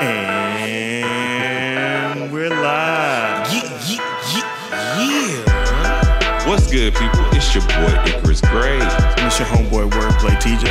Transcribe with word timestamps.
And 0.00 1.02
we're 2.32 2.50
live. 2.50 3.52
Yeah, 3.52 3.62
yeah, 3.90 4.04
yeah, 4.32 5.42
yeah. 5.42 6.48
What's 6.48 6.70
good, 6.70 6.94
people? 6.94 7.24
It's 7.32 7.52
your 7.54 7.64
boy 7.66 7.92
Icarus 8.06 8.40
Gray, 8.42 8.78
And 8.80 9.26
it's 9.26 9.38
your 9.40 9.48
homeboy 9.48 9.90
Wordplay 9.90 10.36
TJ. 10.40 10.68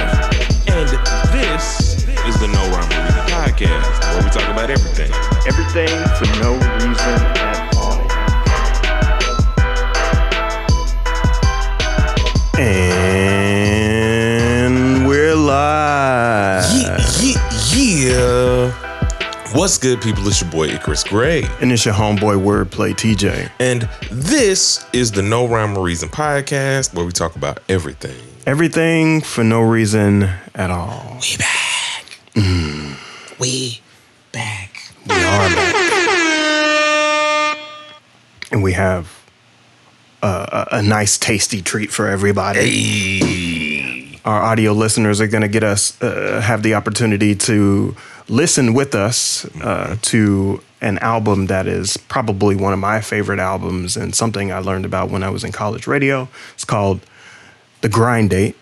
and 0.71 0.88
this 1.34 2.05
is 2.26 2.40
the 2.40 2.48
No 2.48 2.62
Rhyme 2.71 2.90
or 2.90 3.04
Reason 3.04 3.26
podcast, 3.36 4.00
where 4.16 4.24
we 4.24 4.29
talk 4.29 4.48
about 4.50 4.70
everything. 4.70 5.12
Everything 5.46 5.89
for 6.16 6.28
no 6.41 6.54
reason 6.80 7.20
at 7.36 7.75
all. 7.75 8.00
And 12.59 12.87
What's 19.68 19.79
good, 19.79 20.02
people? 20.02 20.25
It's 20.25 20.39
your 20.39 20.49
boy 20.49 20.68
Icarus 20.68 21.03
Gray, 21.03 21.44
And 21.59 21.73
it's 21.73 21.84
your 21.84 21.94
homeboy 21.94 22.41
Wordplay 22.41 22.94
TJ. 22.94 23.52
and 23.59 23.89
this 24.09 24.85
is 24.94 25.12
the 25.12 25.21
No 25.21 25.45
Rhyme 25.45 25.77
or 25.77 25.84
Reason 25.84 26.08
podcast, 26.08 26.94
where 26.94 27.05
we 27.05 27.12
talk 27.12 27.35
about 27.35 27.59
everything. 27.67 28.16
Everything 28.45 29.20
for 29.20 29.44
no 29.44 29.59
reason 29.59 30.30
at 30.55 30.72
all. 30.72 31.17
We 31.20 31.35
back. 31.38 32.05
We 33.41 33.81
back. 34.31 34.94
We 35.05 35.16
are 35.16 35.49
back. 35.49 35.75
And 38.53 38.63
we 38.63 38.72
have 38.72 39.22
uh, 40.23 40.66
a, 40.72 40.77
a 40.77 40.81
nice, 40.81 41.17
tasty 41.17 41.61
treat 41.61 41.91
for 41.91 42.08
everybody. 42.08 43.20
Hey. 43.20 44.20
Our 44.23 44.41
audio 44.44 44.72
listeners 44.72 45.20
are 45.20 45.27
going 45.27 45.41
to 45.41 45.49
get 45.49 45.66
us, 45.66 46.02
uh, 46.02 46.39
have 46.41 46.63
the 46.63 46.75
opportunity 46.75 47.36
to 47.36 47.97
listen 48.30 48.73
with 48.73 48.94
us 48.94 49.45
uh, 49.62 49.98
to 50.04 50.62
an 50.81 50.98
album 50.99 51.48
that 51.48 51.67
is 51.67 51.98
probably 51.98 52.55
one 52.55 52.73
of 52.73 52.80
my 52.80 53.02
favorite 53.02 53.39
albums 53.39 53.97
and 53.97 54.14
something 54.14 54.52
I 54.52 54.59
learned 54.59 54.86
about 54.86 55.09
when 55.09 55.23
I 55.23 55.30
was 55.30 55.44
in 55.44 55.52
college 55.52 55.88
radio. 55.88 56.28
It's 56.53 56.66
called 56.66 57.02
The 57.81 57.89
Grind 57.89 58.30
Date 58.30 58.55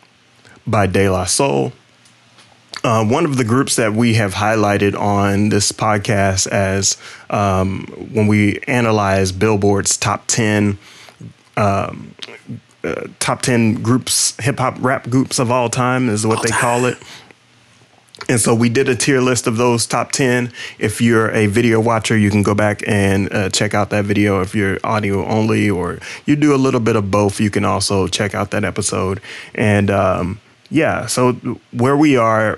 by 0.65 0.87
De 0.87 1.09
La 1.09 1.25
Soul. 1.25 1.73
Uh, 2.83 3.03
one 3.03 3.25
of 3.25 3.37
the 3.37 3.43
groups 3.43 3.77
that 3.77 3.93
we 3.93 4.13
have 4.13 4.35
highlighted 4.35 4.97
on 4.97 5.49
this 5.49 5.71
podcast 5.71 6.45
as 6.47 6.97
um, 7.31 7.85
when 8.13 8.27
we 8.27 8.59
analyze 8.67 9.31
Billboard's 9.31 9.97
top 9.97 10.27
10 10.27 10.77
um, 11.57 12.13
uh, 12.83 13.07
top 13.19 13.41
10 13.41 13.81
groups, 13.81 14.35
hip 14.39 14.59
hop 14.59 14.75
rap 14.79 15.09
groups 15.09 15.39
of 15.39 15.49
all 15.49 15.69
time 15.69 16.07
is 16.07 16.27
what 16.27 16.43
they 16.43 16.49
call 16.49 16.85
it. 16.85 16.97
And 18.29 18.39
so 18.39 18.55
we 18.55 18.69
did 18.69 18.87
a 18.87 18.95
tier 18.95 19.19
list 19.19 19.45
of 19.45 19.57
those 19.57 19.85
top 19.85 20.11
10. 20.11 20.51
If 20.79 21.01
you're 21.01 21.29
a 21.31 21.47
video 21.47 21.79
watcher, 21.79 22.17
you 22.17 22.31
can 22.31 22.43
go 22.43 22.55
back 22.55 22.81
and 22.87 23.31
uh, 23.33 23.49
check 23.49 23.73
out 23.73 23.89
that 23.89 24.05
video. 24.05 24.41
If 24.41 24.55
you're 24.55 24.79
audio 24.83 25.25
only 25.25 25.69
or 25.69 25.99
you 26.25 26.35
do 26.35 26.55
a 26.55 26.57
little 26.57 26.79
bit 26.79 26.95
of 26.95 27.11
both, 27.11 27.39
you 27.39 27.49
can 27.49 27.65
also 27.65 28.07
check 28.07 28.33
out 28.33 28.51
that 28.51 28.63
episode. 28.63 29.21
And 29.53 29.91
um, 29.91 30.39
yeah, 30.69 31.07
so 31.07 31.33
where 31.71 31.97
we 31.97 32.15
are, 32.17 32.57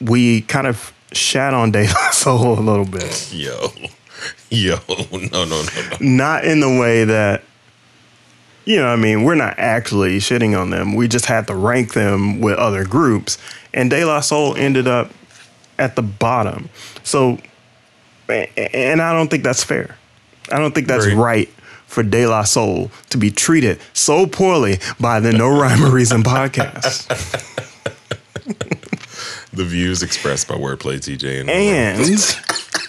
we 0.00 0.42
kind 0.42 0.66
of 0.66 0.92
shat 1.12 1.52
on 1.52 1.70
De 1.72 1.86
La 1.86 2.10
Soul 2.10 2.58
a 2.58 2.60
little 2.60 2.86
bit. 2.86 3.32
Yo. 3.32 3.72
Yo. 4.50 4.78
No, 5.32 5.44
no, 5.44 5.62
no, 5.62 5.62
no. 5.62 5.96
Not 6.00 6.44
in 6.44 6.60
the 6.60 6.68
way 6.68 7.04
that, 7.04 7.42
you 8.64 8.76
know, 8.76 8.86
I 8.86 8.96
mean, 8.96 9.24
we're 9.24 9.34
not 9.34 9.58
actually 9.58 10.18
shitting 10.18 10.58
on 10.58 10.70
them. 10.70 10.94
We 10.94 11.08
just 11.08 11.26
had 11.26 11.46
to 11.48 11.54
rank 11.54 11.94
them 11.94 12.40
with 12.40 12.58
other 12.58 12.84
groups. 12.84 13.38
And 13.74 13.90
De 13.90 14.04
La 14.04 14.20
Soul 14.20 14.54
ended 14.56 14.86
up 14.86 15.10
at 15.78 15.96
the 15.96 16.02
bottom. 16.02 16.68
So, 17.02 17.38
and 18.28 19.02
I 19.02 19.12
don't 19.12 19.28
think 19.28 19.42
that's 19.42 19.64
fair. 19.64 19.96
I 20.50 20.58
don't 20.58 20.74
think 20.74 20.86
that's 20.86 21.10
right 21.10 21.48
for 21.86 22.02
De 22.02 22.26
La 22.26 22.44
Soul 22.44 22.90
to 23.10 23.18
be 23.18 23.30
treated 23.30 23.80
so 23.92 24.26
poorly 24.26 24.78
by 24.98 25.20
the 25.20 25.32
No 25.32 25.48
Rhyme 25.48 25.84
or 25.84 25.90
Reason 25.90 26.22
podcast. 26.24 27.08
The 29.52 29.64
views 29.64 30.02
expressed 30.02 30.48
by 30.48 30.54
Wordplay 30.54 30.96
TJ 30.96 31.40
and 31.40 31.50
And 31.50 32.36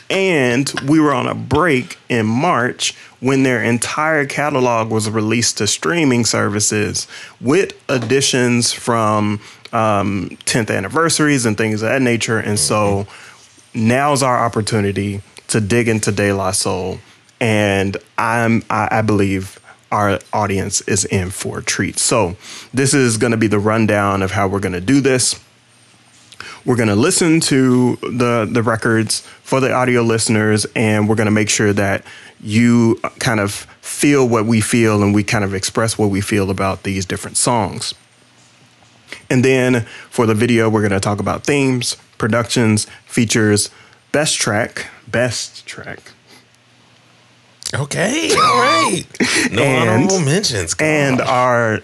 and 0.09 0.89
we 0.89 0.99
were 0.99 1.13
on 1.13 1.27
a 1.27 1.35
break 1.35 1.97
in 2.07 2.25
March 2.25 2.95
when 3.23 3.43
their 3.43 3.63
entire 3.63 4.25
catalog 4.25 4.91
was 4.91 5.09
released 5.09 5.57
to 5.57 5.65
streaming 5.65 6.25
services 6.25 7.07
with 7.39 7.71
additions 7.87 8.73
from 8.73 9.39
um, 9.71 10.29
10th 10.43 10.69
anniversaries 10.69 11.45
and 11.45 11.57
things 11.57 11.81
of 11.81 11.87
that 11.87 12.01
nature. 12.01 12.37
And 12.37 12.59
so 12.59 13.07
now's 13.73 14.21
our 14.21 14.45
opportunity 14.45 15.21
to 15.47 15.61
dig 15.61 15.87
into 15.87 16.11
De 16.11 16.33
La 16.33 16.51
Soul. 16.51 16.99
And 17.39 17.95
I'm 18.17 18.61
I, 18.69 18.89
I 18.91 19.01
believe 19.01 19.57
our 19.89 20.19
audience 20.33 20.81
is 20.81 21.05
in 21.05 21.29
for 21.29 21.59
a 21.59 21.63
treat. 21.63 21.99
So 21.99 22.35
this 22.73 22.93
is 22.93 23.15
going 23.15 23.31
to 23.31 23.37
be 23.37 23.47
the 23.47 23.59
rundown 23.59 24.21
of 24.21 24.31
how 24.31 24.49
we're 24.49 24.59
going 24.59 24.73
to 24.73 24.81
do 24.81 24.99
this. 24.99 25.39
We're 26.65 26.75
going 26.75 26.89
to 26.89 26.95
listen 26.95 27.39
to 27.41 27.95
the 28.01 28.49
the 28.49 28.63
records 28.63 29.21
for 29.43 29.61
the 29.61 29.73
audio 29.73 30.01
listeners, 30.01 30.65
and 30.75 31.07
we're 31.07 31.15
going 31.15 31.25
to 31.25 31.31
make 31.31 31.49
sure 31.49 31.71
that 31.73 32.03
you 32.43 32.99
kind 33.19 33.39
of 33.39 33.51
feel 33.81 34.27
what 34.27 34.45
we 34.45 34.59
feel, 34.61 35.01
and 35.01 35.13
we 35.15 35.23
kind 35.23 35.43
of 35.43 35.53
express 35.53 35.97
what 35.97 36.09
we 36.09 36.21
feel 36.21 36.49
about 36.51 36.83
these 36.83 37.05
different 37.05 37.37
songs. 37.37 37.93
And 39.29 39.43
then 39.45 39.81
for 40.09 40.25
the 40.25 40.33
video, 40.35 40.69
we're 40.69 40.81
going 40.81 40.91
to 40.91 40.99
talk 40.99 41.19
about 41.19 41.43
themes, 41.45 41.95
productions, 42.17 42.85
features, 43.05 43.69
best 44.11 44.37
track, 44.39 44.87
best 45.07 45.65
track, 45.65 45.99
Okay, 47.73 48.29
all 48.35 48.59
right. 48.61 49.03
No 49.51 49.63
And- 49.63 49.89
honorable 49.89 50.19
mentions. 50.19 50.75
and 50.79 51.19
our 51.21 51.79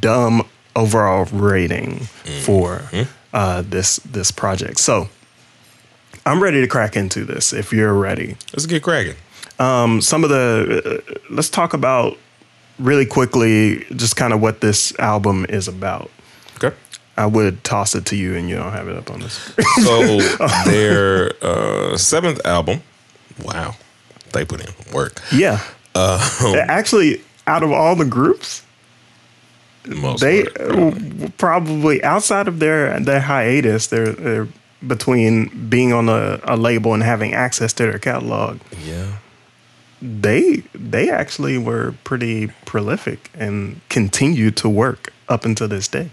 dumb 0.00 0.46
overall 0.76 1.24
rating 1.32 2.00
for 2.44 2.82
uh, 3.32 3.62
this 3.66 3.96
this 3.98 4.30
project. 4.30 4.78
So 4.78 5.08
I'm 6.24 6.40
ready 6.42 6.60
to 6.60 6.68
crack 6.68 6.94
into 6.96 7.24
this. 7.24 7.52
If 7.52 7.72
you're 7.72 7.92
ready, 7.92 8.36
let's 8.52 8.66
get 8.66 8.82
cracking. 8.84 9.16
Um, 9.62 10.00
some 10.00 10.24
of 10.24 10.30
the 10.30 11.02
uh, 11.08 11.14
let's 11.30 11.48
talk 11.50 11.74
about 11.74 12.16
really 12.78 13.06
quickly 13.06 13.84
just 13.96 14.16
kind 14.16 14.32
of 14.32 14.40
what 14.40 14.60
this 14.60 14.98
album 14.98 15.46
is 15.48 15.68
about. 15.68 16.10
Okay. 16.56 16.74
I 17.16 17.26
would 17.26 17.62
toss 17.62 17.94
it 17.94 18.06
to 18.06 18.16
you, 18.16 18.34
and 18.36 18.48
you 18.48 18.56
don't 18.56 18.72
have 18.72 18.88
it 18.88 18.96
up 18.96 19.10
on 19.10 19.20
this. 19.20 19.54
So 19.84 20.18
their 20.70 21.32
uh, 21.44 21.96
seventh 21.96 22.44
album. 22.46 22.82
Wow, 23.44 23.74
they 24.32 24.44
put 24.44 24.60
in 24.60 24.72
work. 24.92 25.20
yeah, 25.32 25.60
Uh, 25.94 26.18
actually, 26.68 27.22
out 27.46 27.62
of 27.62 27.70
all 27.72 27.96
the 27.96 28.04
groups, 28.04 28.62
most 29.86 30.20
they 30.20 30.46
uh, 30.46 31.28
probably 31.38 32.02
outside 32.04 32.48
of 32.48 32.58
their 32.58 32.98
their 33.00 33.20
hiatus, 33.20 33.86
they're, 33.88 34.12
they're 34.12 34.48
between 34.86 35.48
being 35.68 35.92
on 35.92 36.08
a, 36.08 36.40
a 36.44 36.56
label 36.56 36.92
and 36.94 37.02
having 37.02 37.34
access 37.34 37.72
to 37.74 37.84
their 37.84 37.98
catalog. 37.98 38.58
yeah. 38.84 39.18
They 40.02 40.64
they 40.74 41.10
actually 41.10 41.58
were 41.58 41.94
pretty 42.02 42.48
prolific 42.64 43.30
and 43.34 43.80
continue 43.88 44.50
to 44.50 44.68
work 44.68 45.12
up 45.28 45.44
until 45.44 45.68
this 45.68 45.86
day. 45.88 46.10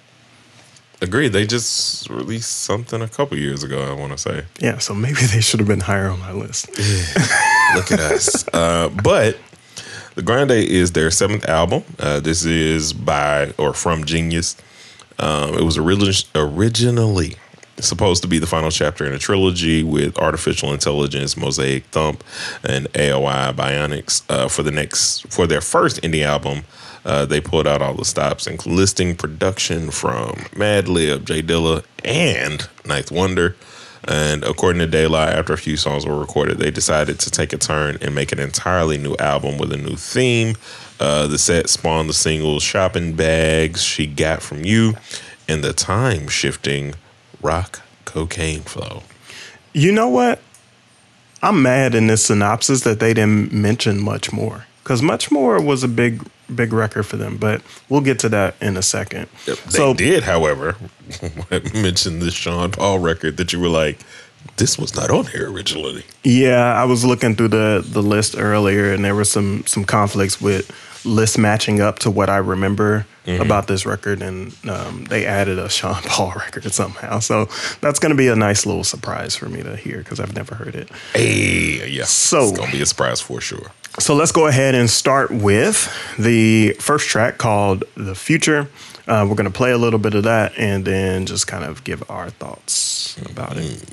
Agreed. 1.02 1.30
They 1.30 1.48
just 1.48 2.10
released 2.10 2.52
something 2.64 3.02
a 3.02 3.08
couple 3.08 3.38
years 3.38 3.64
ago. 3.64 3.82
I 3.90 3.94
want 3.94 4.12
to 4.12 4.18
say. 4.18 4.44
Yeah, 4.60 4.78
so 4.78 4.94
maybe 4.94 5.22
they 5.34 5.42
should 5.42 5.60
have 5.60 5.68
been 5.68 5.80
higher 5.80 6.10
on 6.10 6.20
my 6.20 6.32
list. 6.34 6.70
Look 7.76 7.92
at 7.92 8.00
us. 8.00 8.46
Uh, 8.54 8.90
but 9.04 9.38
the 10.16 10.22
Grind 10.22 10.50
Date 10.50 10.70
is 10.70 10.92
their 10.92 11.10
seventh 11.10 11.48
album. 11.48 11.84
Uh, 11.98 12.20
this 12.20 12.46
is 12.46 12.94
by 12.94 13.54
or 13.58 13.74
from 13.74 14.04
Genius. 14.04 14.56
Um, 15.18 15.56
it 15.56 15.64
was 15.64 15.78
origi- 15.78 16.28
originally 16.36 17.36
supposed 17.88 18.22
to 18.24 18.28
be 18.28 18.40
the 18.40 18.48
final 18.48 18.72
chapter 18.72 19.06
in 19.06 19.14
a 19.14 19.18
trilogy 19.18 19.84
with 19.84 20.18
Art 20.20 20.36
Official 20.36 20.74
Intelligence, 20.74 21.38
Mosaic 21.38 21.86
Thump, 21.86 22.24
and 22.64 22.88
AOI 22.94 23.54
Bionix. 23.54 24.24
Uh, 24.30 24.48
for 24.48 24.64
the 24.64 24.72
next 24.72 25.32
for 25.32 25.48
their 25.48 25.62
first 25.62 26.02
indie 26.02 26.24
album, 26.24 26.64
uh, 27.06 27.26
they 27.26 27.42
pulled 27.42 27.68
out 27.68 27.82
all 27.82 27.94
the 27.94 28.06
stops, 28.06 28.48
and 28.48 28.64
listing 28.66 29.16
production 29.16 29.92
from 29.92 30.32
Madlib, 30.54 31.26
Jay 31.26 31.42
Dilla, 31.42 31.84
and 32.04 32.68
Ninth 32.86 33.12
Wonder. 33.12 33.56
And 34.08 34.44
according 34.44 34.80
to 34.80 34.88
Daylight, 34.88 35.34
after 35.34 35.54
a 35.54 35.58
few 35.58 35.78
songs 35.78 36.06
were 36.06 36.18
recorded, 36.18 36.58
they 36.58 36.72
decided 36.72 37.20
to 37.20 37.32
take 37.32 37.54
a 37.54 37.58
turn 37.58 37.98
and 38.02 38.16
make 38.16 38.32
an 38.32 38.40
entirely 38.40 38.98
new 38.98 39.16
album 39.18 39.58
with 39.58 39.72
a 39.72 39.78
new 39.78 39.96
theme. 39.96 40.56
Uh, 41.00 41.28
the 41.28 41.38
set 41.38 41.70
spawned 41.70 42.10
the 42.10 42.14
singles 42.14 42.64
Shopping 42.64 43.14
Bags, 43.14 43.84
She 43.84 44.08
Got 44.08 44.42
From 44.42 44.64
You, 44.64 44.96
and 45.48 45.64
the 45.64 45.74
time 45.74 46.28
shifting 46.28 46.96
Rock 47.42 47.82
Co.Kane 48.06 48.62
Flow. 48.62 49.04
You 49.74 49.92
know 49.92 50.10
what? 50.10 50.42
I'm 51.42 51.62
mad 51.62 51.96
in 51.96 52.08
this 52.08 52.26
synopsis 52.26 52.82
that 52.82 53.00
they 53.00 53.14
didn't 53.14 53.54
mention 53.54 54.02
much 54.02 54.34
more 54.34 54.66
because 54.84 55.02
much 55.02 55.32
more 55.32 55.62
was 55.62 55.84
a 55.84 55.88
big 55.88 56.24
big 56.54 56.74
record 56.74 57.04
for 57.04 57.18
them. 57.18 57.38
But 57.38 57.62
we'll 57.88 58.02
get 58.02 58.20
to 58.20 58.30
that 58.30 58.56
in 58.62 58.76
a 58.76 58.82
second. 58.82 59.28
They 59.46 59.54
so 59.54 59.94
did, 59.94 60.24
however, 60.24 60.76
mention 61.74 62.20
the 62.20 62.32
Sean 62.32 62.72
Paul 62.72 63.00
record 63.00 63.38
that 63.38 63.54
you 63.54 63.60
were 63.60 63.70
like, 63.70 64.00
this 64.58 64.78
was 64.78 64.96
not 64.96 65.10
on 65.12 65.28
here 65.28 65.52
originally. 65.52 66.04
Yeah, 66.24 66.74
I 66.74 66.86
was 66.86 67.06
looking 67.06 67.36
through 67.36 67.50
the 67.50 67.86
the 67.86 68.02
list 68.02 68.36
earlier, 68.38 68.92
and 68.92 69.04
there 69.04 69.16
were 69.16 69.26
some 69.26 69.64
some 69.66 69.86
conflicts 69.86 70.42
with 70.42 70.70
lists 71.06 71.38
matching 71.38 71.82
up 71.82 72.00
to 72.00 72.12
what 72.12 72.30
I 72.30 72.38
remember 72.38 73.06
about 73.28 73.68
this 73.68 73.86
record, 73.86 74.24
and 74.24 74.56
um, 74.68 75.04
they 75.06 75.24
added 75.26 75.60
a 75.60 75.70
Sean 75.70 76.02
Paul 76.04 76.34
record 76.36 76.72
somehow. 76.74 77.20
So 77.20 77.46
that's 77.80 78.00
going 78.00 78.10
to 78.12 78.16
be 78.18 78.28
a 78.28 78.36
nice 78.36 78.66
little 78.66 78.84
surprise 78.84 79.36
for 79.36 79.48
me 79.48 79.62
to 79.62 79.76
hear 79.76 80.00
because 80.00 80.20
I've 80.20 80.34
never 80.36 80.56
heard 80.56 80.74
it. 80.76 80.90
Hey, 81.14 81.88
yeah. 81.90 82.06
So- 82.06 82.50
it's 82.50 82.58
gonna 82.58 82.72
be 82.72 82.82
a 82.82 82.86
surprise 82.88 83.22
for 83.22 83.40
sure. 83.40 83.72
So 84.00 84.16
let's 84.16 84.32
go 84.32 84.48
ahead 84.48 84.74
and 84.76 84.90
start 84.90 85.30
with 85.32 85.92
the 86.18 86.74
first 86.80 87.08
track 87.10 87.38
called 87.38 87.84
"The 87.96 88.16
Future." 88.16 88.68
Uh, 89.08 89.26
we're 89.28 89.36
going 89.36 89.46
to 89.52 89.56
play 89.58 89.72
a 89.72 89.78
little 89.78 89.98
bit 90.00 90.14
of 90.14 90.24
that, 90.24 90.54
and 90.58 90.86
then 90.86 91.26
just 91.26 91.48
kind 91.48 91.64
of 91.66 91.84
give 91.84 92.04
our 92.10 92.30
thoughts 92.30 93.18
about 93.30 93.58
it. 93.58 93.84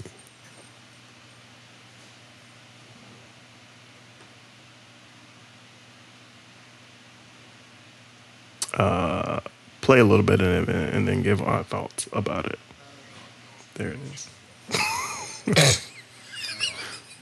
Uh, 8.76 9.40
play 9.82 10.00
a 10.00 10.05
little 10.05 10.25
bit 10.26 10.40
of 10.40 10.69
it, 10.69 10.94
and 10.94 11.08
then 11.08 11.23
give 11.23 11.43
our 11.43 11.64
thoughts 11.64 12.08
about 12.12 12.46
it. 12.46 12.58
There 13.75 13.88
it 13.90 13.99
is. 14.14 14.28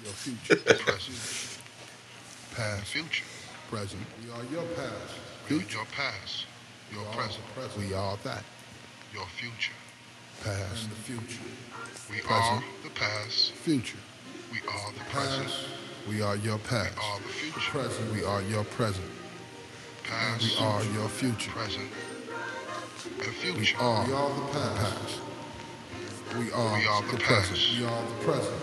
Your 0.04 0.12
future, 0.14 0.56
present, 0.78 1.18
past, 2.56 2.84
future, 2.86 3.24
present. 3.70 4.02
We 4.24 4.30
are 4.32 4.44
your 4.52 4.64
past, 4.76 4.92
Your, 5.48 5.60
future. 5.60 5.76
your 5.78 5.86
past, 5.86 6.46
your 6.92 7.04
We 7.04 7.16
present, 7.16 7.44
present. 7.54 7.78
We 7.78 7.94
are 7.94 8.16
that 8.24 8.44
your 9.12 9.26
future. 9.26 9.72
past, 10.44 10.88
the 10.90 10.96
future, 10.96 11.42
We 12.10 12.20
Present. 12.20 12.62
are 12.64 12.64
the 12.84 12.90
past. 12.90 13.52
future, 13.52 13.98
We 14.52 14.58
are 14.68 14.92
the 14.92 15.04
present. 15.10 15.50
We 16.08 16.22
are 16.22 16.36
your 16.36 16.58
past. 16.58 16.96
We 16.96 17.02
are 17.04 17.18
the 17.20 17.28
future. 17.28 17.70
Present. 17.70 18.12
We 18.12 18.24
are 18.24 18.42
your 18.42 18.64
present. 18.64 19.06
Past, 20.04 20.42
We 20.60 20.64
are 20.64 20.84
your 20.84 21.08
future. 21.08 21.50
present, 21.50 21.90
and 23.18 23.26
We 23.26 23.32
future. 23.32 23.76
are. 23.80 24.06
We 24.06 24.12
are 24.12 24.28
the 24.30 24.42
past. 24.52 25.20
We 26.38 26.52
are, 26.52 26.78
We 26.78 26.86
are 26.86 27.02
the 27.02 27.16
present. 27.16 27.22
past. 27.22 27.78
We 27.78 27.84
are 27.84 28.02
the 28.10 28.24
present. 28.24 28.62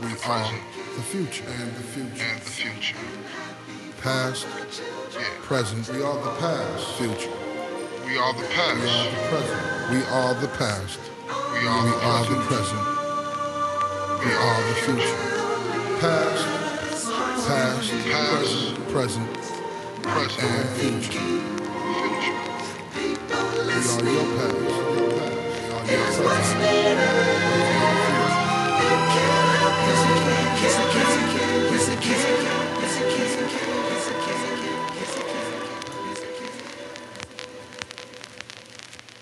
We 0.00 0.08
The 0.14 0.28
are 0.30 0.50
the 0.96 1.02
future 1.02 1.44
and 1.48 1.76
the 1.76 1.82
future. 1.82 2.24
and 2.24 2.40
the 2.40 2.50
future. 2.50 2.96
Past, 4.02 4.46
Yeah. 5.12 5.20
present. 5.42 5.88
We 5.88 6.02
are 6.02 6.14
the 6.22 6.34
past. 6.40 6.86
Future. 6.98 7.30
We 8.06 8.16
are 8.16 8.32
the 8.32 8.44
past. 8.56 8.80
We 8.80 8.88
are 8.88 9.10
the 9.10 9.28
present. 9.28 9.90
We 9.90 10.02
are 10.06 10.34
the 10.34 10.48
past. 10.48 11.00
We 11.52 11.58
We 11.60 11.66
are 11.68 11.82
the 11.84 11.96
are 12.06 12.24
the 12.24 12.36
present. 12.46 12.48
present. 12.48 12.84
We 14.24 14.32
are 14.32 14.62
the 14.68 14.74
future. 14.86 15.18
Past, 16.00 16.44
past, 17.46 17.48
Past. 17.48 17.90
present, 18.92 18.92
present, 18.92 19.28
Present, 20.08 20.66
future. 20.78 21.20
We 24.02 24.16
are 24.16 24.22
your. 24.22 24.58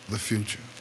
The 0.08 0.18
future. 0.18 0.75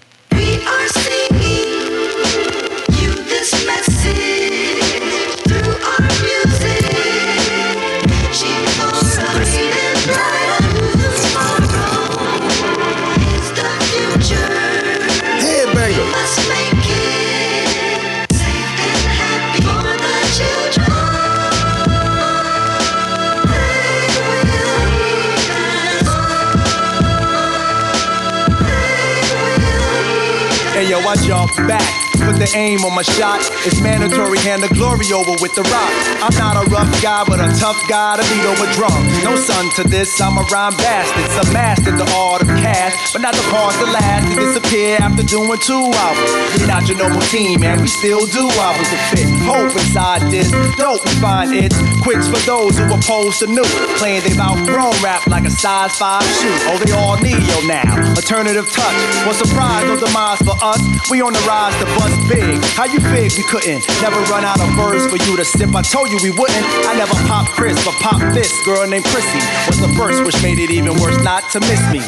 Jump 31.24 31.56
back. 31.68 32.06
Put 32.26 32.38
the 32.40 32.50
aim 32.56 32.84
on 32.86 32.96
my 32.96 33.02
shot. 33.02 33.40
It's 33.66 33.82
mandatory, 33.82 34.40
hand 34.40 34.64
the 34.64 34.70
glory 34.74 35.06
over 35.14 35.32
with 35.42 35.54
the 35.56 35.64
rock. 35.64 35.92
I'm 36.22 36.36
not 36.38 36.56
a 36.58 36.66
rough 36.70 36.90
guy, 37.02 37.24
but 37.28 37.40
a 37.40 37.50
tough 37.60 37.78
guy 37.88 38.18
to 38.18 38.24
beat 38.30 38.46
over 38.46 38.66
drunk. 38.74 38.98
No 39.24 39.36
son 39.36 39.70
to 39.78 39.84
this, 39.88 40.20
I'm 40.22 40.38
a 40.38 40.44
rhyme 40.50 40.76
bastard. 40.78 41.30
Some 41.38 41.54
master 41.54 41.92
the 41.92 42.08
art 42.16 42.42
of 42.42 42.48
cash, 42.62 43.14
but 43.14 43.22
not 43.22 43.34
the 43.36 43.46
parts 43.52 43.78
to 43.78 43.86
last 43.86 44.26
and 44.28 44.40
disappear 44.40 44.98
after 45.02 45.24
doing 45.24 45.60
two 45.60 45.86
albums. 45.94 46.32
We're 46.58 46.68
not 46.68 46.88
your 46.88 46.98
normal 46.98 47.22
team, 47.30 47.62
man. 47.62 47.82
We 47.82 47.88
still 47.88 48.26
do 48.26 48.50
albums 48.60 48.90
to 48.90 49.00
fit. 49.14 49.28
Hope 49.46 49.72
inside 49.76 50.32
this. 50.32 50.50
Dope, 50.78 51.04
we 51.06 51.14
find 51.22 51.54
it's 51.54 51.78
quits 52.06 52.30
for 52.30 52.38
those 52.46 52.78
who 52.78 52.86
oppose 52.94 53.42
the 53.42 53.50
new. 53.50 53.66
Playing 53.98 54.22
they've 54.22 54.38
outgrown 54.38 54.94
rap 55.02 55.26
like 55.26 55.44
a 55.44 55.50
size 55.50 55.98
5 55.98 56.22
shoe. 56.22 56.54
Oh, 56.70 56.78
they 56.78 56.94
all 56.94 57.18
neo 57.18 57.58
now. 57.66 57.98
Alternative 58.14 58.64
touch. 58.70 59.00
What 59.26 59.36
surprise, 59.36 59.90
no 59.90 59.98
demise 59.98 60.38
for 60.46 60.54
us. 60.62 60.78
We 61.10 61.26
on 61.26 61.34
the 61.34 61.42
rise 61.50 61.74
to 61.82 61.86
bust 61.98 62.14
big. 62.30 62.62
How 62.78 62.86
you 62.86 63.02
fig 63.10 63.34
we 63.34 63.44
couldn't? 63.50 63.82
Never 64.06 64.22
run 64.30 64.46
out 64.46 64.62
of 64.62 64.70
words 64.78 65.10
for 65.10 65.18
you 65.18 65.36
to 65.36 65.44
sip. 65.44 65.74
I 65.74 65.82
told 65.82 66.14
you 66.14 66.20
we 66.22 66.30
wouldn't. 66.30 66.66
I 66.86 66.94
never 66.94 67.18
pop 67.26 67.50
Chris, 67.58 67.74
but 67.84 67.96
pop 68.06 68.22
this 68.38 68.54
girl 68.64 68.86
named 68.86 69.06
Chrissy. 69.06 69.42
Was 69.66 69.82
the 69.82 69.90
first, 69.98 70.24
which 70.24 70.38
made 70.44 70.60
it 70.60 70.70
even 70.70 70.94
worse 71.02 71.18
not 71.24 71.42
to 71.58 71.60
miss 71.60 71.82
me. 71.90 72.06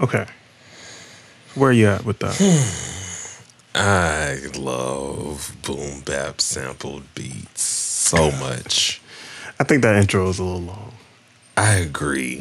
Okay. 0.00 0.26
Where 1.54 1.70
are 1.70 1.72
you 1.72 1.88
at 1.88 2.04
with 2.04 2.18
that? 2.20 3.42
I 3.74 4.38
love 4.58 5.54
boom 5.64 6.00
bap 6.00 6.40
sampled 6.40 7.02
beats 7.14 7.62
so 7.62 8.30
much. 8.32 9.00
I 9.60 9.64
think 9.64 9.82
that 9.82 9.96
intro 9.96 10.28
is 10.28 10.38
a 10.38 10.44
little 10.44 10.60
long. 10.62 10.92
I 11.58 11.76
agree. 11.76 12.38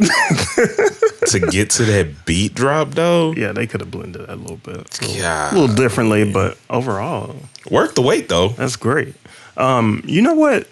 to 1.27 1.39
get 1.51 1.69
to 1.71 1.85
that 1.85 2.25
beat 2.25 2.53
drop 2.53 2.91
though, 2.91 3.33
Yeah, 3.33 3.53
they 3.53 3.65
could 3.67 3.79
have 3.81 3.89
blended 3.91 4.21
that 4.23 4.33
a 4.33 4.35
little 4.35 4.57
bit, 4.57 4.99
a 5.01 5.05
little, 5.05 5.21
God. 5.21 5.53
a 5.53 5.59
little 5.59 5.75
differently, 5.75 6.29
but 6.29 6.57
overall, 6.69 7.35
worth 7.71 7.95
the 7.95 8.01
wait 8.01 8.27
though. 8.27 8.49
that's 8.49 8.75
great. 8.75 9.15
Um, 9.55 10.03
you 10.05 10.21
know 10.21 10.33
what? 10.35 10.67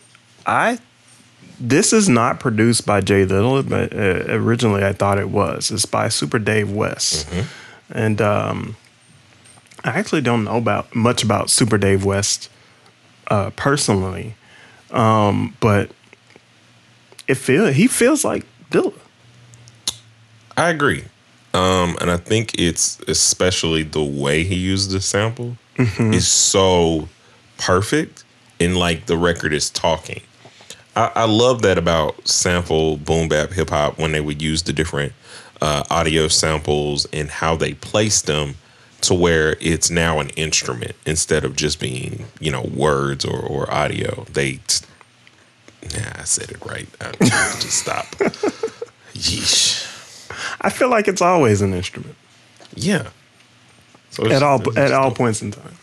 I 0.46 0.80
this 1.64 1.94
is 1.94 2.10
not 2.10 2.42
produced 2.42 2.86
by 2.86 3.00
Jay 3.00 3.26
Dilla, 3.26 3.68
but 3.68 3.94
uh, 3.94 4.34
originally 4.34 4.84
I 4.84 4.92
thought 4.92 5.18
it 5.18 5.30
was. 5.30 5.72
It's 5.72 5.86
by 5.86 6.08
Supa 6.08 6.44
Dave 6.44 6.70
West, 6.70 7.26
and 7.90 8.22
um, 8.22 8.76
I 9.84 9.92
actually 9.92 10.22
don't 10.22 10.44
know 10.44 10.58
about 10.58 10.94
much 10.94 11.24
about 11.24 11.48
Supa 11.48 11.80
Dave 11.80 12.04
West 12.04 12.50
uh, 13.28 13.52
personally, 13.56 14.36
um, 14.92 15.56
but 15.62 15.90
it 17.30 17.36
feel 17.36 17.68
he 17.68 17.88
feels 17.88 18.26
like 18.26 18.46
Dilla. 18.70 18.94
I 20.58 20.70
agree. 20.70 21.06
Um, 21.54 21.96
and 22.02 22.12
I 22.12 22.18
think 22.18 22.60
it's 22.60 23.00
especially 23.08 23.84
the 23.84 24.04
way 24.04 24.44
he 24.44 24.56
used 24.56 24.92
the 24.92 25.00
sample 25.00 25.58
is 25.78 26.28
so 26.28 27.08
perfect 27.58 28.24
and 28.60 28.76
like 28.76 29.06
the 29.06 29.16
record 29.16 29.54
is 29.54 29.70
talking. 29.70 30.22
I, 30.96 31.12
I 31.16 31.26
love 31.26 31.62
that 31.64 31.78
about 31.78 32.28
sample 32.28 32.98
boom 32.98 33.30
bap 33.30 33.52
hip 33.52 33.70
hop 33.70 33.98
when 33.98 34.12
they 34.12 34.22
would 34.22 34.42
use 34.42 34.64
the 34.64 34.74
different 34.74 35.14
uh, 35.62 35.84
audio 35.90 36.28
samples 36.28 37.08
and 37.14 37.30
how 37.30 37.56
they 37.56 37.74
placed 37.74 38.28
them 38.28 38.56
to 39.02 39.14
where 39.14 39.58
it's 39.60 39.90
now 39.90 40.20
an 40.20 40.30
instrument 40.32 40.94
instead 41.06 41.44
of 41.44 41.56
just 41.56 41.80
being 41.80 42.26
you 42.40 42.52
know 42.52 42.64
words 42.64 43.26
or, 43.26 43.40
or 43.40 43.72
audio. 43.72 44.26
They, 44.32 44.60
t- 44.68 44.86
yeah, 45.94 46.14
I 46.18 46.24
said 46.24 46.52
it 46.52 46.64
right. 46.66 46.88
I, 47.02 47.12
just 47.60 47.80
stop. 47.80 48.06
Yeesh. 49.14 49.90
I 50.62 50.70
feel 50.70 50.90
like 50.90 51.08
it's 51.08 51.22
always 51.22 51.62
an 51.62 51.74
instrument. 51.74 52.16
Yeah. 52.76 53.10
So 54.12 54.30
at 54.30 54.44
all 54.44 54.62
at 54.78 54.94
all 54.94 55.10
dope. 55.10 55.18
points 55.18 55.42
in 55.42 55.52
time. 55.52 55.76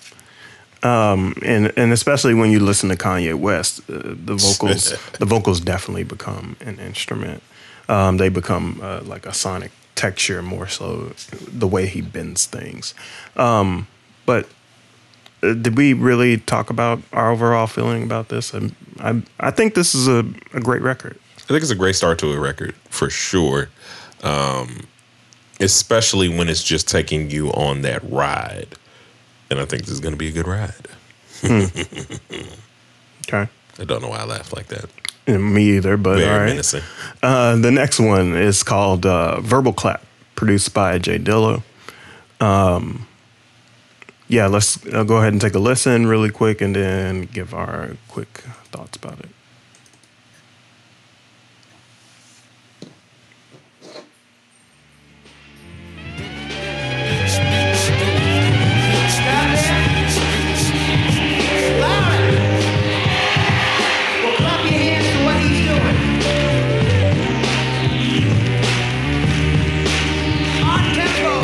Um, 0.83 1.35
and 1.45 1.73
and 1.77 1.93
especially 1.93 2.35
when 2.35 2.51
you 2.51 2.61
listen 2.61 2.89
to 2.89 2.97
Kanye 2.97 3.35
West, 3.35 3.81
uh, 3.91 3.99
the 4.03 4.35
vocals 4.35 4.95
the 5.19 5.27
vocals 5.27 5.61
definitely 5.61 6.05
become 6.05 6.57
an 6.61 6.79
instrument. 6.79 7.43
Um, 7.89 8.17
they 8.17 8.29
become 8.29 8.81
uh, 8.83 9.01
like 9.03 9.27
a 9.27 9.35
sonic 9.35 9.73
texture 9.95 10.41
more 10.41 10.69
so 10.69 11.13
the 11.29 11.67
way 11.67 11.87
he 11.87 12.01
bends 12.01 12.47
things. 12.47 12.95
Um, 13.37 13.89
but 14.25 14.49
uh, 15.43 15.53
did 15.55 15.77
we 15.77 15.93
really 15.93 16.39
talk 16.39 16.71
about 16.71 17.01
our 17.13 17.31
overall 17.31 17.67
feeling 17.67 18.03
about 18.03 18.29
this? 18.29 18.55
I 18.55 18.71
I, 19.01 19.23
I 19.39 19.51
think 19.51 19.75
this 19.75 19.95
is 19.95 20.09
a, 20.09 20.25
a 20.55 20.61
great 20.61 20.83
record. 20.83 21.19
I 21.37 21.53
think 21.53 21.63
it's 21.63 21.71
a 21.71 21.77
great 21.77 21.97
start 21.97 22.19
to 22.21 22.33
a 22.33 22.39
record 22.41 22.75
for 22.89 23.11
sure. 23.11 23.69
Um, 24.23 24.87
especially 25.61 26.29
when 26.29 26.49
it's 26.49 26.63
just 26.63 26.89
taking 26.89 27.31
you 27.31 27.49
on 27.49 27.83
that 27.83 28.03
ride. 28.11 28.69
And 29.51 29.59
I 29.59 29.65
think 29.65 29.83
this 29.83 29.91
is 29.91 30.01
going 30.01 30.13
to 30.15 30.19
be 30.19 30.29
a 30.29 30.33
good 30.33 30.47
ride. 30.47 30.89
Okay. 33.29 33.49
I 33.79 33.85
don't 33.85 34.03
know 34.03 34.09
why 34.09 34.19
I 34.19 34.25
laughed 34.25 34.55
like 34.57 34.67
that. 34.69 34.91
Me 35.29 35.77
either, 35.77 35.97
but 35.97 36.19
Very 36.19 36.31
all 36.31 36.39
right. 36.39 36.47
menacing. 36.49 36.83
Uh, 37.23 37.57
the 37.57 37.71
next 37.71 38.01
one 38.01 38.35
is 38.35 38.63
called 38.63 39.07
uh, 39.07 39.41
Verbal 39.41 39.73
Clap, 39.73 40.03
produced 40.35 40.75
by 40.75 40.99
Jay 40.99 41.19
Dilla. 41.19 41.63
Um, 42.41 43.07
yeah, 44.29 44.47
let's 44.49 44.85
uh, 44.87 45.05
go 45.05 45.19
ahead 45.19 45.33
and 45.33 45.41
take 45.41 45.55
a 45.55 45.59
listen 45.59 46.07
really 46.07 46.31
quick 46.31 46.61
and 46.61 46.75
then 46.75 47.23
give 47.23 47.55
our 47.55 47.91
quick 48.09 48.29
thoughts 48.73 48.97
about 48.97 49.21
it. 49.21 49.29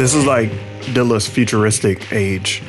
This 0.06 0.14
is 0.14 0.24
like 0.24 0.52
Dilla's 0.94 1.26
futuristic 1.26 2.12
age. 2.12 2.62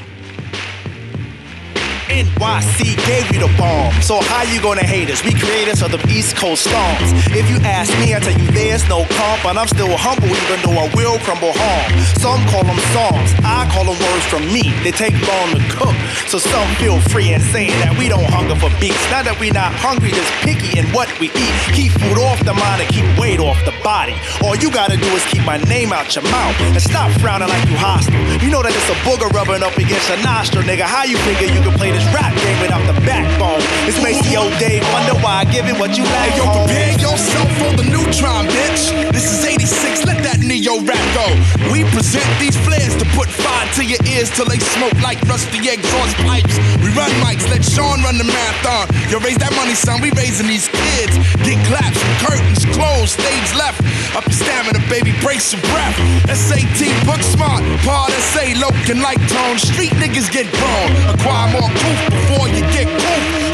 NYC 2.17 2.97
gave 3.05 3.29
you 3.29 3.45
the 3.45 3.51
bomb. 3.61 3.93
So 4.01 4.17
how 4.17 4.41
you 4.41 4.59
gonna 4.59 4.81
hate 4.81 5.09
us? 5.13 5.23
We 5.23 5.37
creators 5.37 5.83
of 5.83 5.91
the 5.91 6.01
East 6.09 6.35
Coast 6.35 6.65
storms. 6.65 7.13
If 7.29 7.45
you 7.45 7.61
ask 7.61 7.93
me, 8.01 8.15
I 8.15 8.19
tell 8.19 8.33
you 8.33 8.49
there's 8.57 8.81
no 8.89 9.05
comp, 9.05 9.45
and 9.45 9.59
I'm 9.59 9.67
still 9.67 9.93
humble 9.93 10.25
even 10.25 10.57
though 10.65 10.81
I 10.81 10.89
will 10.97 11.19
crumble 11.21 11.53
harm. 11.53 11.89
Some 12.17 12.41
call 12.49 12.65
them 12.65 12.81
songs, 12.97 13.29
I 13.45 13.69
call 13.69 13.85
them 13.85 14.01
words 14.01 14.25
from 14.33 14.49
me. 14.49 14.73
They 14.81 14.89
take 14.89 15.13
long 15.29 15.53
to 15.53 15.61
cook, 15.77 15.93
so 16.25 16.41
some 16.41 16.65
feel 16.81 16.97
free 17.13 17.33
in 17.37 17.41
saying 17.53 17.77
that 17.85 17.93
we 18.01 18.09
don't 18.09 18.25
hunger 18.33 18.57
for 18.57 18.73
beats. 18.81 18.97
Not 19.13 19.29
that 19.29 19.37
we 19.37 19.53
not 19.53 19.69
hungry, 19.77 20.09
just 20.09 20.33
picky 20.41 20.73
in 20.73 20.89
what 20.97 21.05
we 21.21 21.29
eat. 21.37 21.55
Keep 21.77 21.93
food 22.01 22.17
off 22.17 22.41
the 22.41 22.57
mind 22.57 22.81
and 22.81 22.89
keep 22.89 23.05
weight 23.21 23.37
off 23.37 23.61
the 23.61 23.77
body. 23.85 24.17
All 24.41 24.57
you 24.57 24.73
gotta 24.73 24.97
do 24.97 25.09
is 25.13 25.21
keep 25.29 25.45
my 25.45 25.61
name 25.69 25.93
out 25.93 26.09
your 26.17 26.25
mouth 26.33 26.57
and 26.73 26.81
stop 26.81 27.13
frowning 27.21 27.49
like 27.49 27.61
you 27.69 27.77
hostile. 27.77 28.17
You 28.41 28.49
know 28.49 28.65
that 28.65 28.73
it's 28.73 28.89
a 28.89 28.97
booger 29.05 29.29
rubbing 29.37 29.61
up 29.61 29.77
against 29.77 30.09
your 30.09 30.17
nostril, 30.25 30.65
nigga. 30.65 30.89
How 30.89 31.05
you 31.05 31.17
figure 31.21 31.45
you 31.45 31.61
can 31.61 31.77
play 31.77 31.93
this 31.93 32.06
rap 32.13 32.33
game 32.35 32.59
without 32.61 32.83
the 32.87 32.97
backbone? 33.05 33.61
It's 33.87 33.99
Maseo 33.99 34.47
Dave. 34.59 34.83
Wonder 34.93 35.15
why 35.23 35.41
I 35.41 35.45
give 35.45 35.65
it 35.67 35.77
what 35.79 35.97
you 35.97 36.03
like. 36.03 36.35
Yo, 36.35 36.43
homie. 36.43 36.67
prepare 36.67 36.93
yourself 36.99 37.49
for 37.59 37.71
the 37.79 37.85
neutron, 37.87 38.45
bitch. 38.47 38.91
This 39.11 39.31
is 39.31 39.45
86, 39.45 40.05
let 40.05 40.23
that 40.23 40.39
neo 40.39 40.81
rap 40.83 41.01
go. 41.15 41.27
We 41.71 41.83
present 41.95 42.27
these 42.39 42.55
flares 42.67 42.95
to 42.99 43.05
put 43.15 43.27
fire 43.29 43.67
to 43.79 43.83
your 43.85 44.01
ears 44.05 44.29
till 44.31 44.45
they 44.45 44.59
smoke 44.59 44.95
like 45.01 45.21
rusty 45.27 45.59
exhaust 45.63 46.15
pipes. 46.27 46.55
We 46.83 46.91
run 46.93 47.11
mics, 47.23 47.47
let 47.49 47.63
Sean 47.63 48.03
run 48.03 48.17
the 48.17 48.27
marathon. 48.27 48.87
Yo, 49.09 49.19
raise 49.19 49.39
that 49.39 49.53
money, 49.55 49.75
son, 49.75 50.01
we 50.01 50.11
raising 50.15 50.47
these 50.47 50.67
kids. 50.67 51.15
Get 51.43 51.59
claps, 51.67 51.99
curtains 52.23 52.63
closed, 52.75 53.17
stage 53.19 53.49
left. 53.55 53.79
Up 54.15 54.25
your 54.25 54.37
stamina, 54.37 54.81
baby, 54.89 55.13
brace 55.21 55.53
your 55.53 55.61
breath. 55.71 55.97
SAT, 56.31 56.91
book 57.05 57.21
smart, 57.21 57.63
part 57.85 58.11
SA, 58.33 58.57
Loken 58.57 59.01
like 59.01 59.19
tone. 59.29 59.57
Street 59.57 59.93
niggas 60.01 60.31
get 60.31 60.49
grown. 60.57 60.89
Acquire 61.13 61.51
more 61.53 61.69
proof 62.05 62.27
before 62.27 62.47
you 62.47 62.61
get. 62.75 62.87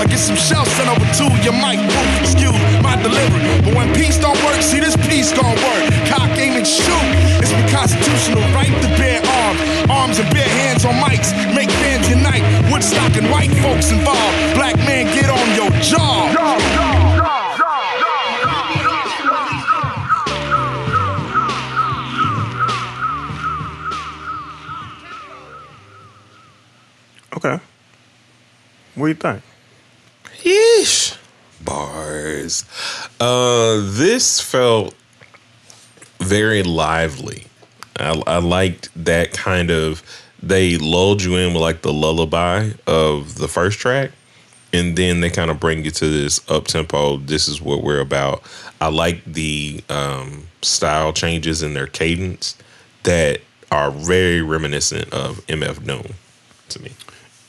I 0.02 0.06
get 0.06 0.20
some 0.20 0.36
shells 0.36 0.68
sent 0.76 0.90
over 0.90 1.06
to 1.20 1.26
your 1.44 1.54
mic. 1.54 1.80
Excuse 2.20 2.56
my 2.84 2.96
delivery. 3.00 3.42
But 3.64 3.76
when 3.76 3.94
peace 3.96 4.18
don't 4.20 4.38
work, 4.44 4.62
see 4.62 4.80
this 4.80 4.98
piece 5.08 5.32
gon' 5.32 5.56
work. 5.56 5.84
Cock, 6.12 6.30
aim, 6.38 6.58
and 6.60 6.68
shoot. 6.68 7.08
It's 7.40 7.54
constitutional 7.72 8.44
right 8.52 8.74
to 8.84 8.90
bear 9.00 9.22
arms. 9.24 9.62
Arms 9.90 10.20
and 10.20 10.30
bare 10.34 10.50
hands 10.62 10.86
on 10.86 10.96
mics. 10.96 11.32
Make 11.56 11.72
fans 11.84 12.10
unite. 12.10 12.44
Woodstock 12.72 13.16
and 13.16 13.30
white 13.32 13.52
folks 13.64 13.92
involved. 13.92 14.36
Black 14.56 14.76
man, 14.78 15.06
get 15.16 15.30
on 15.30 15.48
your. 15.56 15.74
Okay. 27.46 27.73
What 28.96 29.06
do 29.06 29.10
you 29.10 29.16
think? 29.16 29.44
Yeesh. 30.44 31.18
Bars. 31.64 32.66
Uh, 33.20 33.80
this 33.82 34.40
felt 34.40 34.94
very 36.20 36.64
lively. 36.64 37.48
I, 38.00 38.22
I 38.28 38.38
liked 38.38 38.90
that 39.04 39.34
kind 39.34 39.72
of. 39.72 40.04
They 40.42 40.78
lulled 40.78 41.24
you 41.24 41.38
in 41.38 41.54
with 41.54 41.62
like 41.62 41.82
the 41.82 41.94
lullaby 41.94 42.72
of 42.86 43.36
the 43.36 43.48
first 43.48 43.80
track, 43.80 44.12
and 44.74 44.98
then 44.98 45.22
they 45.22 45.30
kind 45.30 45.50
of 45.50 45.60
bring 45.60 45.86
you 45.86 45.92
to 45.92 46.08
this 46.08 46.48
up 46.50 46.66
tempo. 46.66 47.18
This 47.18 47.48
is 47.48 47.62
what 47.62 47.82
we're 47.82 48.02
about. 48.02 48.44
I 48.82 48.90
like 48.90 49.24
the 49.26 49.84
um, 49.90 50.48
style 50.62 51.14
changes 51.14 51.64
in 51.64 51.74
their 51.74 51.88
cadence 51.88 52.58
that 53.04 53.42
are 53.72 53.90
very 53.90 54.42
reminiscent 54.42 55.12
of 55.14 55.46
MF 55.48 55.86
Doom 55.86 56.14
to 56.70 56.82
me. 56.82 56.92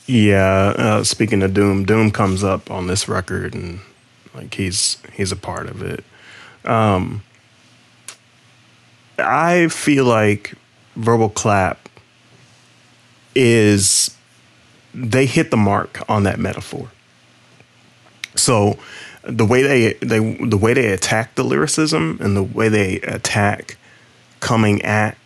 Yeah, 0.07 0.73
uh, 0.77 1.03
speaking 1.03 1.41
of 1.41 1.53
Doom, 1.53 1.85
Doom 1.85 2.11
comes 2.11 2.43
up 2.43 2.69
on 2.69 2.87
this 2.87 3.07
record, 3.07 3.55
and 3.55 3.79
like 4.35 4.53
he's 4.53 4.97
he's 5.13 5.31
a 5.31 5.35
part 5.35 5.67
of 5.67 5.81
it. 5.81 6.03
Um, 6.63 7.23
I 9.17 9.67
feel 9.67 10.05
like 10.05 10.53
Verbal 10.95 11.29
Clap 11.29 11.89
is 13.33 14.15
they 14.93 15.25
hit 15.25 15.51
the 15.51 15.57
mark 15.57 15.99
on 16.07 16.23
that 16.23 16.39
metaphor. 16.39 16.89
So 18.35 18.77
the 19.23 19.45
way 19.45 19.63
they 19.63 19.93
they 19.93 20.19
the 20.35 20.57
way 20.57 20.73
they 20.73 20.91
attack 20.91 21.35
the 21.35 21.43
lyricism 21.43 22.19
and 22.21 22.35
the 22.37 22.43
way 22.43 22.69
they 22.69 22.99
attack 23.01 23.77
coming 24.39 24.81
at 24.83 25.17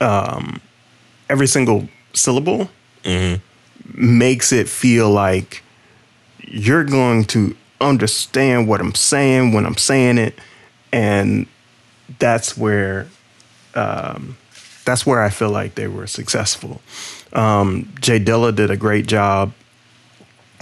um, 0.00 0.60
every 1.28 1.46
single 1.46 1.88
syllable 2.14 2.68
makes 3.94 4.52
it 4.52 4.68
feel 4.68 5.10
like 5.10 5.62
you're 6.40 6.84
going 6.84 7.24
to 7.24 7.56
understand 7.80 8.68
what 8.68 8.80
I'm 8.80 8.94
saying 8.94 9.52
when 9.52 9.66
I'm 9.66 9.76
saying 9.76 10.18
it, 10.18 10.38
and 10.92 11.46
that's 12.18 12.56
where 12.56 13.08
um, 13.74 14.36
that's 14.84 15.06
where 15.06 15.22
I 15.22 15.30
feel 15.30 15.50
like 15.50 15.74
they 15.74 15.88
were 15.88 16.06
successful. 16.06 16.80
Um, 17.32 17.92
Jay 18.00 18.20
Dilla 18.20 18.54
did 18.54 18.70
a 18.70 18.76
great 18.76 19.06
job. 19.06 19.52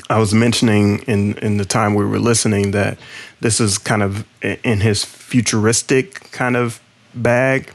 I 0.09 0.19
was 0.19 0.33
mentioning 0.33 1.00
in 1.00 1.35
in 1.39 1.57
the 1.57 1.65
time 1.65 1.95
we 1.95 2.05
were 2.05 2.19
listening 2.19 2.71
that 2.73 2.99
this 3.41 3.61
is 3.61 3.79
kind 3.79 4.03
of 4.03 4.25
in 4.43 4.81
his 4.81 5.05
futuristic 5.05 6.31
kind 6.33 6.57
of 6.57 6.81
bag. 7.15 7.73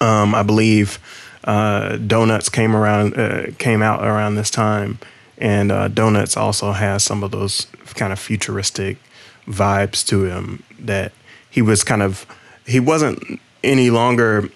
Um, 0.00 0.34
I 0.34 0.42
believe 0.42 0.98
uh, 1.44 1.96
Donuts 1.96 2.48
came 2.48 2.76
around 2.76 3.18
uh, 3.18 3.46
came 3.58 3.82
out 3.82 4.04
around 4.04 4.36
this 4.36 4.50
time, 4.50 4.98
and 5.38 5.72
uh, 5.72 5.88
Donuts 5.88 6.36
also 6.36 6.72
has 6.72 7.02
some 7.02 7.22
of 7.22 7.30
those 7.30 7.66
kind 7.94 8.12
of 8.12 8.18
futuristic 8.18 8.98
vibes 9.46 10.06
to 10.06 10.24
him 10.24 10.62
that 10.78 11.12
he 11.50 11.62
was 11.62 11.84
kind 11.84 12.02
of 12.02 12.26
he 12.66 12.80
wasn't 12.80 13.40
any 13.62 13.90
longer 13.90 14.48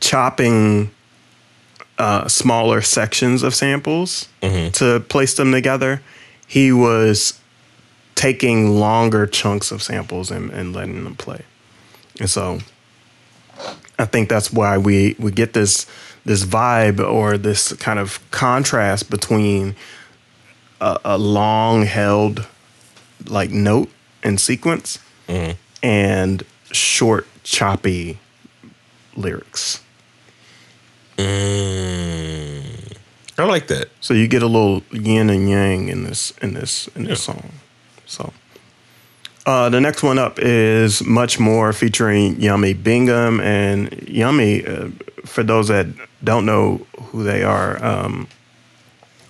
chopping 0.00 0.90
uh, 1.98 2.26
smaller 2.28 2.80
sections 2.80 3.42
of 3.42 3.54
samples 3.54 4.28
to 4.72 5.00
place 5.00 5.34
them 5.34 5.52
together. 5.52 6.02
He 6.46 6.72
was 6.72 7.38
taking 8.14 8.78
longer 8.78 9.26
chunks 9.26 9.70
of 9.70 9.82
samples 9.82 10.30
and, 10.30 10.50
and 10.50 10.74
letting 10.74 11.04
them 11.04 11.14
play. 11.14 11.42
And 12.18 12.28
so 12.28 12.60
I 14.00 14.06
think 14.06 14.28
that's 14.28 14.52
why 14.52 14.78
we, 14.78 15.16
we 15.18 15.30
get 15.30 15.52
this 15.52 15.86
this 16.24 16.44
vibe 16.44 17.00
or 17.00 17.38
this 17.38 17.72
kind 17.74 17.98
of 17.98 18.20
contrast 18.30 19.08
between 19.10 19.74
a, 20.80 20.98
a 21.04 21.18
long 21.18 21.84
held 21.84 22.46
like 23.26 23.50
note 23.50 23.90
and 24.22 24.38
sequence 24.40 24.98
and 25.82 26.42
short 26.72 27.26
choppy 27.42 28.18
lyrics. 29.16 29.82
Mm, 31.16 32.96
I 33.38 33.44
like 33.44 33.66
that. 33.68 33.88
So 34.00 34.14
you 34.14 34.28
get 34.28 34.42
a 34.42 34.46
little 34.46 34.82
yin 34.90 35.30
and 35.30 35.48
yang 35.48 35.88
in 35.88 36.04
this 36.04 36.32
in 36.42 36.54
this 36.54 36.88
in 36.88 37.04
this 37.04 37.22
song. 37.22 37.52
So 38.06 38.32
uh, 39.46 39.68
the 39.68 39.80
next 39.80 40.02
one 40.02 40.18
up 40.18 40.38
is 40.38 41.04
much 41.04 41.38
more 41.38 41.72
featuring 41.72 42.40
Yummy 42.40 42.74
Bingham 42.74 43.40
and 43.40 44.08
Yummy. 44.08 44.66
Uh, 44.66 44.90
for 45.24 45.42
those 45.42 45.68
that 45.68 45.86
don't 46.22 46.44
know 46.44 46.86
who 46.98 47.24
they 47.24 47.42
are. 47.42 47.82
Um, 47.82 48.28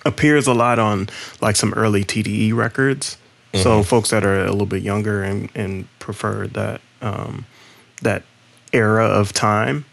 appears 0.05 0.47
a 0.47 0.53
lot 0.53 0.79
on 0.79 1.09
like 1.41 1.55
some 1.55 1.73
early 1.73 2.03
TDE 2.03 2.53
records. 2.53 3.17
So 3.53 3.83
folks 3.83 4.11
that 4.11 4.23
are 4.23 4.45
a 4.45 4.51
little 4.51 4.65
bit 4.65 4.81
younger 4.81 5.23
and, 5.23 5.49
and 5.53 5.85
prefer 5.99 6.47
that 6.47 6.79
um, 7.01 7.45
that 8.01 8.23
era 8.71 9.05
of 9.05 9.33
time, 9.33 9.83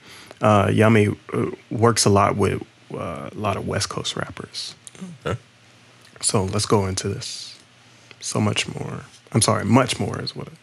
uh, 0.41 0.71
Yummy 0.73 1.09
uh, 1.33 1.51
works 1.69 2.05
a 2.05 2.09
lot 2.09 2.37
with 2.37 2.63
uh, 2.95 3.31
a 3.33 3.35
lot 3.35 3.57
of 3.57 3.67
West 3.67 3.89
Coast 3.89 4.15
rappers. 4.15 4.77
Okay. 5.27 5.41
So 6.21 6.45
let's 6.45 6.67
go 6.67 6.87
into 6.87 7.09
this. 7.09 7.59
So 8.21 8.41
much 8.41 8.69
more. 8.69 9.01
I'm 9.33 9.43
sorry, 9.43 9.65
much 9.65 10.01
more 10.01 10.21
is 10.21 10.35
what. 10.35 10.49
It. 10.49 10.55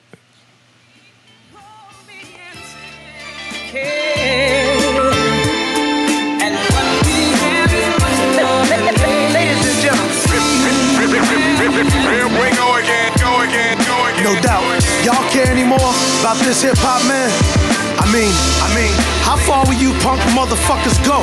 No 14.24 14.34
doubt. 14.41 14.63
Y'all 15.05 15.29
care 15.29 15.51
anymore 15.51 15.77
about 16.19 16.38
this 16.38 16.63
hip 16.63 16.77
hop, 16.77 17.05
man? 17.07 17.29
I 18.01 18.05
mean, 18.12 18.34
I 18.65 18.74
mean, 18.74 18.93
how 19.22 19.38
far 19.38 19.65
will 19.65 19.77
you 19.77 19.93
punk 20.01 20.19
motherfuckers 20.34 20.98
go 21.05 21.22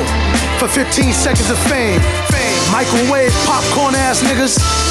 for 0.57 0.67
15 0.67 1.11
seconds 1.11 1.49
of 1.49 1.59
fame? 1.67 1.99
Fame. 2.31 2.71
Microwave 2.71 3.33
popcorn 3.45 3.95
ass 3.95 4.23
niggas. 4.23 4.82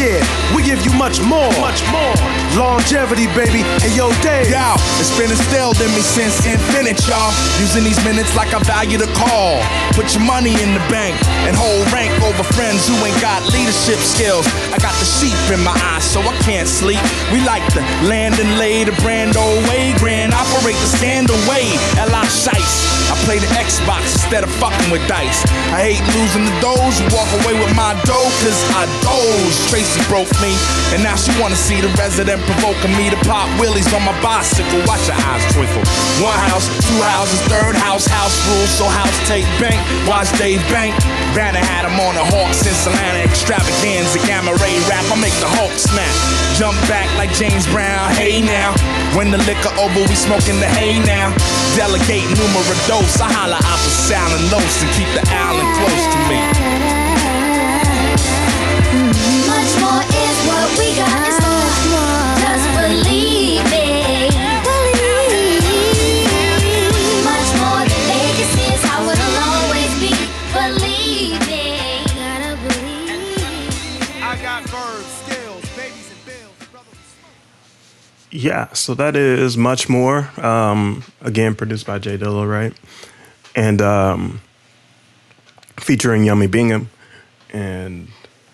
Yeah, 0.00 0.24
we 0.56 0.64
give 0.64 0.80
you 0.80 0.96
much 0.96 1.20
more. 1.20 1.52
Much 1.60 1.84
more. 1.92 2.16
Longevity, 2.56 3.28
baby. 3.36 3.60
Hey, 3.84 3.92
yo, 3.92 4.08
Dave. 4.24 4.48
Yo, 4.48 4.72
it's 4.96 5.12
been 5.20 5.28
instilled 5.28 5.76
in 5.76 5.92
me 5.92 6.00
since 6.00 6.40
infinite, 6.48 6.96
y'all. 7.04 7.28
Using 7.60 7.84
these 7.84 8.00
minutes 8.02 8.34
like 8.34 8.54
I 8.56 8.64
value 8.64 8.96
the 8.96 9.12
call. 9.12 9.60
Put 9.92 10.16
your 10.16 10.24
money 10.24 10.56
in 10.56 10.72
the 10.72 10.80
bank 10.88 11.20
and 11.44 11.52
hold 11.52 11.84
rank 11.92 12.16
over 12.24 12.40
friends 12.56 12.88
who 12.88 12.96
ain't 13.04 13.20
got 13.20 13.44
leadership 13.52 14.00
skills. 14.00 14.48
I 14.72 14.80
got 14.80 14.96
the 14.96 15.04
sheep 15.04 15.36
in 15.52 15.60
my 15.60 15.76
eyes, 15.92 16.08
so 16.08 16.24
I 16.24 16.32
can't 16.48 16.66
sleep. 16.66 17.04
We 17.30 17.44
like 17.44 17.66
to 17.76 17.80
land 18.08 18.40
and 18.40 18.56
lay 18.56 18.84
the 18.84 18.96
brand 19.04 19.36
old 19.36 19.68
way. 19.68 19.92
Grand 20.00 20.32
operate 20.32 20.80
the 20.80 20.96
stand 20.96 21.28
away. 21.28 21.76
L.I. 22.00 22.24
Shice. 22.24 22.99
Play 23.28 23.38
the 23.38 23.50
Xbox 23.54 24.10
instead 24.16 24.42
of 24.42 24.50
fucking 24.58 24.90
with 24.90 25.06
dice. 25.06 25.44
I 25.70 25.94
hate 25.94 26.04
losing 26.16 26.44
the 26.44 26.54
doze, 26.58 26.98
walk 27.14 27.30
away 27.42 27.54
with 27.54 27.70
my 27.76 27.94
dough, 28.02 28.30
cause 28.42 28.60
I 28.74 28.88
doze. 29.04 29.56
Tracy 29.70 30.02
broke 30.10 30.30
me, 30.42 30.56
and 30.90 31.02
now 31.02 31.14
she 31.14 31.30
wanna 31.40 31.54
see 31.56 31.80
the 31.80 31.92
resident 32.00 32.42
provoking 32.48 32.96
me 32.96 33.10
to 33.10 33.18
pop 33.28 33.46
willies 33.60 33.86
on 33.94 34.02
my 34.02 34.16
bicycle. 34.22 34.82
Watch 34.88 35.06
your 35.06 35.18
eyes 35.30 35.44
twinkle. 35.54 35.84
One 36.18 36.38
house, 36.50 36.66
two 36.82 37.00
houses, 37.02 37.40
third 37.46 37.76
house, 37.76 38.06
house 38.06 38.34
rules, 38.50 38.70
so 38.74 38.84
house 38.88 39.14
take 39.28 39.46
bank. 39.62 39.78
Watch 40.08 40.30
Dave 40.38 40.62
Bank. 40.72 40.96
Vanna 41.36 41.62
had 41.62 41.86
him 41.86 41.98
on 42.00 42.16
a 42.16 42.24
hawk 42.34 42.50
since 42.54 42.86
Atlanta 42.86 43.22
extravaganza. 43.22 44.18
Gamma 44.26 44.54
ray 44.58 44.78
rap, 44.90 45.06
I 45.10 45.16
make 45.20 45.36
the 45.38 45.50
Hulk 45.58 45.72
snap. 45.78 46.10
Jump 46.58 46.76
back 46.90 47.06
like 47.16 47.32
James 47.32 47.66
Brown, 47.70 48.10
hey 48.14 48.42
now. 48.42 48.74
When 49.16 49.30
the 49.30 49.38
liquor 49.48 49.72
over, 49.78 50.02
we 50.06 50.14
smoking 50.14 50.58
the 50.60 50.68
hay 50.68 50.98
now. 51.06 51.32
Delegate 51.78 52.26
numero 52.36 52.74
dos, 52.86 53.09
I 53.18 53.32
holla 53.32 53.56
out 53.56 53.80
for 53.80 53.90
sound 53.90 54.32
and 54.34 54.52
los 54.52 54.82
and 54.82 54.90
keep 54.92 55.08
the 55.16 55.24
island 55.32 55.68
close 55.76 56.04
to 56.14 56.18
me. 56.28 56.69
Yeah, 78.40 78.72
so 78.72 78.94
that 78.94 79.16
is 79.16 79.56
much 79.56 79.88
more. 79.88 80.30
Um, 80.40 81.04
again, 81.20 81.54
produced 81.54 81.86
by 81.86 81.98
Jay 81.98 82.16
Dilla, 82.16 82.48
right? 82.48 82.72
And 83.54 83.82
um, 83.82 84.40
featuring 85.78 86.24
Yummy 86.24 86.46
Bingham. 86.46 86.88
And 87.52 88.08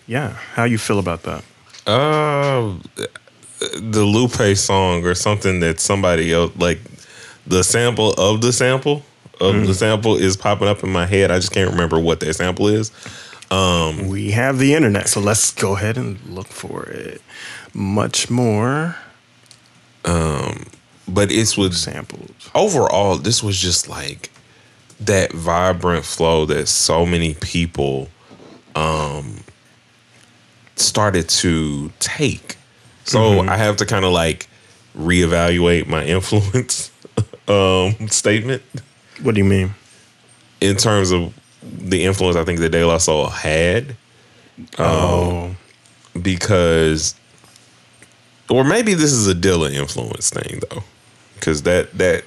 yeah, 0.05 0.31
how 0.55 0.65
you 0.65 0.77
feel 0.77 0.99
about 0.99 1.23
that? 1.23 1.43
Uh, 1.85 2.75
the 3.79 4.03
Lupe 4.03 4.57
song 4.57 5.05
or 5.05 5.15
something 5.15 5.61
that 5.61 5.79
somebody 5.79 6.33
else 6.33 6.51
like 6.57 6.79
the 7.45 7.63
sample 7.63 8.11
of 8.13 8.41
the 8.41 8.51
sample 8.51 9.03
of 9.39 9.67
the 9.67 9.73
sample 9.73 10.17
is 10.17 10.35
popping 10.35 10.67
up 10.67 10.83
in 10.83 10.91
my 10.91 11.05
head. 11.05 11.31
I 11.31 11.37
just 11.37 11.51
can't 11.51 11.71
remember 11.71 11.99
what 11.99 12.19
that 12.19 12.33
sample 12.33 12.67
is. 12.67 12.91
Um, 13.49 14.09
We 14.09 14.31
have 14.31 14.57
the 14.57 14.73
internet, 14.73 15.07
so 15.07 15.21
let's 15.21 15.51
go 15.53 15.77
ahead 15.77 15.97
and 15.97 16.19
look 16.25 16.47
for 16.47 16.83
it. 16.89 17.21
Much 17.73 18.29
more 18.29 18.97
but 20.07 21.31
it's 21.31 21.57
with 21.57 21.73
samples. 21.73 22.49
overall, 22.55 23.17
this 23.17 23.43
was 23.43 23.57
just 23.57 23.87
like 23.89 24.31
that 24.99 25.31
vibrant 25.33 26.05
flow 26.05 26.45
that 26.45 26.67
so 26.67 27.05
many 27.05 27.33
people 27.35 28.09
um 28.75 29.41
started 30.75 31.27
to 31.29 31.91
take. 31.99 32.55
So 33.03 33.41
I 33.41 33.55
have 33.57 33.77
to 33.77 33.85
kind 33.85 34.03
of 34.05 34.11
like 34.11 34.47
reevaluate 34.97 35.87
my 35.87 36.03
influence 36.15 36.91
um 37.47 38.07
statement 38.09 38.61
What 39.21 39.35
do 39.35 39.39
you 39.39 39.45
mean? 39.45 39.73
in 40.59 40.75
terms 40.75 41.11
of 41.11 41.33
the 41.61 42.03
influence 42.03 42.35
I 42.35 42.43
think 42.43 42.59
that 42.59 42.69
De 42.69 42.83
La 42.83 42.97
Soul 42.97 43.27
had 43.27 43.95
Oh, 44.79 45.55
because 46.19 47.13
or 48.49 48.63
maybe 48.63 48.93
this 48.93 49.11
is 49.11 49.27
a 49.27 49.35
Dilla 49.35 49.71
influence 49.71 50.29
thing 50.29 50.61
though. 50.69 50.83
Because 51.35 51.63
that 51.63 51.97
that 51.97 52.23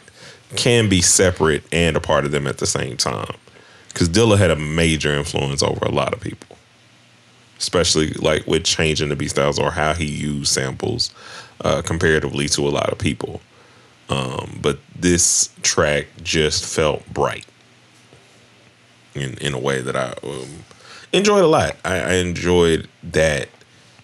can 0.57 0.89
be 0.89 1.01
separate 1.01 1.63
and 1.73 1.97
a 1.97 2.01
part 2.01 2.25
of 2.25 2.33
them 2.33 2.47
at 2.47 2.59
the 2.59 2.67
same 2.67 2.97
time. 2.97 3.35
Because 3.89 4.09
Dilla 4.09 4.39
had 4.39 4.51
a 4.51 4.57
major 4.57 5.13
influence 5.13 5.63
over 5.63 5.85
a 5.85 5.91
lot 5.91 6.13
of 6.13 6.21
people. 6.21 6.57
Especially 7.59 8.13
like 8.15 8.47
with 8.47 8.65
changing 8.65 9.11
the 9.11 9.17
beat 9.17 9.31
styles 9.31 9.59
or 9.59 9.73
how 9.73 9.93
he 9.95 10.07
used 10.07 10.53
samples 10.53 11.13
uh, 11.61 11.83
comparatively 11.83 12.49
to 12.49 12.67
a 12.67 12.71
lot 12.71 12.91
of 12.91 12.99
people. 12.99 13.41
Um, 14.09 14.59
but 14.63 14.81
this 14.99 15.51
track 15.63 16.07
just 16.23 16.65
felt 16.65 17.07
bright. 17.13 17.47
In, 19.15 19.35
in 19.39 19.55
a 19.55 19.59
way 19.59 19.81
that 19.81 19.97
I 19.97 20.15
um, 20.23 20.65
enjoyed 21.13 21.43
a 21.43 21.49
lot. 21.49 21.77
I, 21.85 21.97
I 21.97 22.13
enjoyed 22.15 22.89
that 23.03 23.49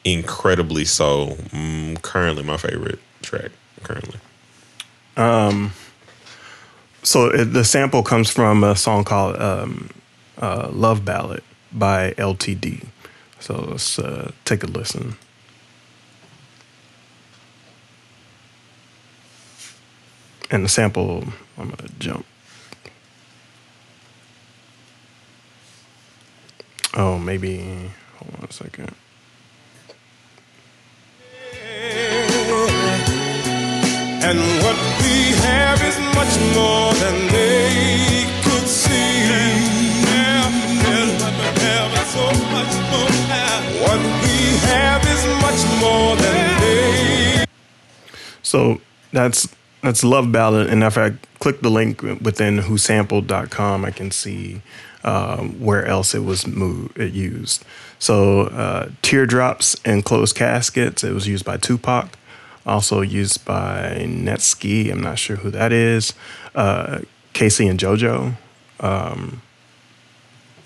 incredibly 0.07 0.87
so. 0.87 1.37
Mm, 1.51 2.01
currently, 2.01 2.45
my 2.45 2.57
favorite 2.57 3.01
track. 3.23 3.51
Currently, 3.83 4.19
so 7.03 7.27
it, 7.27 7.47
the 7.47 7.65
sample 7.65 8.03
comes 8.03 8.31
from 8.31 8.65
a 8.65 8.77
song 8.77 9.05
called 9.05 9.37
um, 9.41 9.91
uh, 10.39 10.69
"Love 10.73 11.05
Ballad" 11.05 11.43
by 11.73 12.13
LTD. 12.13 12.87
So 13.41 13.55
let's 13.71 13.99
uh, 13.99 14.33
take 14.45 14.63
a 14.65 14.67
listen. 14.67 15.17
And 20.51 20.65
the 20.65 20.69
sample, 20.69 21.25
I'm 21.59 21.71
gonna 21.71 21.89
jump. 21.99 22.27
Oh, 26.95 27.19
maybe. 27.19 27.59
Hold 28.19 28.35
on 28.39 28.49
a 28.49 28.53
second. 28.53 28.95
And 34.29 34.39
what 34.65 34.77
we 35.03 35.17
have 35.47 35.81
is 35.83 35.97
much 36.15 36.35
more 36.55 36.93
than 36.95 37.29
they 37.29 38.27
could 38.43 38.69
see. 38.69 39.07
What 43.87 44.01
we 44.23 44.57
have 44.69 45.03
is 45.07 45.23
much 45.43 45.81
more 45.81 46.17
than 46.17 46.61
they 46.61 47.45
So 48.43 48.81
that's 49.13 49.49
that's 49.83 50.03
Love 50.03 50.33
Ballad, 50.33 50.69
and 50.69 50.83
if 50.83 50.99
I 50.99 51.13
click 51.39 51.61
the 51.61 51.71
link 51.71 52.03
within 52.03 52.59
whosampled.com, 52.59 53.85
I 53.85 53.91
can 53.91 54.11
see 54.11 54.63
um, 55.05 55.61
where 55.61 55.87
else 55.87 56.15
it 56.15 56.25
was 56.25 56.47
moved, 56.47 56.99
it 56.99 57.13
used. 57.13 57.65
So 57.99 58.43
uh, 58.43 58.91
Teardrops 59.03 59.77
and 59.85 60.05
Closed 60.05 60.37
Caskets, 60.37 61.03
it 61.03 61.13
was 61.13 61.27
used 61.27 61.45
by 61.45 61.57
Tupac, 61.57 62.17
also 62.67 63.01
used 63.01 63.45
by 63.45 64.05
Netsky. 64.09 64.91
I'm 64.91 65.01
not 65.01 65.19
sure 65.19 65.37
who 65.37 65.51
that 65.51 65.73
is. 65.73 66.13
Uh, 66.55 67.01
K-Ci 67.33 67.67
and 67.67 67.79
JoJo 67.79 68.35
um, 68.81 69.43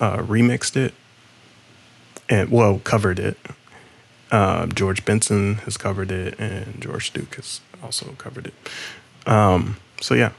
uh, 0.00 0.18
remixed 0.18 0.76
it, 0.76 0.94
and 2.28 2.50
well 2.50 2.80
covered 2.80 3.18
it. 3.18 3.36
Uh, 4.30 4.66
George 4.66 5.04
Benson 5.04 5.56
has 5.64 5.76
covered 5.76 6.10
it, 6.12 6.38
and 6.38 6.80
George 6.80 7.12
Duke 7.12 7.34
has 7.36 7.60
also 7.82 8.12
covered 8.18 8.46
it. 8.46 8.54
Um, 9.26 9.76
so 10.00 10.14
yeah, 10.14 10.30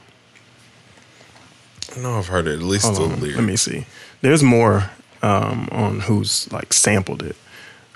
I 1.94 2.00
know 2.00 2.18
I've 2.18 2.28
heard 2.28 2.46
it, 2.46 2.54
at 2.54 2.62
least 2.62 2.86
Hold 2.86 2.96
the 2.98 3.14
on, 3.14 3.20
lyrics. 3.20 3.36
let 3.36 3.44
me 3.46 3.56
see. 3.56 3.86
There's 4.22 4.42
more 4.42 4.90
um, 5.22 5.68
on 5.72 6.00
who's 6.00 6.50
like 6.52 6.72
sampled 6.72 7.22
it. 7.22 7.36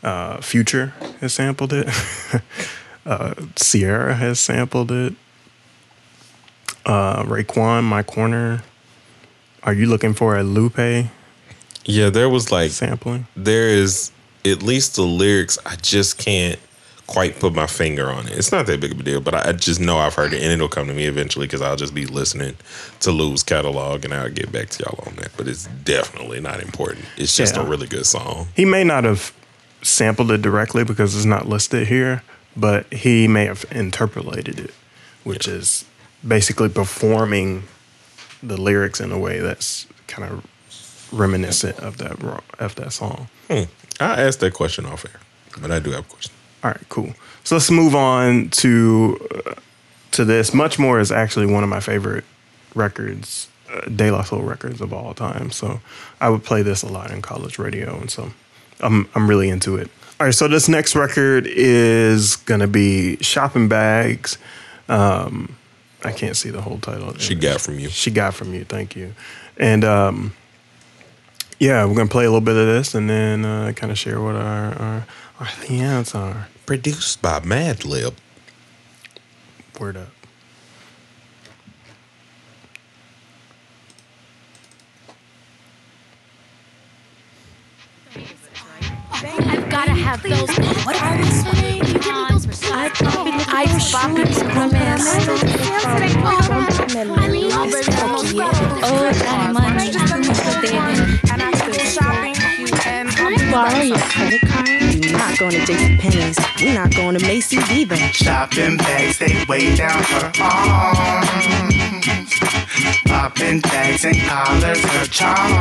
Uh, 0.03 0.41
Future 0.41 0.93
has 1.21 1.35
sampled 1.35 1.73
it. 1.73 1.89
uh, 3.07 3.35
Ciara 3.57 4.15
has 4.15 4.39
sampled 4.39 4.93
it. 4.93 5.15
Uh, 6.85 7.25
Raekwon, 7.25 7.85
My 7.85 8.03
Corner. 8.03 8.63
Are 9.65 9.73
you 9.75 9.87
looking 9.87 10.15
for 10.15 10.37
a 10.39 10.45
Lupe 10.45 11.09
Yeah, 11.85 12.11
there 12.11 12.29
was 12.29 12.53
like 12.53 12.71
sampling? 12.71 13.27
there 13.37 13.69
is 13.69 14.13
at 14.45 14.63
least 14.63 14.95
the 14.95 15.03
lyrics. 15.03 15.59
I 15.67 15.75
just 15.77 16.19
can't 16.19 16.61
quite 17.07 17.39
put 17.39 17.55
my 17.55 17.67
finger 17.67 18.11
on 18.11 18.27
it. 18.27 18.33
It's 18.37 18.51
not 18.51 18.67
that 18.67 18.81
big 18.81 18.93
of 18.93 19.01
a 19.01 19.03
deal, 19.03 19.21
but 19.21 19.35
I 19.35 19.51
I 19.51 19.53
just 19.53 19.81
know 19.81 19.99
I've 19.99 20.15
heard 20.15 20.33
it, 20.33 20.43
and 20.43 20.53
it'll 20.53 20.69
come 20.69 20.89
to 20.89 20.95
me 20.95 21.05
eventually 21.07 21.47
because 21.47 21.63
I'll 21.63 21.77
just 21.77 21.95
be 21.95 22.07
listening 22.07 22.57
to 23.01 23.11
Lou's 23.13 23.43
catalog, 23.43 24.05
and 24.05 24.13
I'll 24.13 24.29
get 24.31 24.51
back 24.51 24.69
to 24.71 24.83
y'all 24.85 25.05
on 25.07 25.15
that. 25.17 25.31
But 25.37 25.47
it's 25.49 25.67
definitely 25.85 26.41
not 26.41 26.61
important. 26.61 27.05
It's 27.17 27.37
just 27.37 27.55
Yeah. 27.55 27.63
a 27.63 27.65
really 27.65 27.87
good 27.87 28.07
song. 28.07 28.49
He 28.57 28.65
may 28.65 28.83
not 28.85 29.05
have 29.05 29.33
sampled 29.83 30.31
it 30.33 30.43
directly 30.43 30.83
because 30.85 31.15
it's 31.15 31.25
not 31.25 31.49
listed 31.49 31.87
here, 31.87 32.23
but 32.57 32.93
he 32.93 33.29
may 33.29 33.45
have 33.47 33.65
interpolated 33.71 34.59
it, 34.59 34.75
which 35.23 35.47
is 35.47 35.85
basically 36.27 36.69
performing 36.69 37.65
the 38.43 38.57
lyrics 38.61 39.01
in 39.01 39.13
a 39.13 39.19
way 39.19 39.39
that's 39.41 39.87
kind 40.09 40.29
of 40.31 40.45
reminiscent 41.13 41.79
of 41.79 41.99
that 41.99 42.21
of 42.59 42.75
that 42.75 42.93
song. 42.93 43.29
Hmm. 43.49 43.65
I 44.01 44.23
asked 44.23 44.41
that 44.41 44.55
question 44.55 44.85
off 44.87 45.05
air, 45.05 45.21
but 45.61 45.71
I 45.71 45.79
do 45.79 45.93
have 45.93 46.01
a 46.05 46.09
question. 46.09 46.33
All 46.67 46.73
right, 46.73 46.89
cool. 46.89 47.15
So 47.45 47.55
let's 47.55 47.71
move 47.71 47.95
on 47.95 48.49
to 48.51 49.29
uh, 49.47 49.55
to 50.11 50.25
this. 50.25 50.53
Much 50.53 50.81
more 50.81 50.99
is 50.99 51.13
actually 51.13 51.47
one 51.47 51.63
of 51.63 51.69
my 51.69 51.79
favorite 51.79 52.25
records, 52.75 53.47
uh, 53.73 53.83
De 53.83 54.11
La 54.11 54.25
Soul 54.25 54.43
records 54.43 54.81
of 54.81 54.93
all 54.93 55.15
time. 55.15 55.53
So 55.53 55.81
I 56.21 56.29
would 56.29 56.43
play 56.43 56.63
this 56.63 56.83
a 56.83 56.89
lot 56.89 57.13
in 57.13 57.23
college 57.23 57.61
radio, 57.61 57.97
and 57.97 58.11
so 58.11 58.33
I'm 58.81 59.09
I'm 59.15 59.29
really 59.29 59.49
into 59.49 59.77
it. 59.77 59.89
All 60.19 60.27
right, 60.27 60.35
so 60.35 60.49
this 60.49 60.69
next 60.69 60.97
record 60.97 61.47
is 61.47 62.35
gonna 62.35 62.67
be 62.67 63.17
Shopping 63.19 63.69
Bags. 63.69 64.37
Um, 64.89 65.55
I 66.03 66.11
can't 66.11 66.37
see 66.37 66.51
the 66.51 66.63
whole 66.63 66.81
title. 66.81 67.17
She 67.19 67.37
got 67.37 67.61
from 67.61 67.79
you. 67.79 67.91
She 67.91 68.11
got 68.11 68.35
from 68.35 68.55
you. 68.55 68.65
Thank 68.65 68.97
you. 68.97 69.15
And 69.57 69.85
um, 69.85 70.35
yeah, 71.61 71.85
we're 71.85 71.95
gonna 71.95 72.09
play 72.09 72.25
a 72.25 72.29
little 72.29 72.41
bit 72.41 72.57
of 72.57 72.67
this, 72.67 72.97
and 72.97 73.09
then 73.09 73.45
uh, 73.45 73.73
kind 73.77 73.93
of 73.93 73.99
share 73.99 74.21
what 74.21 74.35
our 74.35 74.75
our, 74.75 75.07
our 75.39 75.47
thoughts 75.47 76.13
are. 76.17 76.49
Produced 76.67 77.23
by 77.23 77.39
Madlib. 77.41 78.15
Word 79.79 79.97
up. 79.97 80.09
I've 89.15 89.71
gotta 89.71 89.93
have 89.93 90.23
those. 90.23 90.51
What 90.85 91.01
are 91.01 91.17
these? 91.19 91.43
Can 91.45 91.77
you 91.77 91.85
give 91.85 91.95
me 91.95 92.01
those? 92.01 92.47
I 92.73 92.91
I 93.49 93.67
bobbins, 93.93 94.43
romance. 94.43 95.07
I 96.99 97.29
mean, 97.29 97.53
all 97.53 97.69
the 97.69 97.83
Oh, 98.83 99.13
Johnny 99.13 99.53
Money. 99.53 99.93
Borrow 103.53 103.83
your 103.83 103.99
credit 103.99 104.41
card? 104.43 104.43
You're 104.43 104.46
not 105.19 105.39
going 105.39 105.53
to 105.53 105.59
JCPenney's. 105.59 106.39
We're 106.63 106.75
not 106.75 106.95
going 106.95 107.19
to 107.19 107.25
Macy's 107.27 107.71
either. 107.71 107.97
Shopping 107.97 108.77
bags, 108.77 109.19
they 109.19 109.45
weigh 109.49 109.75
down 109.77 110.03
her 110.03 110.33
arms. 110.43 111.29
Popping 113.07 113.63
tags 113.63 114.05
and 114.05 114.19
collars, 114.23 114.81
her 114.81 115.07
charm. 115.07 115.53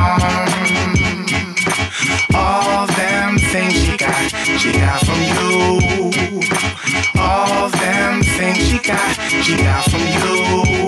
All 2.34 2.86
them 2.86 3.38
things 3.38 3.74
she 3.74 3.96
got, 3.96 4.30
she 4.58 4.72
got 4.72 5.00
from 5.04 5.20
you. 5.22 5.80
All 7.18 7.68
them 7.70 8.22
things 8.22 8.58
she 8.58 8.78
got, 8.78 9.16
she 9.42 9.56
got 9.56 9.84
from 9.90 10.00
you. 10.00 10.86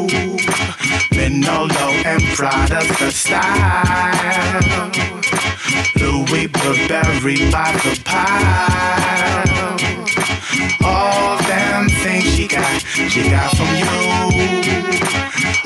Manolo 1.16 1.90
and 2.04 2.22
Prada's 2.36 2.88
the 2.98 3.10
style. 3.10 4.88
Louis 6.30 6.46
Burberry 6.48 7.36
by 7.50 7.72
the 7.72 8.00
pile. 8.04 9.78
All 10.84 11.38
them 11.44 11.88
things 11.88 12.24
she 12.34 12.46
got, 12.46 12.82
she 12.82 13.30
got 13.30 13.56
from 13.56 13.74
you. 13.74 13.86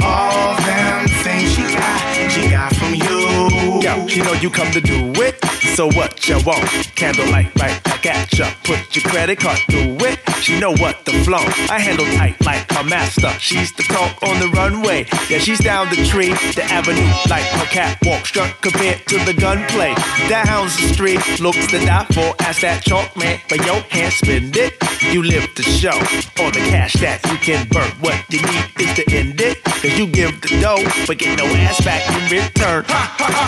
All 0.05 0.55
them 0.63 1.09
things 1.25 1.53
she 1.53 1.63
got, 1.63 2.31
she 2.31 2.49
got 2.49 2.75
from 2.77 2.95
you. 2.95 3.81
Yo, 3.83 4.07
she 4.07 4.21
know 4.23 4.35
you 4.35 4.51
come 4.51 4.71
to 4.71 4.81
do 4.81 5.13
it. 5.17 5.62
So 5.75 5.87
what 5.87 6.29
you 6.29 6.37
want? 6.45 6.69
Candlelight 6.97 7.51
right 7.59 7.83
back 7.83 8.05
at 8.05 8.39
ya. 8.39 8.51
Put 8.63 8.95
your 8.95 9.05
credit 9.11 9.39
card 9.39 9.59
through 9.71 9.97
it. 10.07 10.19
She 10.43 10.61
know 10.61 10.73
what 10.73 11.05
the 11.07 11.13
flow. 11.25 11.45
I 11.71 11.79
handle 11.79 12.05
tight 12.17 12.37
like 12.45 12.71
a 12.79 12.85
master. 12.85 13.31
She's 13.39 13.73
the 13.73 13.85
talk 13.85 14.23
on 14.23 14.39
the 14.39 14.49
runway. 14.49 15.07
Yeah, 15.31 15.39
she's 15.39 15.61
down 15.61 15.89
the 15.89 16.05
tree, 16.05 16.35
the 16.53 16.65
avenue 16.65 17.09
like 17.31 17.45
her 17.45 17.65
catwalk. 17.67 18.27
Strut 18.27 18.61
compared 18.61 19.07
to 19.07 19.17
the 19.25 19.33
gunplay. 19.33 19.95
Down 20.29 20.67
the 20.67 20.93
street, 20.93 21.21
looks 21.41 21.67
to 21.69 21.79
die 21.79 22.05
for. 22.13 22.35
Ask 22.43 22.61
that 22.61 22.83
chalk 22.83 23.17
man, 23.17 23.41
but 23.49 23.65
yo 23.65 23.81
can't 23.89 24.13
spend 24.13 24.57
it. 24.57 24.75
You 25.13 25.23
live 25.23 25.49
the 25.55 25.63
show 25.63 25.97
on 26.45 26.53
the 26.53 26.63
cash 26.69 26.95
that 26.95 27.25
you 27.31 27.39
can 27.39 27.67
burn. 27.69 27.91
What 28.01 28.19
you 28.29 28.43
need 28.43 28.67
is 28.79 28.93
to 28.97 29.05
end 29.17 29.41
it. 29.41 29.63
Cause 29.65 29.99
you 29.99 30.07
give 30.07 30.41
the 30.43 30.61
dough, 30.61 30.85
but 31.07 31.19
get 31.19 31.39
no 31.39 31.45
ass 31.45 31.83
back 31.85 32.03
in 32.11 32.31
return. 32.31 32.85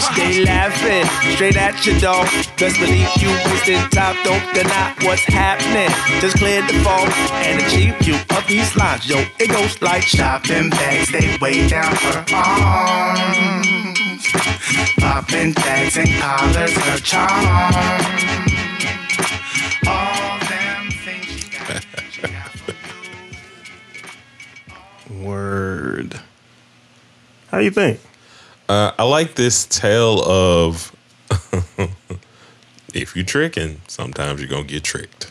Stay 0.01 0.45
laughing, 0.45 1.07
straight 1.35 1.57
at 1.57 1.85
your 1.85 1.99
dog. 2.01 2.14
Best 2.59 2.79
believe 2.79 3.11
you 3.21 3.29
wasting 3.47 3.83
time, 3.91 4.17
don't 4.23 4.55
deny 4.55 4.95
what's 5.03 5.25
happening. 5.25 5.91
Just 6.21 6.37
clear 6.39 6.63
the 6.63 6.75
phone 6.85 7.11
and 7.43 7.61
achieve 7.63 8.01
you 8.07 8.15
of 8.37 8.47
these 8.47 8.77
lines. 8.77 9.09
Yo, 9.09 9.25
it 9.39 9.51
goes 9.51 9.81
like 9.83 10.03
Shopping 10.03 10.71
bags, 10.71 11.11
they 11.11 11.37
weigh 11.41 11.67
down 11.69 11.95
her 11.95 12.25
arms. 12.33 14.27
Popping 14.99 15.53
tags 15.55 15.97
and 15.97 16.09
collars, 16.21 16.73
her 16.73 16.99
charm. 16.99 17.47
All 19.87 20.39
them 20.49 20.91
things 21.05 21.27
she 21.27 21.49
got, 21.51 21.85
she 22.11 22.23
got 22.23 22.51
from 25.09 25.25
Word. 25.25 26.21
How 27.51 27.59
do 27.59 27.65
you 27.65 27.71
think? 27.71 28.01
Uh, 28.69 28.93
I 28.99 29.03
like 29.03 29.35
this 29.35 29.67
tale 29.67 30.23
of 30.23 30.95
if 32.95 33.17
you 33.17 33.25
tricking, 33.25 33.81
sometimes 33.89 34.41
you're 34.41 34.49
gonna 34.49 34.65
get 34.65 34.85
tricked. 34.85 35.31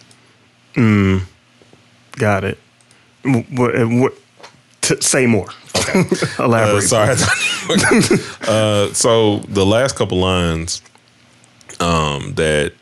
Mm, 0.76 1.23
got 2.13 2.43
it. 2.43 2.58
What? 3.23 3.73
what 3.88 4.13
t- 4.82 5.02
say 5.02 5.26
more. 5.26 5.49
Elaborate. 6.39 6.91
Uh, 6.91 7.15
sorry. 7.15 7.15
uh, 8.47 8.93
so 8.93 9.39
the 9.39 9.65
last 9.65 9.95
couple 9.95 10.19
lines 10.19 10.82
um, 11.80 12.34
that 12.36 12.73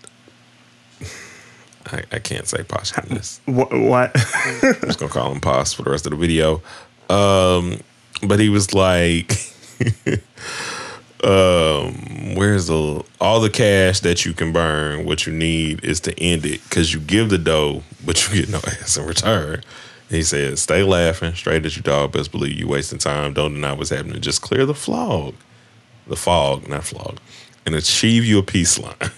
I, 1.88 2.04
I 2.12 2.20
can't 2.20 2.48
say 2.48 2.64
posthumous. 2.64 3.42
What? 3.46 3.72
what? 3.72 4.12
I'm 4.64 4.74
just 4.82 5.00
gonna 5.00 5.12
call 5.12 5.32
him 5.32 5.42
posh 5.42 5.74
for 5.76 5.84
the 5.84 5.92
rest 5.92 6.06
of 6.06 6.12
the 6.12 6.18
video. 6.18 6.62
Um, 7.10 7.82
but 8.24 8.40
he 8.40 8.50
was 8.50 8.74
like, 8.74 9.32
um, 11.24 12.36
"Where's 12.36 12.68
the 12.68 13.04
all 13.20 13.40
the 13.42 13.50
cash 13.50 14.00
that 14.02 14.26
you 14.26 14.34
can 14.34 14.52
burn? 14.52 15.06
What 15.06 15.26
you 15.26 15.34
need 15.34 15.84
is 15.84 16.00
to 16.02 16.20
end 16.20 16.46
it 16.46 16.64
because 16.64 16.94
you 16.94 17.00
give 17.00 17.30
the 17.30 17.38
dough, 17.38 17.84
but 18.06 18.28
you 18.28 18.42
get 18.42 18.50
no 18.50 18.58
ass 18.68 18.98
in 18.98 19.06
return." 19.06 19.64
He 20.10 20.24
said, 20.24 20.60
"Stay 20.60 20.84
laughing, 20.84 21.34
straight 21.34 21.66
at 21.66 21.76
your 21.76 21.84
dog. 21.84 22.12
Best 22.12 22.32
believe 22.32 22.54
you 22.54 22.68
wasting 22.68 23.00
time. 23.00 23.34
Don't 23.34 23.54
deny 23.54 23.74
what's 23.74 23.90
happening. 23.90 24.22
Just 24.22 24.42
clear 24.42 24.66
the 24.66 24.74
fog, 24.74 25.36
the 26.08 26.16
fog, 26.16 26.68
not 26.68 26.84
flog, 26.84 27.20
and 27.66 27.76
achieve 27.76 28.26
your 28.26 28.44
peace 28.44 28.80
line." 28.80 28.96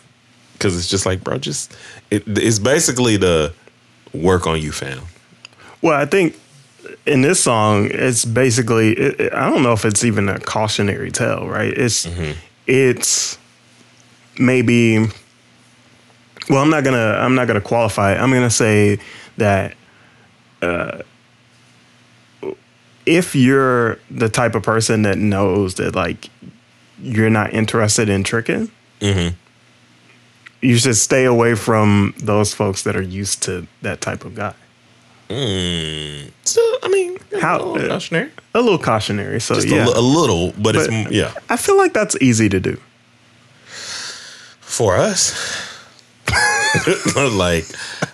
Because 0.53 0.77
it's 0.77 0.87
just 0.87 1.05
like, 1.05 1.21
bro, 1.25 1.39
just 1.39 1.75
it, 2.09 2.23
it's 2.25 2.57
basically 2.57 3.17
the 3.17 3.53
work 4.13 4.47
on 4.47 4.61
you, 4.61 4.71
fam. 4.71 5.01
Well, 5.81 5.99
I 5.99 6.05
think 6.05 6.39
in 7.05 7.21
this 7.21 7.41
song, 7.43 7.89
it's 7.91 8.25
basically 8.25 8.93
it, 8.93 9.33
I 9.33 9.49
don't 9.49 9.63
know 9.63 9.73
if 9.73 9.85
it's 9.85 10.03
even 10.03 10.29
a 10.29 10.39
cautionary 10.39 11.11
tale, 11.11 11.47
right? 11.47 11.73
It's 11.73 12.07
it's 12.67 13.37
maybe. 14.39 14.99
Well, 16.49 16.61
I'm 16.61 16.69
not 16.69 16.83
gonna 16.83 17.17
I'm 17.19 17.35
not 17.35 17.47
gonna 17.47 17.61
qualify. 17.61 18.13
it. 18.13 18.17
I'm 18.19 18.31
gonna 18.31 18.49
say 18.49 18.99
that 19.37 19.75
uh, 20.61 20.99
if 23.05 23.35
you're 23.35 23.97
the 24.09 24.29
type 24.29 24.55
of 24.55 24.63
person 24.63 25.01
that 25.03 25.17
knows 25.17 25.75
that 25.75 25.95
like 25.95 26.29
you're 27.01 27.29
not 27.29 27.53
interested 27.53 28.09
in 28.09 28.23
tricking, 28.23 28.71
Mm-hmm. 29.01 29.35
you 30.61 30.77
should 30.77 30.95
stay 30.95 31.25
away 31.25 31.55
from 31.55 32.13
those 32.17 32.53
folks 32.53 32.83
that 32.83 32.95
are 32.95 33.01
used 33.01 33.43
to 33.43 33.67
that 33.81 33.99
type 33.99 34.23
of 34.23 34.33
guy. 34.35 34.53
Mm. 35.33 36.31
Still, 36.43 36.77
I 36.83 36.87
mean, 36.89 37.17
How 37.41 37.57
a 37.57 37.65
little 37.65 37.87
cautionary. 37.87 38.31
A 38.53 38.61
little 38.61 38.77
cautionary. 38.77 39.41
So 39.41 39.55
Just 39.55 39.67
yeah, 39.67 39.85
a, 39.85 39.99
little, 40.01 40.53
but, 40.59 40.75
it's 40.75 40.87
mm, 40.87 41.09
yeah 41.09 41.33
I 41.49 41.57
feel 41.57 41.75
like 41.77 41.93
that's 41.93 42.15
easy 42.21 42.49
to 42.49 42.59
do. 42.59 42.77
for 44.61 44.95
us. 44.95 45.33
like, 47.15 47.65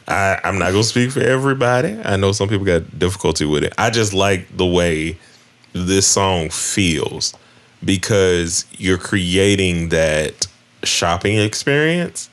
I, 0.07 0.39
I'm 0.43 0.57
not 0.59 0.71
gonna 0.71 0.83
speak 0.83 1.11
for 1.11 1.21
everybody. 1.21 1.97
I 2.03 2.15
know 2.15 2.31
some 2.31 2.47
people 2.47 2.65
got 2.65 2.97
difficulty 2.97 3.45
with 3.45 3.63
it. 3.63 3.73
I 3.77 3.89
just 3.89 4.13
like 4.13 4.55
the 4.55 4.65
way 4.65 5.17
this 5.73 6.07
song 6.07 6.49
feels 6.49 7.33
because 7.83 8.65
you're 8.71 8.97
creating 8.97 9.89
that 9.89 10.47
shopping 10.83 11.37
experience 11.37 12.29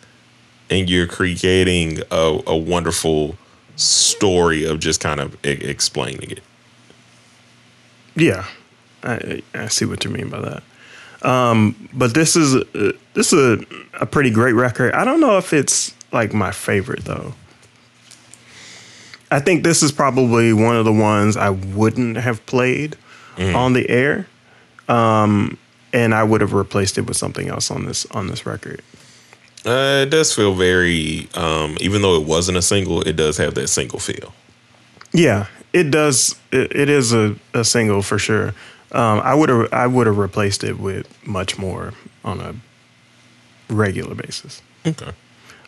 and 0.70 0.88
you're 0.88 1.06
creating 1.06 2.00
a, 2.10 2.40
a 2.46 2.56
wonderful 2.56 3.36
story 3.76 4.64
of 4.64 4.80
just 4.80 5.00
kind 5.00 5.20
of 5.20 5.34
e- 5.44 5.50
explaining 5.50 6.30
it. 6.32 6.42
Yeah, 8.16 8.46
I, 9.02 9.42
I 9.54 9.68
see 9.68 9.84
what 9.84 10.04
you 10.04 10.10
mean 10.10 10.28
by 10.30 10.40
that. 10.40 10.62
Um, 11.22 11.88
but 11.92 12.14
this 12.14 12.36
is 12.36 12.54
uh, 12.54 12.92
this 13.14 13.32
is 13.32 13.60
a, 13.60 13.66
a 14.02 14.06
pretty 14.06 14.30
great 14.30 14.52
record. 14.52 14.92
I 14.94 15.04
don't 15.04 15.20
know 15.20 15.38
if 15.38 15.52
it's 15.52 15.94
like 16.12 16.32
my 16.32 16.50
favorite 16.50 17.04
though. 17.04 17.34
I 19.30 19.40
think 19.40 19.64
this 19.64 19.82
is 19.82 19.90
probably 19.92 20.52
one 20.52 20.76
of 20.76 20.84
the 20.84 20.92
ones 20.92 21.36
I 21.36 21.50
wouldn't 21.50 22.16
have 22.16 22.44
played 22.46 22.96
on 23.54 23.72
the 23.74 23.88
air, 23.90 24.26
um, 24.88 25.58
and 25.92 26.14
I 26.14 26.22
would 26.22 26.40
have 26.40 26.52
replaced 26.52 26.96
it 26.96 27.02
with 27.02 27.16
something 27.16 27.48
else 27.48 27.70
on 27.70 27.84
this 27.86 28.06
on 28.12 28.28
this 28.28 28.46
record. 28.46 28.82
Uh, 29.66 30.04
it 30.04 30.10
does 30.10 30.32
feel 30.32 30.54
very, 30.54 31.28
um, 31.34 31.76
even 31.80 32.00
though 32.00 32.20
it 32.20 32.26
wasn't 32.26 32.56
a 32.56 32.62
single, 32.62 33.02
it 33.02 33.16
does 33.16 33.36
have 33.36 33.54
that 33.54 33.66
single 33.66 33.98
feel. 33.98 34.32
Yeah, 35.12 35.48
it 35.72 35.90
does. 35.90 36.36
It, 36.52 36.74
it 36.74 36.88
is 36.88 37.12
a, 37.12 37.34
a 37.52 37.64
single 37.64 38.02
for 38.02 38.18
sure. 38.18 38.54
Um, 38.92 39.20
I 39.20 39.34
would 39.34 39.48
have 39.48 39.72
I 39.72 39.86
would 39.88 40.06
have 40.06 40.18
replaced 40.18 40.62
it 40.62 40.78
with 40.78 41.06
much 41.26 41.58
more 41.58 41.92
on 42.24 42.40
a 42.40 42.54
regular 43.68 44.14
basis. 44.14 44.62
Okay. 44.86 45.10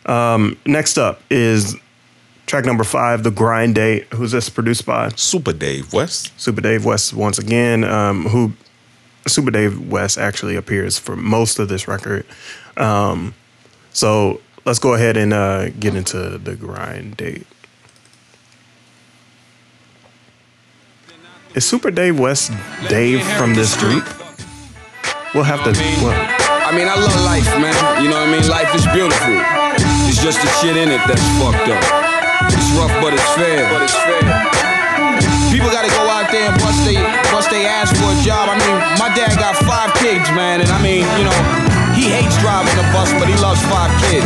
Um, 0.05 0.57
next 0.65 0.97
up 0.97 1.21
is 1.29 1.75
track 2.45 2.63
number 2.63 2.85
five, 2.85 3.23
"The 3.23 3.31
Grind 3.31 3.75
Date." 3.75 4.05
Who's 4.13 4.31
this 4.31 4.49
produced 4.49 4.85
by? 4.85 5.09
Supa 5.09 5.57
Dave 5.57 5.91
West. 5.91 6.35
Supa 6.37 6.61
Dave 6.61 6.85
West 6.85 7.13
once 7.13 7.37
again. 7.37 7.83
Um, 7.83 8.25
who 8.25 8.53
Supa 9.25 9.51
Dave 9.51 9.89
West 9.89 10.17
actually 10.17 10.55
appears 10.55 10.97
for 10.97 11.17
most 11.17 11.59
of 11.59 11.67
this 11.67 11.87
record. 11.87 12.25
Um, 12.77 13.33
so 13.99 14.39
let's 14.63 14.79
go 14.79 14.93
ahead 14.93 15.17
and 15.17 15.33
uh, 15.33 15.67
get 15.75 15.93
into 15.93 16.39
the 16.39 16.55
Grind 16.55 17.17
Date. 17.17 17.43
Is 21.53 21.67
Supa 21.67 21.93
Dave 21.93 22.17
West 22.17 22.55
Dave 22.87 23.19
from 23.35 23.55
this 23.55 23.75
group? 23.75 24.07
We'll 25.35 25.43
have 25.43 25.67
to. 25.67 25.75
Well, 25.99 26.15
I 26.15 26.71
mean, 26.71 26.87
I 26.87 26.95
love 26.95 27.11
life, 27.27 27.43
man. 27.59 27.75
You 27.99 28.07
know 28.07 28.23
what 28.23 28.31
I 28.31 28.39
mean? 28.39 28.47
Life 28.47 28.71
is 28.71 28.87
beautiful. 28.95 29.35
It's 30.07 30.23
just 30.23 30.39
the 30.39 30.49
shit 30.63 30.79
in 30.79 30.87
it 30.87 31.03
that's 31.03 31.27
fucked 31.35 31.67
up. 31.67 31.83
It's 32.55 32.71
rough, 32.79 32.95
but 33.03 33.11
it's 33.11 33.29
fair. 33.35 33.67
But 33.67 33.83
it's 33.83 33.99
fair. 33.99 34.23
People 35.51 35.75
gotta 35.75 35.91
go 35.91 36.07
out 36.07 36.31
there 36.31 36.47
and 36.47 36.55
bust 36.63 36.87
they 36.87 36.95
bust 37.35 37.51
they 37.51 37.67
ass 37.67 37.91
for 37.99 38.15
a 38.15 38.17
job. 38.23 38.47
I 38.47 38.55
mean, 38.55 38.79
my 38.95 39.11
dad 39.11 39.35
got 39.35 39.59
five 39.67 39.91
kids, 39.99 40.31
man, 40.31 40.61
and 40.63 40.71
I 40.71 40.79
mean, 40.79 41.03
you 41.19 41.27
know, 41.27 41.78
he 41.99 42.07
hates 42.07 42.39
driving 42.39 42.71
the 42.79 42.87
bus, 42.95 43.11
but 43.19 43.27
he 43.27 43.35
loves 43.43 43.59
five 43.67 43.91
kids. 44.07 44.23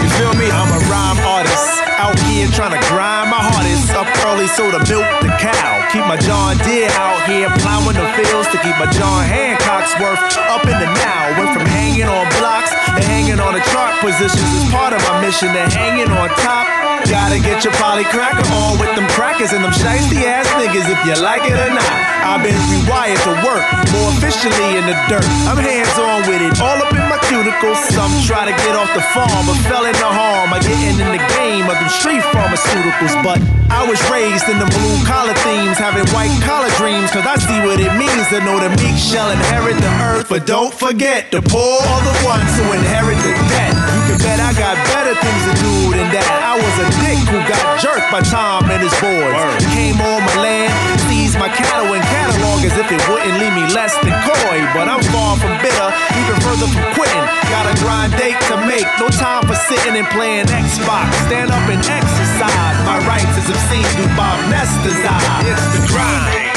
You 0.00 0.08
feel 0.16 0.32
me? 0.40 0.48
I'm 0.48 0.72
a 0.72 0.80
rhyme 0.88 1.20
artist. 1.20 1.68
Out 2.00 2.16
here 2.24 2.48
trying 2.48 2.72
to 2.72 2.82
grind 2.88 3.28
my 3.28 3.38
hardest. 3.38 3.92
Up 3.92 4.08
early 4.24 4.48
so 4.48 4.72
to 4.72 4.80
milk 4.88 5.06
the 5.20 5.30
cow. 5.36 5.84
Keep 5.92 6.08
my 6.08 6.16
John 6.16 6.56
Deere 6.64 6.88
out 6.96 7.28
here 7.28 7.52
plowing 7.60 7.94
the 7.94 8.08
fields 8.16 8.48
to 8.56 8.58
keep 8.64 8.74
my 8.80 8.88
John 8.88 9.20
Hancock's 9.28 9.92
worth 10.00 10.18
up 10.48 10.64
in 10.64 10.76
the 10.80 10.88
now. 10.96 11.36
Went 11.36 11.52
from 11.52 11.68
hanging 11.68 12.08
on 12.08 12.24
blocks 12.40 12.72
to 12.72 13.04
hanging 13.04 13.38
on 13.38 13.52
the 13.52 13.62
chart 13.68 14.00
positions 14.00 14.48
as 14.56 14.64
part 14.72 14.96
of 14.96 15.00
my 15.04 15.20
mission 15.20 15.52
to 15.52 15.68
hanging 15.76 16.08
on 16.08 16.28
top. 16.40 16.71
Gotta 17.10 17.38
get 17.38 17.64
your 17.64 17.72
poly 17.74 18.04
cracker 18.04 18.46
on 18.62 18.78
with 18.78 18.94
them 18.94 19.08
crackers 19.10 19.52
and 19.52 19.64
them 19.64 19.72
shiesty 19.72 20.24
ass 20.24 20.46
niggas 20.56 20.88
if 20.88 21.00
you 21.04 21.16
like 21.22 21.44
it 21.44 21.58
or 21.58 21.72
not. 21.74 21.92
I've 22.22 22.42
been 22.42 22.56
rewired 22.70 23.20
to 23.26 23.34
work 23.44 23.64
more 23.92 24.10
efficiently 24.16 24.78
in 24.78 24.86
the 24.86 24.96
dirt. 25.10 25.26
I'm 25.50 25.58
hands 25.58 25.92
on 25.98 26.24
with 26.30 26.40
it, 26.40 26.56
all 26.62 26.78
up 26.78 26.92
in 26.92 27.04
my 27.10 27.18
cuticles. 27.28 27.76
Some 27.92 28.12
try 28.24 28.46
to 28.46 28.54
get 28.64 28.76
off 28.76 28.88
the 28.94 29.04
farm, 29.12 29.44
but 29.44 29.58
fell 29.68 29.84
into 29.84 30.06
harm 30.06 30.50
by 30.50 30.60
getting 30.60 31.00
in 31.00 31.10
the 31.12 31.22
game 31.36 31.68
of 31.68 31.76
them 31.76 31.90
street 31.90 32.22
pharmaceuticals. 32.32 33.14
But 33.20 33.42
I 33.72 33.88
was 33.88 33.98
raised 34.12 34.46
in 34.52 34.60
the 34.60 34.68
blue 34.68 34.98
collar 35.08 35.32
themes, 35.40 35.80
having 35.80 36.04
white 36.12 36.36
collar 36.44 36.68
dreams, 36.76 37.08
cause 37.08 37.24
I 37.24 37.40
see 37.40 37.58
what 37.64 37.80
it 37.80 37.88
means 37.96 38.28
to 38.28 38.38
know 38.44 38.60
the 38.60 38.68
meek 38.78 39.00
shall 39.00 39.32
inherit 39.32 39.80
the 39.80 39.92
earth. 40.04 40.28
But 40.28 40.44
don't 40.46 40.72
forget, 40.72 41.32
the 41.32 41.40
poor 41.40 41.80
are 41.80 42.02
the 42.04 42.16
ones 42.22 42.52
who 42.60 42.68
inherit 42.76 43.16
the 43.24 43.32
debt. 43.48 43.72
You 43.72 44.02
can 44.12 44.18
bet 44.20 44.38
I 44.44 44.52
got 44.54 44.76
better 44.92 45.16
things 45.16 45.42
to 45.48 45.54
do 45.64 45.74
than 45.96 46.12
that. 46.12 46.28
I 46.44 46.60
was 46.60 46.74
a 46.84 46.88
dick 47.00 47.20
who 47.32 47.40
got 47.48 47.80
jerked 47.80 48.12
by 48.12 48.20
Tom 48.20 48.68
and 48.68 48.84
his 48.84 48.94
boys. 49.00 49.34
Came 49.72 49.98
on 49.98 50.20
my 50.20 50.36
land, 50.36 51.01
seized 51.32 51.40
my 51.40 51.48
cattle 51.48 51.94
and 51.94 52.04
catalog 52.04 52.64
as 52.64 52.76
if 52.76 52.92
it 52.92 53.00
wouldn't 53.08 53.40
leave 53.40 53.54
me 53.54 53.64
less 53.72 53.94
than 54.04 54.12
coy. 54.28 54.58
But 54.76 54.88
I'm 54.88 55.02
far 55.08 55.36
from 55.36 55.56
bitter, 55.64 55.88
even 56.20 56.36
further 56.44 56.68
from 56.68 56.84
quitting. 56.92 57.24
Got 57.48 57.64
a 57.72 57.74
grind 57.80 58.12
date 58.20 58.36
to 58.52 58.56
make, 58.68 58.84
no 59.00 59.08
time 59.08 59.46
for 59.46 59.54
sitting 59.54 59.96
and 59.96 60.06
playing 60.08 60.46
Xbox. 60.46 61.08
Stand 61.26 61.50
up 61.50 61.64
and 61.68 61.80
exercise 61.80 62.76
my 62.84 62.98
rights 63.08 63.32
as 63.40 63.48
obscene 63.48 63.88
through 63.96 64.12
Bob 64.16 64.38
Nestor's 64.50 65.00
eyes. 65.04 65.48
It's 65.48 65.68
the 65.72 65.82
grind. 65.88 66.48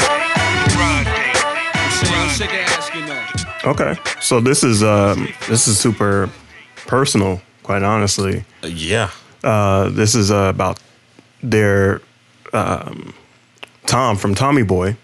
I'm 2.08 2.28
sick 2.30 2.50
of 2.50 2.60
asking 2.76 3.06
though. 3.06 3.70
okay, 3.70 3.96
so 4.20 4.40
this 4.40 4.62
is 4.62 4.82
um, 4.82 5.28
this 5.48 5.68
is 5.68 5.78
super 5.78 6.28
personal, 6.86 7.40
quite 7.62 7.82
honestly. 7.82 8.44
Yeah. 8.62 9.10
Uh, 9.42 9.88
this 9.90 10.14
is 10.14 10.30
uh, 10.30 10.50
about 10.54 10.78
their 11.42 12.02
um, 12.52 13.14
Tom 13.86 14.16
from 14.16 14.34
Tommy 14.34 14.62
Boy 14.62 14.96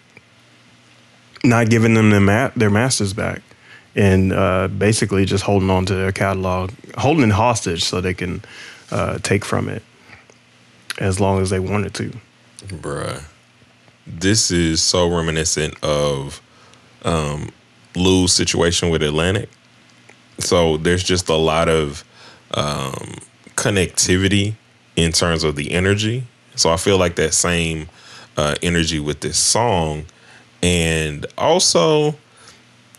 not 1.44 1.68
giving 1.68 1.94
them 1.94 2.10
their, 2.10 2.20
ma- 2.20 2.50
their 2.54 2.70
masters 2.70 3.12
back 3.12 3.42
and 3.94 4.32
uh, 4.32 4.68
basically 4.68 5.24
just 5.24 5.44
holding 5.44 5.70
on 5.70 5.84
to 5.86 5.94
their 5.94 6.12
catalog, 6.12 6.70
holding 6.96 7.24
it 7.24 7.32
hostage 7.32 7.84
so 7.84 8.00
they 8.00 8.14
can 8.14 8.42
uh, 8.90 9.18
take 9.18 9.44
from 9.44 9.68
it 9.68 9.82
as 10.98 11.20
long 11.20 11.40
as 11.40 11.50
they 11.50 11.58
wanted 11.58 11.94
to. 11.94 12.12
Bruh. 12.66 13.22
This 14.06 14.50
is 14.50 14.82
so 14.82 15.08
reminiscent 15.08 15.74
of 15.82 16.40
um 17.04 17.50
Lou's 17.94 18.32
situation 18.32 18.90
with 18.90 19.02
Atlantic. 19.02 19.48
So 20.38 20.76
there's 20.76 21.02
just 21.02 21.28
a 21.28 21.36
lot 21.36 21.68
of 21.68 22.04
um 22.54 23.16
connectivity 23.56 24.54
in 24.96 25.12
terms 25.12 25.44
of 25.44 25.56
the 25.56 25.72
energy. 25.72 26.24
So 26.56 26.70
I 26.70 26.76
feel 26.76 26.98
like 26.98 27.16
that 27.16 27.34
same 27.34 27.88
uh 28.36 28.54
energy 28.62 29.00
with 29.00 29.20
this 29.20 29.38
song. 29.38 30.04
And 30.62 31.26
also 31.36 32.14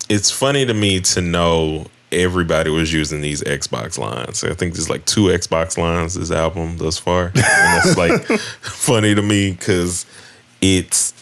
it's 0.09 0.31
funny 0.31 0.65
to 0.65 0.73
me 0.73 0.99
to 0.99 1.21
know 1.21 1.87
everybody 2.11 2.69
was 2.69 2.93
using 2.93 3.21
these 3.21 3.41
Xbox 3.41 3.97
lines. 3.97 4.43
I 4.43 4.53
think 4.53 4.73
there's 4.73 4.89
like 4.89 5.05
two 5.05 5.25
Xbox 5.25 5.77
lines 5.77 6.13
this 6.13 6.31
album 6.31 6.77
thus 6.77 6.97
far. 6.97 7.27
And 7.27 7.35
that's 7.35 7.97
like 7.97 8.21
funny 8.61 9.15
to 9.15 9.21
me 9.21 9.51
because 9.51 10.05
it's 10.61 11.13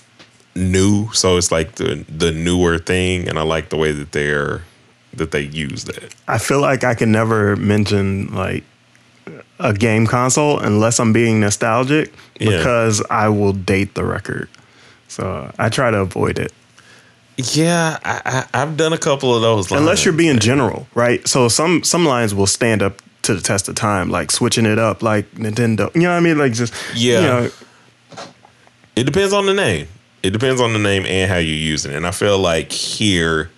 new. 0.56 1.12
So 1.14 1.38
it's 1.38 1.52
like 1.52 1.76
the 1.76 2.06
the 2.10 2.32
newer 2.32 2.78
thing 2.78 3.28
and 3.28 3.40
I 3.40 3.44
like 3.44 3.70
the 3.70 3.78
way 3.78 3.92
that 3.92 4.12
they're 4.12 4.64
that 5.14 5.32
they 5.32 5.42
use 5.42 5.86
that. 5.86 6.14
I 6.28 6.38
feel 6.38 6.62
like 6.62 6.84
I 6.84 6.94
can 6.94 7.12
never 7.12 7.56
mention 7.56 8.34
like 8.34 8.64
a 9.64 9.74
game 9.74 10.06
console 10.08 10.60
unless 10.60 11.00
I'm 11.00 11.14
being 11.14 11.40
nostalgic 11.40 12.14
Yeah. 12.40 12.58
because 12.58 13.04
I 13.10 13.30
will 13.30 13.54
date 13.54 13.94
the 13.96 14.04
record. 14.04 14.50
So 15.08 15.52
I 15.60 15.70
try 15.70 15.92
to 15.92 16.00
avoid 16.00 16.40
it. 16.40 16.52
Yeah, 17.38 17.98
I, 18.04 18.46
I, 18.54 18.62
I've 18.62 18.78
done 18.78 18.94
a 18.94 18.98
couple 18.98 19.36
of 19.36 19.42
those 19.42 19.72
lines. 19.72 19.82
Unless 19.82 20.06
you're 20.06 20.14
being 20.14 20.40
general, 20.40 20.88
right? 20.94 21.26
So 21.28 21.48
some 21.48 21.84
some 21.84 22.06
lines 22.06 22.36
will 22.36 22.46
stand 22.48 22.82
up 22.82 23.02
to 23.24 23.34
the 23.34 23.42
test 23.42 23.68
of 23.70 23.76
time, 23.76 24.10
like 24.10 24.32
switching 24.32 24.66
it 24.66 24.78
up, 24.80 25.02
like 25.02 25.30
Nintendo. 25.32 25.94
You 25.96 26.02
know 26.04 26.10
what 26.12 26.18
I 26.18 26.20
mean? 26.20 26.38
Like 26.38 26.54
just 26.54 26.74
Yeah. 26.96 27.20
You 27.20 27.28
know, 27.28 27.50
It 28.96 29.04
depends 29.06 29.34
on 29.34 29.46
the 29.46 29.54
name. 29.54 29.88
It 30.24 30.32
depends 30.32 30.62
on 30.62 30.74
the 30.74 30.80
name 30.80 31.06
and 31.06 31.32
how 31.32 31.38
you're 31.38 31.56
using 31.56 31.92
it. 31.92 31.96
And 31.98 32.06
I 32.06 32.12
feel 32.12 32.38
like 32.38 32.72
here 32.72 33.50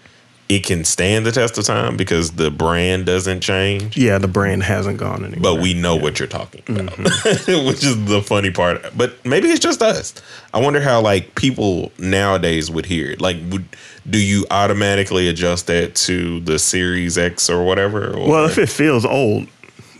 it 0.55 0.63
can 0.65 0.83
stand 0.85 1.25
the 1.25 1.31
test 1.31 1.57
of 1.57 1.65
time 1.65 1.95
because 1.97 2.31
the 2.31 2.51
brand 2.51 3.05
doesn't 3.05 3.41
change. 3.41 3.97
yeah, 3.97 4.17
the 4.17 4.27
brand 4.27 4.63
hasn't 4.63 4.97
gone 4.97 5.23
anywhere. 5.25 5.41
But 5.41 5.61
we 5.61 5.73
know 5.73 5.95
what 5.95 6.19
you're 6.19 6.27
talking 6.27 6.61
about, 6.67 6.93
Mm-hmm. 6.97 7.65
which 7.67 7.83
is 7.83 8.05
the 8.05 8.21
funny 8.21 8.51
part. 8.51 8.85
But 8.97 9.23
maybe 9.25 9.49
it's 9.49 9.59
just 9.59 9.81
us. 9.81 10.13
I 10.53 10.59
wonder 10.59 10.81
how 10.81 11.01
like 11.01 11.35
people 11.35 11.91
nowadays 11.97 12.69
would 12.71 12.85
hear 12.85 13.11
it. 13.11 13.21
Like, 13.21 13.37
would 13.49 13.65
do 14.09 14.17
you 14.19 14.45
automatically 14.51 15.29
adjust 15.29 15.67
that 15.67 15.95
to 15.95 16.39
the 16.41 16.59
Series 16.59 17.17
X 17.17 17.49
or 17.49 17.63
whatever? 17.65 18.13
Or, 18.17 18.27
Well, 18.29 18.45
if 18.45 18.57
it 18.57 18.69
feels 18.69 19.05
old, 19.05 19.47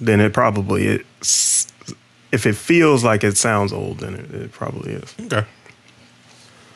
then 0.02 0.20
it 0.20 0.34
probably 0.34 0.86
is, 1.22 1.68
if 2.34 2.46
it 2.46 2.56
feels 2.56 3.04
like 3.04 3.24
it 3.24 3.38
sounds 3.38 3.72
old, 3.72 4.00
then 4.00 4.16
it, 4.16 4.32
it 4.34 4.52
probably 4.52 4.94
is. 4.94 5.16
Okay. 5.22 5.46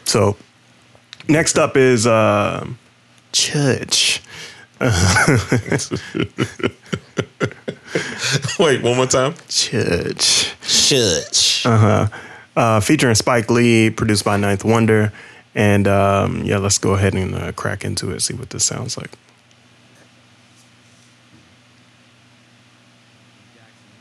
So 0.05 0.37
next 1.27 1.57
up 1.59 1.75
is 1.75 2.07
uh, 2.07 2.65
Church. 3.37 4.19
Wait, 8.59 8.81
one 8.81 8.97
more 8.97 9.05
time. 9.05 9.35
Church. 9.47 10.55
Church. 10.61 11.65
Uh-huh. 11.65 12.07
Uh 12.55 12.79
Featuring 12.79 13.13
Spike 13.13 13.51
Lee, 13.51 13.91
produced 13.91 14.25
by 14.25 14.37
Ninth 14.37 14.65
Wonder, 14.65 15.13
and 15.53 15.87
um, 15.87 16.43
yeah, 16.43 16.57
let's 16.57 16.79
go 16.79 16.95
ahead 16.95 17.13
and 17.13 17.35
uh, 17.35 17.51
crack 17.51 17.85
into 17.85 18.09
it. 18.11 18.21
See 18.21 18.33
what 18.33 18.49
this 18.49 18.63
sounds 18.63 18.97
like. 18.97 19.11
Jackson 23.53 23.91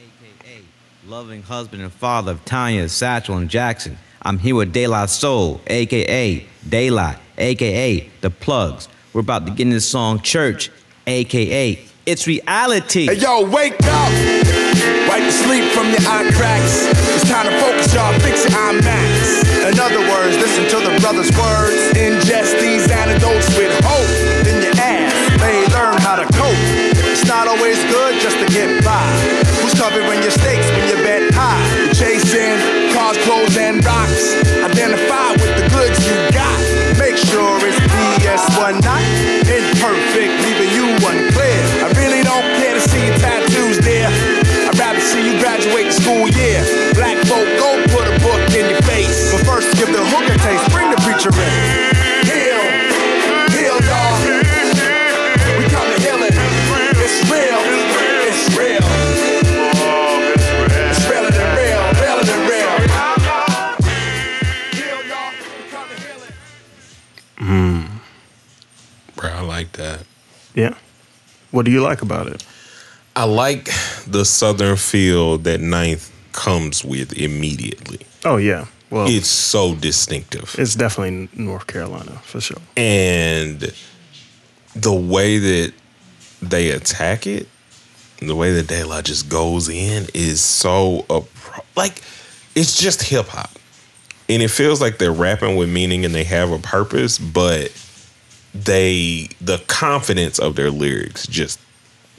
Lee, 0.00 0.06
aka 0.48 0.62
loving 1.06 1.42
husband 1.42 1.82
and 1.82 1.92
father 1.92 2.32
of 2.32 2.42
Tonya, 2.46 2.88
Satchel, 2.88 3.36
and 3.36 3.50
Jackson. 3.50 3.98
I'm 4.22 4.38
here 4.38 4.54
with 4.54 4.72
De 4.72 4.86
La 4.86 5.04
Soul, 5.04 5.60
aka 5.66 6.46
Daylight, 6.66 7.18
aka 7.38 8.08
The 8.20 8.30
Plugs. 8.30 8.88
We're 9.12 9.20
about 9.20 9.46
to 9.46 9.52
get 9.52 9.66
in 9.66 9.70
the 9.70 9.80
song 9.80 10.20
Church, 10.20 10.70
aka 11.06 11.78
It's 12.04 12.26
Reality. 12.26 13.06
Hey, 13.06 13.14
yo, 13.14 13.48
wake 13.48 13.74
up! 13.82 14.12
Wipe 15.08 15.24
the 15.24 15.32
sleep 15.32 15.72
from 15.72 15.88
your 15.90 16.02
eye 16.04 16.28
cracks. 16.34 16.84
It's 17.16 17.28
time 17.28 17.46
to 17.46 17.54
focus, 17.60 17.94
y'all. 17.94 18.12
Fix 18.20 18.44
your 18.44 18.58
IMAX. 18.58 19.72
In 19.72 19.78
other 19.80 20.00
words, 20.10 20.36
listen 20.36 20.68
to 20.70 20.78
the 20.84 20.98
brother's 21.00 21.30
words. 21.38 21.96
Ingest 21.96 22.60
these 22.60 22.90
antidotes 22.90 23.48
with 23.56 23.72
hope. 23.82 24.06
Then 24.44 24.62
your 24.62 24.76
ass 24.76 25.14
may 25.40 25.64
learn 25.74 25.98
how 25.98 26.16
to 26.16 26.26
cope. 26.36 26.60
It's 27.10 27.26
not 27.26 27.48
always 27.48 27.78
good 27.90 28.20
just 28.20 28.38
to 28.38 28.46
get 28.52 28.84
by. 28.84 29.02
Who's 29.62 29.74
covering 29.74 30.22
your 30.22 30.30
stakes 30.30 30.68
like 69.56 69.72
that. 69.72 70.04
Yeah. 70.54 70.74
What 71.50 71.64
do 71.64 71.70
you 71.70 71.80
like 71.80 72.02
about 72.02 72.26
it? 72.26 72.44
I 73.14 73.24
like 73.24 73.70
the 74.06 74.24
southern 74.24 74.76
feel 74.76 75.38
that 75.38 75.60
Ninth 75.60 76.12
comes 76.32 76.84
with 76.84 77.12
immediately. 77.14 78.00
Oh 78.24 78.36
yeah. 78.36 78.66
Well, 78.90 79.06
It's 79.08 79.28
so 79.28 79.74
distinctive. 79.74 80.54
it's 80.58 80.74
definitely 80.76 81.28
North 81.34 81.66
Carolina 81.66 82.20
for 82.24 82.40
sure. 82.40 82.58
And 82.76 83.72
the 84.74 84.92
way 84.92 85.38
that 85.38 85.72
they 86.40 86.70
attack 86.70 87.26
it, 87.26 87.48
the 88.20 88.36
way 88.36 88.52
that 88.52 88.68
De 88.68 88.84
La 88.84 89.02
just 89.02 89.28
goes 89.28 89.68
in 89.68 90.06
is 90.14 90.40
so 90.40 91.04
appro- 91.08 91.64
like 91.76 92.00
it's 92.54 92.78
just 92.80 93.02
hip 93.02 93.26
hop. 93.28 93.50
And 94.28 94.42
it 94.42 94.48
feels 94.50 94.80
like 94.80 94.98
they're 94.98 95.12
rapping 95.12 95.56
with 95.56 95.68
meaning 95.68 96.04
and 96.04 96.14
they 96.14 96.24
have 96.24 96.50
a 96.50 96.58
purpose, 96.58 97.18
but 97.18 97.72
they 98.54 99.28
the 99.40 99.58
confidence 99.66 100.38
of 100.38 100.56
their 100.56 100.70
lyrics 100.70 101.26
just 101.26 101.58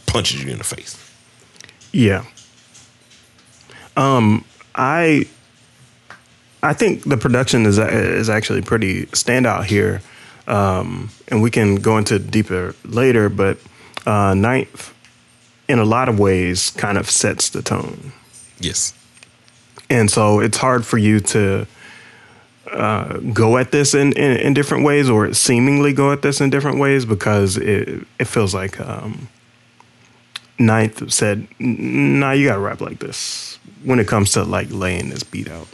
punches 0.06 0.44
you 0.44 0.52
in 0.52 0.58
the 0.58 0.64
face. 0.64 0.96
Yeah. 1.94 2.26
Um, 3.96 4.46
I 4.76 5.28
I 6.64 6.74
think 6.74 7.04
the 7.04 7.18
production 7.18 7.66
is 7.66 7.78
is 7.78 8.30
actually 8.30 8.62
pretty 8.62 9.06
standout 9.08 9.66
here, 9.66 10.02
um, 10.48 11.10
and 11.28 11.42
we 11.42 11.52
can 11.52 11.76
go 11.76 11.98
into 11.98 12.20
deeper 12.20 12.74
later. 12.84 13.30
But 13.30 13.58
uh, 14.06 14.34
Ninth, 14.34 14.94
in 15.68 15.80
a 15.80 15.86
lot 15.86 16.10
of 16.10 16.18
ways, 16.20 16.72
kind 16.72 16.98
of 16.98 17.10
sets 17.10 17.50
the 17.50 17.62
tone, 17.62 18.12
Yes. 18.60 18.94
and 19.90 20.10
so 20.10 20.40
it's 20.40 20.58
hard 20.58 20.86
for 20.86 20.98
you 20.98 21.20
to 21.20 21.68
uh, 22.72 23.18
go 23.34 23.58
at 23.58 23.72
this 23.72 23.94
in, 23.94 24.14
in 24.14 24.38
in 24.38 24.54
different 24.54 24.84
ways, 24.84 25.10
or 25.10 25.34
seemingly 25.34 25.94
go 25.94 26.12
at 26.12 26.22
this 26.22 26.42
in 26.42 26.50
different 26.50 26.80
ways, 26.80 27.06
because 27.06 27.58
it 27.58 28.06
it 28.20 28.26
feels 28.28 28.54
like. 28.54 28.80
Um, 28.80 29.28
Ninth 30.60 31.12
said, 31.14 31.48
"Nah, 31.60 32.32
you 32.32 32.48
gotta 32.48 32.60
rap 32.60 32.82
like 32.82 32.98
this." 32.98 33.60
When 33.84 34.00
it 34.00 34.08
comes 34.08 34.32
to 34.32 34.44
like 34.44 34.70
laying 34.72 35.10
this 35.10 35.22
beat 35.24 35.48
out, 35.52 35.68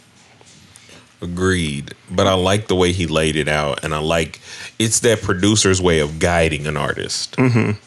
Agreed. 1.23 1.95
But 2.11 2.27
I 2.27 2.33
like 2.33 2.67
the 2.67 2.75
way 2.75 2.91
he 2.91 3.07
laid 3.07 3.35
it 3.35 3.47
out. 3.47 3.83
And 3.83 3.95
I 3.95 3.99
like 3.99 4.39
it's 4.77 4.99
that 4.99 5.21
producer's 5.21 5.81
way 5.81 5.99
of 5.99 6.19
guiding 6.19 6.67
an 6.67 6.75
artist 6.77 7.35
Mhm. 7.37 7.77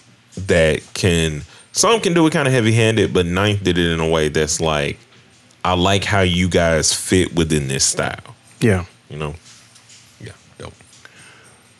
that 0.46 0.80
can, 0.94 1.42
some 1.72 2.00
can 2.00 2.14
do 2.14 2.26
it 2.26 2.32
kind 2.32 2.48
of 2.48 2.54
heavy 2.54 2.72
handed, 2.72 3.12
but 3.12 3.26
Ninth 3.26 3.62
did 3.62 3.76
it 3.78 3.92
in 3.92 4.00
a 4.00 4.08
way 4.08 4.28
that's 4.28 4.60
like, 4.60 4.98
I 5.64 5.74
like 5.74 6.04
how 6.04 6.20
you 6.22 6.48
guys 6.48 6.92
fit 6.92 7.34
within 7.34 7.68
this 7.68 7.84
style. 7.84 8.34
yeah. 8.60 8.84
You 9.10 9.18
know? 9.18 9.34
Yeah, 10.20 10.32
dope. 10.58 10.74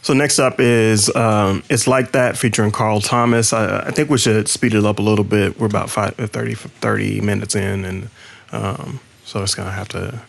So 0.02 0.12
next 0.14 0.38
up 0.38 0.60
is 0.60 1.12
um, 1.16 1.64
"It's 1.68 1.88
Like 1.88 2.12
That" 2.12 2.36
featuring 2.38 2.70
Carl 2.70 3.00
Thomas. 3.00 3.52
I, 3.52 3.80
I 3.86 3.90
think 3.90 4.10
we 4.10 4.18
should 4.18 4.46
speed 4.48 4.74
it 4.74 4.84
up 4.84 5.00
a 5.00 5.02
little 5.02 5.24
bit. 5.24 5.58
We're 5.58 5.66
about 5.66 5.90
five, 5.90 6.14
uh, 6.20 6.28
30, 6.28 6.54
30 6.54 7.20
minutes 7.22 7.56
in, 7.56 7.84
and 7.84 8.08
um, 8.52 9.00
so 9.24 9.42
it's 9.42 9.56
gonna 9.56 9.72
have 9.72 9.88
to. 9.88 10.20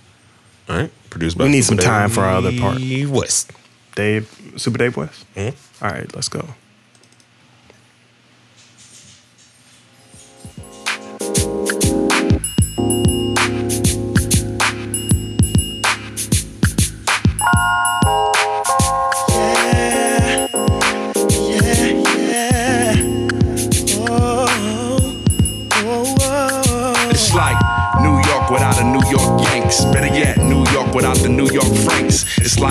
All 0.69 0.75
right, 0.75 0.91
produced 1.09 1.37
by 1.37 1.45
We 1.45 1.51
need 1.51 1.63
some 1.63 1.77
Super 1.77 1.87
time 1.87 2.09
for 2.09 2.21
our 2.21 2.35
other 2.37 2.51
Dave 2.51 2.59
part. 2.61 2.81
West. 3.09 3.51
Dave, 3.95 4.29
Supa 4.55 4.77
Dave 4.77 4.97
West. 4.97 5.25
Mhm. 5.35 5.53
All 5.81 5.89
right, 5.91 6.13
let's 6.15 6.27
go. 6.29 6.45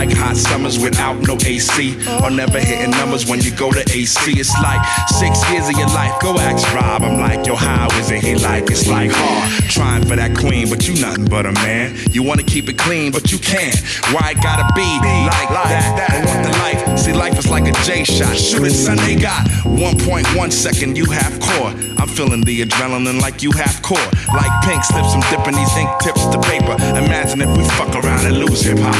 Like 0.09 0.26
summers 0.49 0.79
without 0.79 1.21
no 1.27 1.37
AC. 1.45 1.97
Or 2.23 2.31
never 2.31 2.59
hitting 2.59 2.91
numbers 2.93 3.27
when 3.27 3.41
you 3.41 3.51
go 3.55 3.71
to 3.73 3.81
AC. 3.81 4.33
It's 4.39 4.55
like 4.63 4.81
six 5.09 5.39
years 5.51 5.69
of 5.69 5.77
your 5.77 5.89
life. 5.89 6.15
Go 6.21 6.37
ask 6.39 6.63
Rob. 6.75 7.03
I'm 7.03 7.21
like, 7.21 7.47
yo, 7.47 7.55
how 7.55 7.89
is 7.99 8.11
it 8.11 8.23
he 8.23 8.35
like? 8.37 8.71
It's 8.71 8.87
like 8.87 9.11
hard. 9.13 9.65
Trying 9.71 10.05
for 10.07 10.17
that 10.17 10.37
queen, 10.37 10.69
but 10.69 10.87
you 10.89 11.01
nothing 11.01 11.27
but 11.27 11.47
a 11.47 11.53
man. 11.53 11.97
You 12.13 12.23
wanna 12.23 12.43
keep 12.43 12.69
it 12.69 12.79
clean, 12.79 13.13
but 13.13 13.33
you 13.33 13.39
can't. 13.39 13.77
Why 14.13 14.33
it 14.33 14.43
gotta 14.43 14.67
be 14.75 14.87
like 15.27 15.49
that? 15.51 16.11
I 16.11 16.25
want 16.25 16.43
the 16.47 16.53
life. 16.59 16.99
See, 16.99 17.13
life 17.13 17.39
is 17.39 17.49
like 17.49 17.67
a 17.67 17.73
J 17.85 18.05
shot. 18.05 18.37
Shoot 18.37 18.65
it, 18.65 18.73
son. 18.73 18.97
They 18.99 19.17
got 19.17 19.47
1.1 19.65 20.53
second, 20.53 20.97
you 20.97 21.05
half 21.07 21.39
core. 21.41 21.73
I'm 21.99 22.09
feeling 22.09 22.43
the 22.43 22.63
adrenaline 22.63 23.21
like 23.21 23.43
you 23.43 23.53
half 23.53 23.83
core. 23.83 24.09
Like 24.29 24.53
pink 24.65 24.85
slips, 24.85 25.13
I'm 25.15 25.21
dipping 25.31 25.55
these 25.55 25.77
ink 25.77 25.91
tips 26.01 26.25
to 26.27 26.41
paper. 26.41 26.75
Imagine 26.97 27.43
if 27.43 27.57
we 27.57 27.65
fuck 27.77 27.95
around 27.95 28.27
and 28.27 28.39
lose 28.39 28.63
hip 28.63 28.79
hop. 28.79 28.97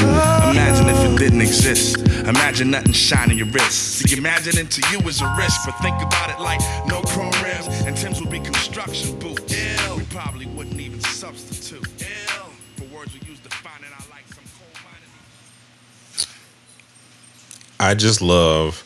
Imagine 0.51 0.89
if 0.89 0.99
it 1.05 1.19
didn't 1.19 1.36
exist. 1.41 1.99
Imagine 2.27 2.71
nothing 2.71 2.93
shining 2.93 3.39
your 3.39 3.49
wrist. 3.49 3.99
See, 3.99 4.17
imagining 4.17 4.69
to 4.69 4.83
you 4.91 4.99
is 5.09 5.21
a 5.21 5.35
risk, 5.37 5.61
but 5.65 5.73
think 5.83 5.97
about 6.03 6.31
it 6.31 6.41
like 6.41 6.61
no 6.87 7.01
chrome 7.03 7.33
rims 7.43 7.67
and 7.87 7.97
Tim's 7.97 8.21
would 8.21 8.31
be 8.31 8.41
construction 8.41 9.19
boots. 9.19 9.55
We 9.97 10.05
probably 10.05 10.47
wouldn't 10.47 10.81
even 10.81 11.01
substitute. 11.01 11.87
For 12.77 12.85
words 12.95 13.15
we 13.15 13.29
use 13.29 13.41
defining 13.41 13.91
our 13.93 14.07
life. 14.11 14.27
Some 14.35 16.27
I 17.79 17.95
just 17.95 18.23
love 18.23 18.83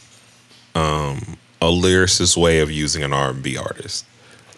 um, 0.75 1.37
a 1.61 1.67
lyricist 1.67 2.37
way 2.37 2.61
of 2.61 2.71
using 2.71 3.03
an 3.03 3.13
R&B 3.13 3.57
artist. 3.57 4.05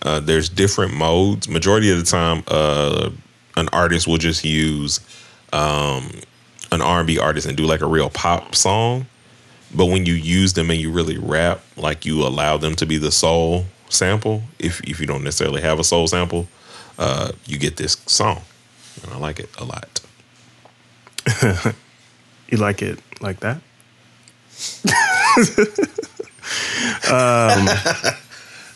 Uh, 0.02 0.20
there's 0.20 0.48
different 0.48 0.94
modes. 0.94 1.48
Majority 1.48 1.90
of 1.90 1.98
the 1.98 2.04
time, 2.04 2.42
uh, 2.48 3.10
an 3.56 3.68
artist 3.72 4.08
will 4.08 4.18
just 4.18 4.44
use 4.44 5.00
um, 5.52 6.10
an 6.72 6.80
R&B 6.82 7.18
artist 7.18 7.46
and 7.46 7.56
do 7.56 7.64
like 7.64 7.80
a 7.82 7.86
real 7.86 8.10
pop 8.10 8.54
song. 8.54 9.06
But 9.74 9.86
when 9.86 10.04
you 10.04 10.14
use 10.14 10.54
them 10.54 10.70
and 10.70 10.80
you 10.80 10.90
really 10.90 11.18
rap, 11.18 11.60
like 11.76 12.04
you 12.04 12.22
allow 12.26 12.56
them 12.56 12.74
to 12.76 12.86
be 12.86 12.98
the 12.98 13.12
soul 13.12 13.66
sample, 13.88 14.42
if 14.58 14.80
if 14.82 15.00
you 15.00 15.06
don't 15.06 15.22
necessarily 15.22 15.62
have 15.62 15.78
a 15.78 15.84
soul 15.84 16.06
sample, 16.08 16.46
uh, 16.98 17.32
you 17.46 17.58
get 17.58 17.76
this 17.76 17.96
song, 18.06 18.42
and 19.02 19.12
I 19.12 19.16
like 19.18 19.38
it 19.40 19.48
a 19.58 19.64
lot. 19.64 20.00
you 22.50 22.58
like 22.58 22.82
it 22.82 22.98
like 23.20 23.40
that? 23.40 23.56
um, 27.10 27.68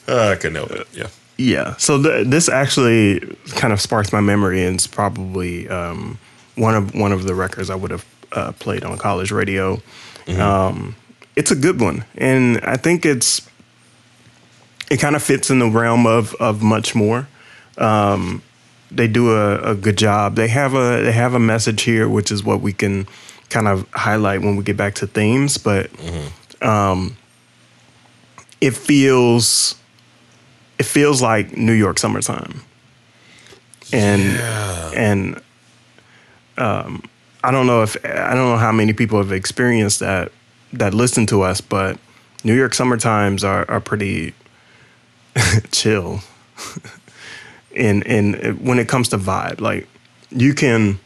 Uh, 0.09 0.31
I 0.33 0.37
can 0.37 0.53
know 0.53 0.65
it. 0.67 0.87
Yeah. 0.93 1.09
Yeah. 1.37 1.75
So 1.79 2.01
th- 2.01 2.29
this 2.29 2.49
actually 2.49 3.21
kind 3.57 3.73
of 3.73 3.81
sparks 3.81 4.13
my 4.13 4.21
memory, 4.21 4.65
and 4.65 4.77
it's 4.77 4.87
probably 4.87 5.69
um, 5.69 6.19
one 6.57 6.75
of 6.75 6.95
one 6.95 7.13
of 7.13 7.25
the 7.25 7.35
records 7.35 7.71
I 7.71 7.75
would 7.75 7.91
have 7.91 8.05
uh, 8.33 8.53
played 8.53 8.85
on 8.85 8.99
college 8.99 9.31
radio. 9.31 9.81
Um, 10.29 10.97
it's 11.37 11.51
a 11.51 11.57
good 11.57 11.81
one, 11.81 12.05
and 12.17 12.59
I 12.63 12.77
think 12.77 13.07
it's 13.07 13.47
it 14.91 14.99
kind 14.99 15.15
of 15.17 15.23
fits 15.23 15.51
in 15.51 15.59
the 15.61 15.71
realm 15.71 16.07
of 16.07 16.35
of 16.41 16.63
much 16.63 16.95
more. 16.95 17.29
Um, 17.79 18.43
they 18.91 19.07
do 19.09 19.33
a, 19.33 19.73
a 19.73 19.75
good 19.75 19.99
job. 19.99 20.35
They 20.37 20.49
have 20.49 20.75
a 20.75 21.03
they 21.03 21.13
have 21.13 21.35
a 21.35 21.39
message 21.39 21.83
here, 21.83 22.09
which 22.09 22.31
is 22.33 22.43
what 22.43 22.61
we 22.61 22.73
can 22.73 23.07
kind 23.51 23.69
of 23.69 23.87
highlight 23.93 24.41
when 24.43 24.57
we 24.57 24.65
get 24.65 24.77
back 24.77 24.95
to 24.97 25.07
themes. 25.07 25.59
But 25.59 25.91
um, 26.63 27.17
it 28.61 28.75
feels 28.75 29.75
it 30.79 30.87
feels 30.87 31.21
like 31.23 31.57
New 31.57 31.73
York 31.75 31.99
summertime, 31.99 32.63
and 33.93 34.23
and 34.97 35.41
um, 36.59 37.03
I 37.43 37.51
don't 37.51 37.67
know 37.67 37.83
if 37.83 37.97
I 38.05 38.35
don't 38.35 38.51
know 38.51 38.57
how 38.57 38.73
many 38.73 38.93
people 38.93 39.19
have 39.19 39.33
experienced 39.33 40.01
that 40.01 40.33
that 40.73 40.95
listen 40.95 41.27
to 41.27 41.43
us, 41.43 41.61
but 41.61 41.99
New 42.45 42.55
York 42.55 42.75
summertimes 42.75 43.45
are 43.45 43.69
are 43.71 43.81
pretty 43.81 44.35
chill. 45.73 46.21
in 47.71 48.03
in 48.03 48.57
when 48.65 48.79
it 48.79 48.89
comes 48.89 49.09
to 49.11 49.19
vibe, 49.19 49.61
like 49.61 49.87
you 50.31 50.55
can 50.55 50.99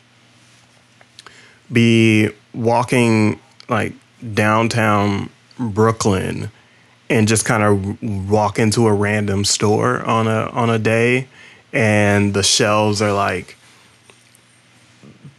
be 1.70 2.30
walking 2.54 3.38
like 3.68 3.92
downtown 4.34 5.30
Brooklyn 5.58 6.50
and 7.08 7.26
just 7.28 7.44
kind 7.44 7.62
of 7.62 8.30
walk 8.30 8.58
into 8.58 8.86
a 8.86 8.92
random 8.92 9.44
store 9.44 10.02
on 10.02 10.26
a 10.26 10.48
on 10.50 10.70
a 10.70 10.78
day 10.78 11.28
and 11.72 12.34
the 12.34 12.42
shelves 12.42 13.02
are 13.02 13.12
like 13.12 13.56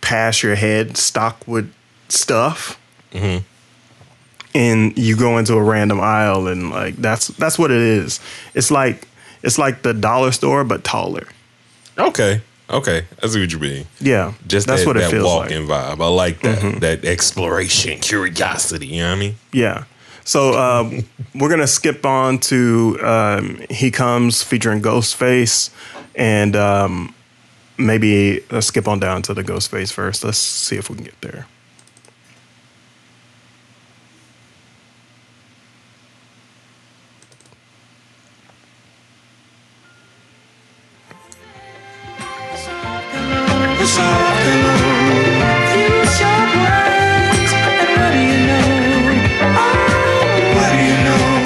past 0.02 0.44
your 0.44 0.56
head 0.56 0.98
stocked 0.98 1.48
with 1.48 1.72
stuff 2.10 2.78
Mm-hmm. 3.14 3.44
and 4.56 4.98
you 4.98 5.16
go 5.18 5.38
into 5.38 5.54
a 5.56 5.62
random 5.64 6.00
aisle 6.00 6.48
and 6.48 6.70
like 6.70 6.96
that's 6.96 7.28
that's 7.28 7.60
what 7.60 7.72
it 7.72 7.78
is 7.82 8.20
it's 8.54 8.72
like 8.72 9.08
it's 9.44 9.58
like 9.58 9.82
the 9.82 9.94
dollar 9.94 10.32
store 10.32 10.64
but 10.64 10.84
taller 10.84 11.28
Okay. 11.98 12.42
Okay. 12.70 13.06
I 13.22 13.28
see 13.28 13.42
what 13.42 13.52
you 13.52 13.60
mean. 13.60 13.86
yeah 14.00 14.32
Just 14.48 14.66
that's 14.66 14.82
that, 14.84 14.88
what 14.88 14.96
it 14.98 15.02
that 15.02 15.12
feels 15.12 15.26
like 15.26 15.50
walking 15.52 15.68
vibe. 15.68 16.02
I 16.02 16.08
like 16.08 16.40
that. 16.42 16.60
Mhm. 16.60 16.80
That 16.80 17.04
exploration, 17.04 18.00
curiosity. 18.00 18.88
You 18.88 19.02
know 19.02 19.10
what 19.10 19.16
I 19.18 19.20
mean? 19.20 19.36
Yeah. 19.52 19.84
So 20.24 20.54
uh, 20.54 21.02
we're 21.36 21.50
gonna 21.50 21.68
skip 21.68 22.06
on 22.06 22.40
to 22.48 22.98
um, 23.04 23.60
"He 23.70 23.92
Comes" 23.92 24.42
featuring 24.42 24.82
Ghostface, 24.82 25.70
and 26.16 26.56
um, 26.56 27.14
maybe 27.86 28.44
let's 28.52 28.68
skip 28.68 28.88
on 28.88 29.00
down 29.00 29.22
to 29.24 29.34
the 29.34 29.44
Ghostface 29.44 29.92
first. 29.92 30.24
Let's 30.24 30.38
see 30.38 30.78
if 30.78 30.90
we 30.90 30.96
can 30.96 31.06
get 31.06 31.22
there. 31.22 31.48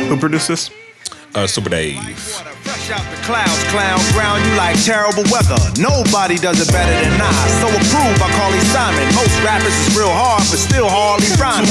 Who 0.07 0.17
produced 0.17 0.47
this? 0.47 0.69
Uh, 1.33 1.43
Supa 1.45 1.69
Dave. 1.69 2.54
Out 2.85 3.01
the 3.09 3.17
clouds, 3.25 3.65
clown 3.73 3.97
ground, 4.13 4.45
you 4.45 4.53
like 4.61 4.77
terrible 4.77 5.25
weather. 5.33 5.57
Nobody 5.81 6.37
does 6.37 6.61
it 6.61 6.69
better 6.69 6.93
than 6.93 7.17
I. 7.17 7.33
So 7.57 7.65
approve, 7.65 8.13
I 8.21 8.29
call 8.37 8.53
Simon. 8.69 9.09
Most 9.17 9.33
rappers 9.41 9.73
is 9.73 9.97
real 9.97 10.13
hard, 10.13 10.45
but 10.53 10.61
still 10.61 10.85
hardly 10.85 11.25
rhyme. 11.41 11.65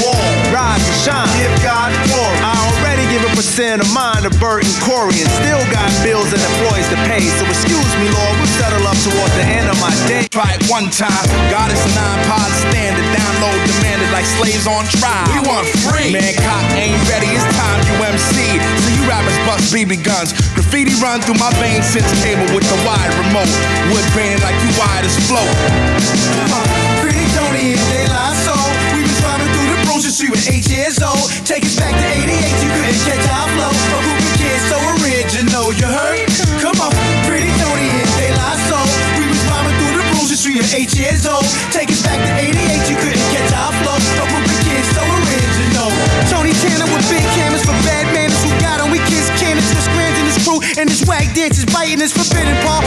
Rise 0.51 0.83
and 0.83 0.99
shine, 1.07 1.31
give 1.39 1.55
God 1.63 1.95
glory. 2.11 2.35
I 2.43 2.51
already 2.67 3.07
give 3.07 3.23
a 3.23 3.31
percent 3.31 3.79
of 3.79 3.87
mine 3.95 4.27
to 4.27 4.31
Bert 4.43 4.67
and 4.67 4.75
Corey, 4.83 5.15
and 5.23 5.31
still 5.39 5.63
got 5.71 5.87
bills 6.03 6.35
and 6.35 6.43
employees 6.43 6.91
to 6.91 6.99
pay. 7.07 7.23
So 7.39 7.47
excuse 7.47 7.91
me, 7.95 8.11
Lord, 8.11 8.35
settle 8.59 8.83
up 8.87 8.97
toward 9.03 9.31
the 9.35 9.45
end 9.45 9.67
of 9.67 9.77
my 9.83 9.91
day. 10.07 10.27
Try 10.31 10.55
it 10.55 10.63
one 10.71 10.87
time. 10.87 11.27
Goddess 11.51 11.79
and 11.83 11.95
nine 11.95 12.19
pod 12.27 12.49
standard. 12.67 13.03
Download 13.11 13.59
demanded 13.67 14.09
like 14.15 14.27
slaves 14.39 14.67
on 14.67 14.87
trial. 14.99 15.27
We 15.35 15.43
want 15.43 15.67
free. 15.83 16.15
Man, 16.15 16.33
cop 16.39 16.63
ain't 16.75 16.99
ready. 17.11 17.27
It's 17.35 17.43
time 17.55 17.79
UMC. 17.99 18.59
So 18.83 18.87
you 18.95 19.03
rappers 19.07 19.37
bust 19.43 19.71
BB 19.75 20.03
guns. 20.03 20.31
Graffiti 20.55 20.95
run 21.03 21.19
through 21.19 21.39
my 21.39 21.51
veins 21.59 21.85
since 21.85 22.07
cable 22.23 22.47
with 22.55 22.63
the 22.67 22.79
wide 22.87 23.11
remote. 23.19 23.51
Wood 23.91 24.07
band 24.15 24.39
like 24.41 24.55
you 24.63 24.71
wide 24.79 25.03
as 25.03 25.15
float. 25.27 25.51
Pretty 27.03 27.25
Tony 27.35 27.75
and 27.75 27.85
De 27.91 28.01
La 28.07 28.31
Soul. 28.47 28.69
We 28.95 29.03
was 29.03 29.15
driving 29.19 29.51
through 29.51 29.69
the 29.75 29.79
Bruce 29.83 30.07
Street 30.15 30.31
with 30.31 30.45
eight 30.47 30.67
years 30.71 31.03
old. 31.03 31.27
Take 31.43 31.67
us 31.67 31.75
back 31.75 31.91
to 31.91 32.07
88, 32.07 32.63
you 32.63 32.69
couldn't 32.71 32.99
catch 33.03 33.25
our 33.35 33.47
flow. 33.51 33.71
A 33.71 33.99
group 34.03 34.19
of 34.23 34.31
kids 34.39 34.63
so 34.71 34.77
original, 35.03 35.73
you 35.75 35.87
heard? 35.87 36.34
At 40.59 40.71
eight 40.73 40.93
years 40.95 41.27
old. 41.27 41.43
Take 41.71 41.91
us 41.91 42.01
back 42.03 42.15
to 42.15 42.31
88, 42.39 42.87
you 42.87 42.95
couldn't 42.95 43.27
catch 43.35 43.51
our 43.51 43.71
flow. 43.83 43.97
A 43.99 44.25
group 44.31 44.45
of 44.47 44.59
kids 44.63 44.87
so 44.95 45.03
original. 45.03 45.89
Tony 46.31 46.53
Tanner 46.63 46.87
with 46.95 47.03
big 47.11 47.23
cameras 47.35 47.63
for 47.67 47.75
bad 47.83 48.07
manners 48.15 48.39
who 48.39 48.51
got 48.63 48.79
on. 48.79 48.91
We 48.91 48.99
kids 49.11 49.27
cannons 49.35 49.67
with 49.67 49.83
scrams 49.83 50.17
in 50.19 50.25
his 50.25 50.39
crew. 50.47 50.59
And 50.79 50.87
his 50.87 51.03
whack 51.03 51.33
dances 51.35 51.65
biting 51.67 51.99
is 51.99 52.15
forbidden, 52.15 52.55
Paul. 52.63 52.83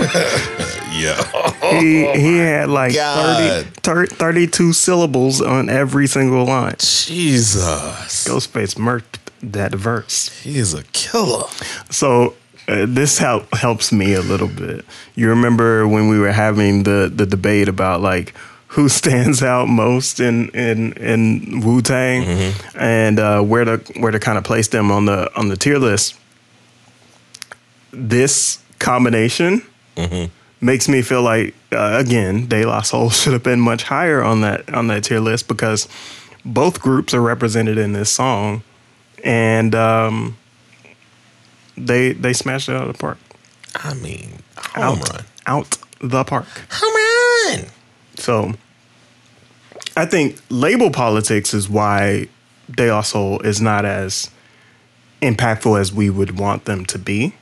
yeah. 0.92 1.70
he 1.80 2.06
he 2.20 2.36
had 2.38 2.68
like 2.68 2.94
God. 2.94 3.64
30, 3.66 3.70
thir- 3.82 4.06
32 4.06 4.72
syllables 4.72 5.40
on 5.40 5.68
every 5.68 6.06
single 6.06 6.44
line. 6.46 6.76
Jesus. 6.78 8.26
Ghostface 8.26 8.76
murked 8.76 9.18
that 9.42 9.74
verse. 9.74 10.28
He 10.42 10.58
is 10.58 10.74
a 10.74 10.84
killer. 10.92 11.44
So 11.90 12.34
uh, 12.68 12.86
this 12.88 13.18
help 13.18 13.52
helps 13.54 13.92
me 13.92 14.14
a 14.14 14.20
little 14.22 14.48
bit. 14.48 14.84
You 15.14 15.28
remember 15.28 15.86
when 15.88 16.08
we 16.08 16.18
were 16.18 16.32
having 16.32 16.84
the 16.84 17.10
the 17.14 17.26
debate 17.26 17.68
about 17.68 18.00
like 18.00 18.34
who 18.68 18.88
stands 19.00 19.42
out 19.42 19.68
most 19.68 20.20
in 20.20 20.48
in 20.50 20.92
in 20.94 21.60
Wu 21.60 21.82
Tang 21.82 22.52
and 22.74 23.18
uh, 23.18 23.42
where 23.42 23.64
to 23.64 23.78
where 23.98 24.12
to 24.12 24.18
kind 24.18 24.38
of 24.38 24.44
place 24.44 24.68
them 24.68 24.90
on 24.90 25.04
the 25.06 25.30
on 25.36 25.48
the 25.48 25.56
tier 25.56 25.78
list. 25.78 26.16
This 27.92 28.62
combination 28.78 29.62
makes 30.60 30.88
me 30.88 31.02
feel 31.02 31.22
like 31.22 31.54
uh, 31.72 31.96
again 31.98 32.46
De 32.46 32.64
La 32.64 32.82
Soul 32.82 33.10
should 33.10 33.32
have 33.32 33.42
been 33.42 33.60
much 33.60 33.84
higher 33.84 34.22
on 34.22 34.40
that 34.42 34.72
on 34.72 34.86
that 34.88 35.04
tier 35.04 35.20
list 35.20 35.48
because 35.48 35.88
both 36.44 36.80
groups 36.80 37.14
are 37.14 37.20
represented 37.20 37.78
in 37.78 37.92
this 37.92 38.10
song, 38.10 38.62
and 39.24 39.74
um, 39.74 40.36
they 41.76 42.12
they 42.12 42.32
smashed 42.32 42.68
it 42.68 42.76
out 42.76 42.88
of 42.88 42.92
the 42.92 42.98
park. 42.98 43.18
I 43.76 43.94
mean, 43.94 44.40
home 44.56 44.98
out, 44.98 45.12
run. 45.12 45.24
out 45.46 45.78
the 46.00 46.24
park. 46.24 46.46
Home 46.70 47.58
run. 47.58 47.66
So 48.16 48.52
I 49.96 50.06
think 50.06 50.40
label 50.48 50.90
politics 50.90 51.54
is 51.54 51.68
why 51.68 52.28
De 52.70 52.90
La 52.90 53.02
Soul 53.02 53.40
is 53.40 53.60
not 53.60 53.84
as 53.84 54.30
impactful 55.20 55.78
as 55.78 55.92
we 55.92 56.08
would 56.08 56.38
want 56.38 56.64
them 56.64 56.84
to 56.86 56.98
be. 56.98 57.34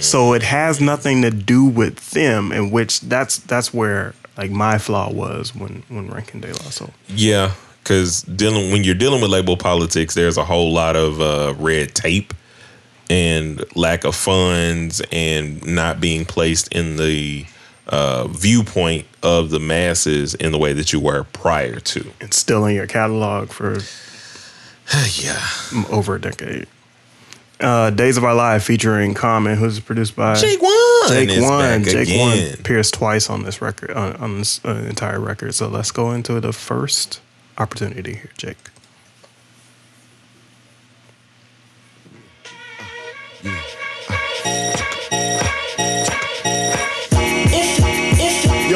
So 0.00 0.34
it 0.34 0.42
has 0.42 0.80
nothing 0.80 1.22
to 1.22 1.30
do 1.30 1.64
with 1.64 2.10
them, 2.10 2.52
in 2.52 2.70
which 2.70 3.00
that's 3.00 3.38
that's 3.38 3.72
where 3.72 4.14
like 4.36 4.50
my 4.50 4.78
flaw 4.78 5.10
was 5.10 5.54
when 5.54 5.82
when 5.88 6.08
ranking 6.08 6.40
De 6.40 6.48
La 6.48 6.70
Soul. 6.70 6.90
Yeah, 7.08 7.52
because 7.82 8.22
dealing 8.22 8.72
when 8.72 8.84
you're 8.84 8.94
dealing 8.94 9.20
with 9.20 9.30
label 9.30 9.56
politics, 9.56 10.14
there's 10.14 10.36
a 10.36 10.44
whole 10.44 10.72
lot 10.72 10.96
of 10.96 11.20
uh, 11.20 11.54
red 11.58 11.94
tape 11.94 12.34
and 13.08 13.64
lack 13.76 14.04
of 14.04 14.14
funds 14.14 15.00
and 15.12 15.64
not 15.64 16.00
being 16.00 16.24
placed 16.24 16.72
in 16.74 16.96
the 16.96 17.46
uh, 17.86 18.26
viewpoint 18.28 19.06
of 19.22 19.50
the 19.50 19.60
masses 19.60 20.34
in 20.34 20.50
the 20.50 20.58
way 20.58 20.72
that 20.72 20.92
you 20.92 21.00
were 21.00 21.24
prior 21.32 21.78
to. 21.78 22.10
It's 22.20 22.36
still 22.36 22.64
in 22.66 22.74
your 22.74 22.86
catalog 22.86 23.50
for 23.50 23.78
yeah 25.14 25.46
over 25.90 26.16
a 26.16 26.20
decade. 26.20 26.66
Uh, 27.58 27.90
Days 27.90 28.16
of 28.18 28.24
Our 28.24 28.34
Life 28.34 28.64
featuring 28.64 29.14
Common, 29.14 29.56
who's 29.56 29.80
produced 29.80 30.14
by 30.14 30.34
Jake 30.34 30.60
One 30.60 31.08
Jake 31.08 31.42
One. 31.42 31.84
Jake 31.84 32.08
again. 32.08 32.50
One 32.50 32.60
appears 32.60 32.90
twice 32.90 33.30
on 33.30 33.44
this 33.44 33.62
record, 33.62 33.92
on, 33.92 34.16
on 34.16 34.38
this 34.38 34.62
uh, 34.64 34.74
entire 34.88 35.18
record. 35.18 35.54
So 35.54 35.68
let's 35.68 35.90
go 35.90 36.12
into 36.12 36.38
the 36.40 36.52
first 36.52 37.20
opportunity 37.56 38.14
here, 38.14 38.30
Jake. 38.36 38.58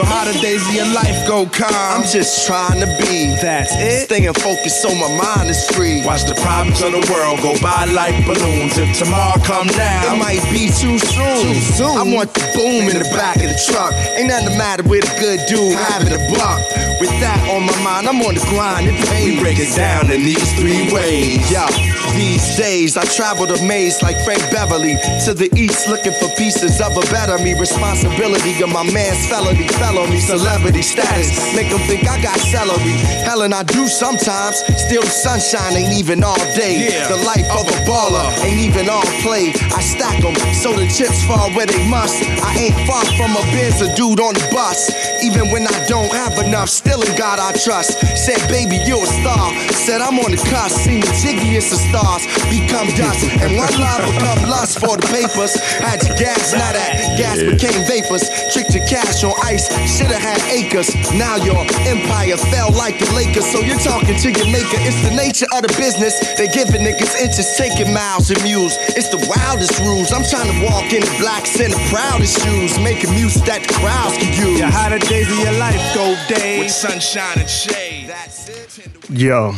Yo, 0.01 0.07
how 0.07 0.25
the 0.25 0.33
days 0.41 0.65
of 0.65 0.73
your 0.73 0.89
life 0.97 1.29
go, 1.29 1.45
calm? 1.45 2.01
I'm 2.01 2.09
just 2.09 2.47
trying 2.47 2.81
to 2.81 2.89
be. 3.05 3.37
That's 3.37 3.69
it. 3.77 4.09
Staying 4.09 4.33
focused 4.33 4.81
so 4.81 4.89
my 4.97 5.13
mind 5.13 5.51
is 5.51 5.61
free. 5.77 6.01
Watch 6.07 6.25
the 6.25 6.33
problems 6.41 6.81
of 6.81 6.97
the 6.97 7.05
world 7.13 7.45
go 7.45 7.53
by 7.61 7.85
like 7.85 8.17
balloons. 8.25 8.81
If 8.81 8.97
tomorrow 8.97 9.37
come 9.45 9.69
now, 9.77 10.15
it 10.15 10.17
might 10.17 10.41
be 10.49 10.73
too 10.73 10.97
soon. 10.97 11.53
Too 11.53 11.61
soon. 11.77 12.01
I 12.01 12.05
want 12.17 12.33
the 12.33 12.41
boom 12.57 12.89
in 12.89 12.97
the 12.97 13.13
back 13.13 13.45
of 13.45 13.53
the 13.53 13.61
truck. 13.69 13.93
Ain't 14.17 14.33
nothing 14.33 14.49
the 14.49 14.57
matter 14.57 14.89
with 14.89 15.05
a 15.05 15.21
good 15.21 15.45
dude 15.45 15.77
having 15.77 16.17
a 16.17 16.23
buck. 16.33 16.65
With 16.97 17.13
that 17.21 17.37
on 17.53 17.69
my 17.69 17.77
mind, 17.85 18.09
I'm 18.09 18.25
on 18.25 18.41
the 18.41 18.45
grind. 18.49 18.89
It 18.89 18.97
pain. 19.05 19.37
We 19.37 19.41
break 19.45 19.59
it 19.61 19.77
down 19.77 20.09
in 20.09 20.25
these 20.25 20.49
three 20.57 20.89
ways. 20.89 21.45
Yeah. 21.53 21.69
These 22.15 22.57
days 22.57 22.97
I 22.97 23.05
travel 23.05 23.47
the 23.47 23.61
maze 23.67 24.03
like 24.03 24.17
Frankie 24.25 24.51
Beverly 24.51 24.97
to 25.25 25.35
the 25.35 25.49
east 25.57 25.89
looking 25.89 26.13
for 26.13 26.29
pieces 26.37 26.81
of 26.81 26.97
a 26.97 27.05
better 27.13 27.39
me. 27.43 27.55
Responsibility 27.59 28.63
of 28.63 28.71
my 28.71 28.85
man's 28.93 29.27
felony, 29.29 29.69
fellow 29.81 30.07
me, 30.07 30.21
celebrity 30.21 30.83
status. 30.83 31.31
Make 31.55 31.71
them 31.71 31.81
think 31.87 32.09
I 32.09 32.21
got 32.23 32.39
celery. 32.39 32.97
Hell, 33.25 33.43
and 33.43 33.55
I 33.55 33.63
do 33.63 33.87
sometimes. 33.87 34.63
Still, 34.77 35.03
sunshine 35.03 35.77
ain't 35.77 35.95
even 35.95 36.23
all 36.23 36.39
day. 36.55 36.91
The 37.09 37.17
life 37.25 37.49
of 37.51 37.67
a 37.67 37.79
baller 37.89 38.27
ain't 38.45 38.61
even 38.61 38.89
all 38.89 39.07
play. 39.23 39.53
I 39.73 39.81
stack 39.81 40.21
them 40.23 40.35
so 40.55 40.73
the 40.73 40.87
chips 40.89 41.25
fall 41.25 41.51
where 41.57 41.67
they 41.67 41.83
must. 41.89 42.21
I 42.43 42.69
ain't 42.69 42.79
far 42.87 43.05
from 43.17 43.33
a 43.37 43.43
Benz, 43.55 43.81
a 43.81 43.89
dude 43.95 44.21
on 44.21 44.35
the 44.35 44.47
bus. 44.53 44.91
Even 45.23 45.51
when 45.51 45.67
I 45.67 45.77
don't 45.87 46.11
have 46.13 46.39
enough, 46.45 46.69
still 46.69 47.03
in 47.03 47.13
God 47.17 47.39
I 47.39 47.53
trust. 47.53 48.01
Said, 48.17 48.41
baby, 48.49 48.77
you're 48.87 49.03
a 49.03 49.13
star. 49.21 49.53
Said, 49.73 50.01
I'm 50.01 50.19
on 50.19 50.31
the 50.33 50.41
cusp. 50.49 50.81
Seen 50.85 51.01
the 51.01 51.13
jiggiest 51.21 51.73
of 51.73 51.81
stars 51.93 52.25
become 52.49 52.89
dust. 52.97 53.25
And 53.41 53.57
one 53.57 53.73
love 53.81 54.03
become 54.09 54.49
lust 54.49 54.81
for 54.81 54.97
the 54.97 55.07
papers. 55.13 55.55
Had 55.81 56.03
your 56.07 56.17
gas, 56.17 56.53
now 56.53 56.73
that 56.73 57.17
gas 57.19 57.39
Yeah. 57.41 57.53
became 57.53 57.81
vapors. 57.85 58.25
Tricked 58.53 58.75
your 58.75 58.87
cash 58.87 59.23
on 59.25 59.35
ice, 59.45 59.69
should've 59.87 60.17
had 60.17 60.41
acres. 60.49 60.89
Now 61.15 61.37
your 61.37 61.61
empire 61.85 62.37
fell 62.53 62.71
like 62.73 62.99
the 62.99 63.09
Lakers. 63.13 63.47
So 63.53 63.61
you're 63.61 63.81
talking 63.81 64.17
to 64.17 64.29
your 64.33 64.49
maker. 64.49 64.79
It's 64.89 65.01
the 65.05 65.15
nature 65.15 65.47
of 65.53 65.63
the 65.63 65.73
business. 65.77 66.17
They 66.37 66.49
giving 66.49 66.83
niggas 66.83 67.15
inches, 67.21 67.57
taking 67.57 67.93
miles 67.93 68.31
and 68.31 68.41
mules. 68.43 68.77
It's 68.97 69.09
the 69.09 69.21
wildest 69.29 69.79
rules. 69.81 70.13
I'm 70.13 70.25
trying 70.25 70.49
to 70.53 70.59
walk 70.65 70.93
in 70.93 71.03
the 71.05 71.15
blacks 71.21 71.61
in 71.61 71.71
the 71.71 71.81
proudest 71.93 72.41
shoes, 72.43 72.79
making 72.81 73.13
music 73.15 73.45
that 73.45 73.63
the 73.67 73.75
crowds 73.75 74.17
can 74.17 74.33
use. 74.33 74.59
Yeah, 74.61 74.71
how 74.71 74.89
the 74.89 74.99
days 75.11 75.31
of 75.31 75.39
your 75.39 75.59
life 75.59 75.95
go, 75.95 76.17
Dave? 76.29 76.61
With 76.61 76.71
sunshine 76.71 77.39
and 77.41 77.51
shade. 77.51 78.09
That's 78.09 78.79
it. 78.79 79.11
Yo, 79.11 79.55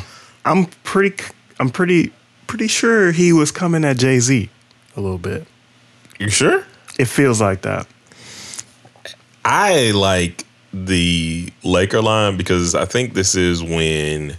I'm 0.47 0.65
pretty, 0.83 1.23
I'm 1.61 1.69
pretty, 1.69 2.11
pretty 2.47 2.69
sure 2.69 3.13
he 3.13 3.33
was 3.35 3.51
coming 3.51 3.85
at 3.85 3.99
Jay 3.99 4.19
Z 4.19 4.49
a 4.97 5.01
little 5.01 5.19
bit. 5.19 5.47
You 6.19 6.31
sure? 6.31 6.65
It 6.99 7.05
feels 7.05 7.41
like 7.41 7.63
that. 7.63 7.87
I 9.45 9.91
like 9.91 10.47
the 10.73 11.53
Laker 11.63 12.01
line 12.01 12.39
because 12.39 12.75
I 12.75 12.87
think 12.87 13.13
this 13.13 13.35
is 13.35 13.63
when 13.63 14.37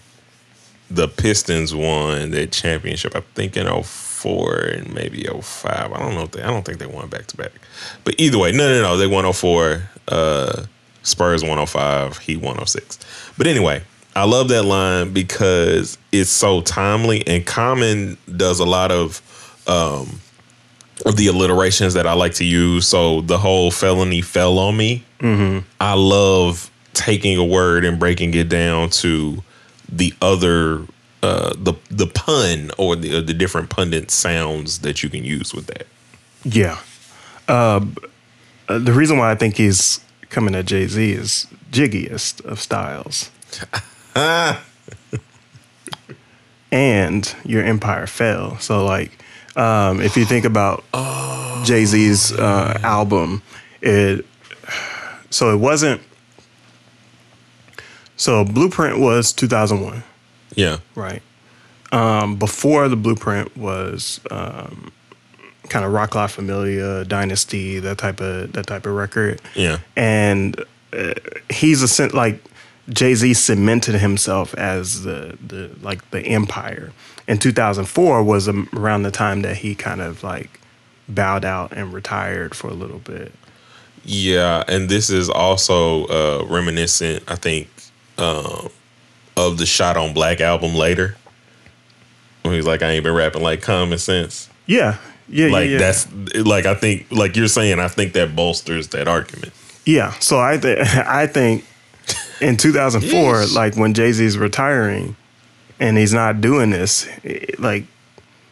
the 0.89 1.07
Pistons 1.07 1.75
won 1.75 2.31
that 2.31 2.51
championship. 2.51 3.15
I 3.15 3.21
think 3.35 3.55
in 3.55 3.67
04 3.83 4.57
and 4.57 4.93
maybe 4.93 5.25
05. 5.27 5.93
I 5.93 5.99
don't 5.99 6.15
know. 6.15 6.23
If 6.23 6.31
they, 6.31 6.41
I 6.41 6.47
don't 6.47 6.65
think 6.65 6.79
they 6.79 6.87
won 6.87 7.07
back 7.07 7.27
to 7.27 7.37
back. 7.37 7.51
But 8.03 8.15
either 8.17 8.39
way, 8.39 8.51
no, 8.51 8.67
no, 8.67 8.81
no. 8.81 8.97
They 8.97 9.07
won 9.07 9.31
04. 9.31 9.83
Uh, 10.07 10.65
Spurs 11.03 11.43
105. 11.43 12.17
He 12.17 12.35
106. 12.35 12.99
But 13.37 13.47
anyway, 13.47 13.83
I 14.15 14.25
love 14.25 14.47
that 14.49 14.63
line 14.63 15.13
because 15.13 15.97
it's 16.11 16.29
so 16.29 16.61
timely 16.61 17.25
and 17.27 17.45
Common 17.45 18.17
does 18.35 18.59
a 18.59 18.65
lot 18.65 18.91
of 18.91 19.21
um, 19.67 20.19
of 21.05 21.15
the 21.15 21.27
alliterations 21.27 21.93
that 21.95 22.05
I 22.05 22.13
like 22.13 22.33
to 22.35 22.45
use. 22.45 22.87
So 22.87 23.21
the 23.21 23.37
whole 23.37 23.71
felony 23.71 24.21
fell 24.21 24.59
on 24.59 24.77
me. 24.77 25.03
Mm-hmm. 25.19 25.59
I 25.79 25.93
love 25.93 26.71
taking 26.93 27.37
a 27.37 27.45
word 27.45 27.85
and 27.85 27.99
breaking 27.99 28.33
it 28.35 28.49
down 28.49 28.89
to 28.89 29.43
the 29.89 30.13
other 30.21 30.85
uh 31.21 31.53
the 31.57 31.73
the 31.89 32.07
pun 32.07 32.71
or 32.77 32.95
the 32.95 33.21
the 33.21 33.33
different 33.33 33.69
pundit 33.69 34.11
sounds 34.11 34.79
that 34.79 35.03
you 35.03 35.09
can 35.09 35.23
use 35.23 35.53
with 35.53 35.67
that. 35.67 35.87
Yeah. 36.43 36.79
Uh, 37.47 37.85
uh, 38.67 38.79
the 38.79 38.93
reason 38.93 39.17
why 39.17 39.31
I 39.31 39.35
think 39.35 39.55
he's 39.55 39.99
coming 40.33 40.55
at 40.55 40.65
Jay 40.65 40.87
Z 40.87 41.11
is 41.13 41.47
jiggiest 41.71 42.43
of 42.43 42.59
styles. 42.59 43.31
and 46.71 47.35
your 47.45 47.63
empire 47.63 48.07
fell. 48.07 48.57
So, 48.59 48.83
like, 48.83 49.23
um, 49.55 50.01
if 50.01 50.17
you 50.17 50.25
think 50.25 50.45
about 50.45 50.83
Jay 51.65 51.85
Z's 51.85 52.33
uh, 52.33 52.79
album, 52.83 53.41
it 53.81 54.25
so 55.29 55.53
it 55.53 55.57
wasn't. 55.57 56.01
So 58.15 58.43
Blueprint 58.43 58.99
was 58.99 59.33
2001. 59.33 60.03
Yeah. 60.55 60.77
Right. 60.95 61.21
Um, 61.91 62.37
before 62.37 62.87
the 62.87 62.95
blueprint 62.95 63.55
was 63.55 64.19
um, 64.31 64.91
kind 65.73 65.83
of 65.83 65.91
Roc 65.91 66.13
La 66.13 66.27
Familia, 66.27 67.03
Dynasty, 67.03 67.79
that 67.79 67.97
type 67.97 68.21
of 68.21 68.53
that 68.53 68.67
type 68.67 68.85
of 68.85 68.93
record. 68.93 69.41
Yeah. 69.55 69.79
And 69.97 70.63
uh, 70.93 71.15
he's 71.49 71.99
a 71.99 72.15
like 72.15 72.41
Jay 72.89 73.15
Z 73.15 73.33
cemented 73.33 73.95
himself 73.95 74.53
as 74.53 75.01
the 75.01 75.37
the 75.45 75.71
like 75.81 76.09
the 76.11 76.21
empire. 76.21 76.93
In 77.27 77.39
2004 77.39 78.23
was 78.23 78.47
around 78.47 79.03
the 79.03 79.11
time 79.11 79.41
that 79.41 79.57
he 79.57 79.73
kind 79.73 79.99
of 79.99 80.23
like 80.23 80.59
bowed 81.09 81.43
out 81.43 81.73
and 81.73 81.91
retired 81.91 82.53
for 82.53 82.67
a 82.67 82.73
little 82.73 82.99
bit. 82.99 83.33
Yeah, 84.05 84.63
and 84.67 84.89
this 84.89 85.09
is 85.09 85.27
also 85.27 86.05
uh 86.05 86.45
reminiscent, 86.45 87.23
I 87.27 87.35
think, 87.35 87.67
um, 88.19 88.69
of 89.35 89.57
the 89.57 89.65
Shot 89.65 89.97
on 89.97 90.13
Black 90.13 90.39
album 90.39 90.75
later. 90.75 91.15
When 92.43 92.53
he's 92.53 92.67
like, 92.67 92.83
I 92.83 92.91
ain't 92.91 93.03
been 93.03 93.15
rapping 93.15 93.41
like 93.41 93.63
common 93.63 93.97
sense. 93.97 94.49
Yeah. 94.67 94.97
Yeah. 95.29 95.47
like 95.47 95.65
yeah, 95.65 95.71
yeah. 95.73 95.77
that's 95.79 96.07
like 96.35 96.65
I 96.65 96.75
think 96.75 97.07
like 97.11 97.35
you're 97.35 97.47
saying, 97.47 97.79
I 97.79 97.87
think 97.87 98.13
that 98.13 98.35
bolsters 98.35 98.89
that 98.89 99.07
argument. 99.07 99.53
Yeah, 99.85 100.11
so 100.19 100.39
I 100.39 100.57
th- 100.57 100.79
I 100.95 101.27
think 101.27 101.65
in 102.41 102.57
2004, 102.57 103.11
Yeesh. 103.11 103.55
like 103.55 103.75
when 103.75 103.93
Jay 103.93 104.11
Z's 104.11 104.37
retiring, 104.37 105.15
and 105.79 105.97
he's 105.97 106.13
not 106.13 106.41
doing 106.41 106.69
this, 106.69 107.07
it- 107.23 107.59
like, 107.59 107.85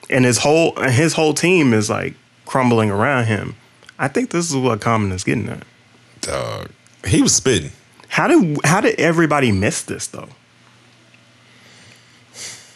and 0.10 0.26
his 0.26 0.38
whole 0.40 0.78
and 0.80 0.92
his 0.92 1.14
whole 1.14 1.34
team 1.34 1.74
is 1.74 1.90
like 1.90 2.16
crumbling 2.46 2.90
around 2.92 3.26
him. 3.26 3.56
I 4.00 4.08
think 4.08 4.32
this 4.32 4.50
is 4.50 4.56
what 4.56 4.82
Common 4.82 5.12
is 5.12 5.24
getting 5.24 5.48
at. 5.50 5.64
Dog, 6.22 6.70
he 7.06 7.22
was 7.22 7.36
spitting. 7.36 7.72
How 8.10 8.28
did 8.28 8.58
how 8.66 8.82
did 8.82 9.00
everybody 9.00 9.52
miss 9.52 9.82
this 9.84 10.08
though? 10.08 10.30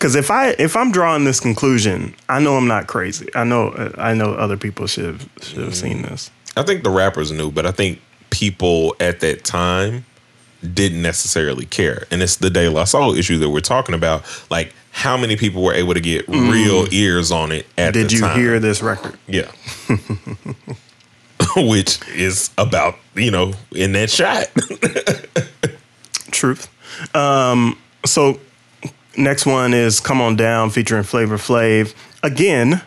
Because 0.05 0.15
if 0.15 0.29
I 0.29 0.49
if 0.59 0.77
I'm 0.77 0.91
drawing 0.91 1.23
this 1.23 1.39
conclusion, 1.39 2.13
I 2.29 2.39
know 2.39 2.57
I'm 2.57 2.67
not 2.67 2.85
crazy. 2.85 3.27
I 3.33 3.43
know 3.43 3.91
I 3.97 4.13
know 4.13 4.33
other 4.35 4.55
people 4.55 4.85
should 4.85 5.05
have 5.05 5.27
should 5.41 5.63
have 5.63 5.75
seen 5.75 6.03
this. 6.03 6.29
I 6.55 6.61
think 6.61 6.83
the 6.83 6.91
rappers 6.91 7.31
knew, 7.31 7.49
but 7.49 7.65
I 7.65 7.71
think 7.71 7.99
people 8.29 8.95
at 8.99 9.21
that 9.21 9.43
time 9.43 10.05
didn't 10.75 11.01
necessarily 11.01 11.65
care. 11.65 12.05
And 12.11 12.21
it's 12.21 12.35
the 12.35 12.51
De 12.51 12.69
La 12.69 12.83
Soul 12.83 13.15
issue 13.15 13.39
that 13.39 13.49
we're 13.49 13.61
talking 13.61 13.95
about. 13.95 14.23
Like, 14.51 14.75
how 14.91 15.17
many 15.17 15.37
people 15.37 15.63
were 15.63 15.73
able 15.73 15.95
to 15.95 15.99
get 15.99 16.27
Mm. 16.27 16.51
real 16.51 16.87
ears 16.93 17.31
on 17.31 17.51
it 17.51 17.65
at 17.75 17.95
that 17.95 17.99
time? 17.99 18.01
Did 18.03 18.11
you 18.11 18.19
time? 18.19 18.37
hear 18.37 18.59
this 18.59 18.83
record? 18.83 19.17
Yeah. 19.25 19.49
Which 21.57 21.97
is 22.09 22.51
about, 22.59 22.99
you 23.15 23.31
know, 23.31 23.53
in 23.71 23.93
that 23.93 24.11
shot. 24.11 24.49
Truth. 26.31 26.69
Um, 27.15 27.75
so 28.05 28.39
next 29.17 29.45
one 29.45 29.73
is 29.73 29.99
"Come 29.99 30.21
On 30.21 30.35
Down" 30.35 30.69
featuring 30.69 31.03
Flavor 31.03 31.37
Flav. 31.37 31.93
Again, 32.23 32.81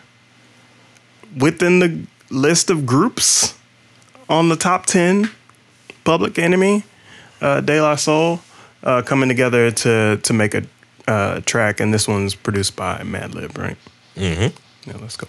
within 1.37 1.79
the 1.79 2.05
list 2.29 2.69
of 2.69 2.85
groups 2.85 3.57
on 4.27 4.49
the 4.49 4.55
top 4.55 4.85
ten, 4.85 5.31
Public 6.03 6.37
Enemy. 6.39 6.83
uh, 7.41 7.61
De 7.61 7.81
La 7.81 7.95
Soul 7.95 8.41
uh, 8.83 9.01
coming 9.01 9.29
together 9.29 9.71
to 9.71 10.17
to 10.23 10.33
make 10.33 10.53
a 10.53 10.63
uh, 11.07 11.41
track, 11.41 11.79
and 11.79 11.93
this 11.93 12.07
one's 12.07 12.35
produced 12.35 12.75
by 12.75 12.99
Madlib, 13.03 13.57
right? 13.57 13.77
Mm-hmm. 14.15 14.89
Yeah, 14.89 14.97
let's 15.01 15.17
go. 15.17 15.27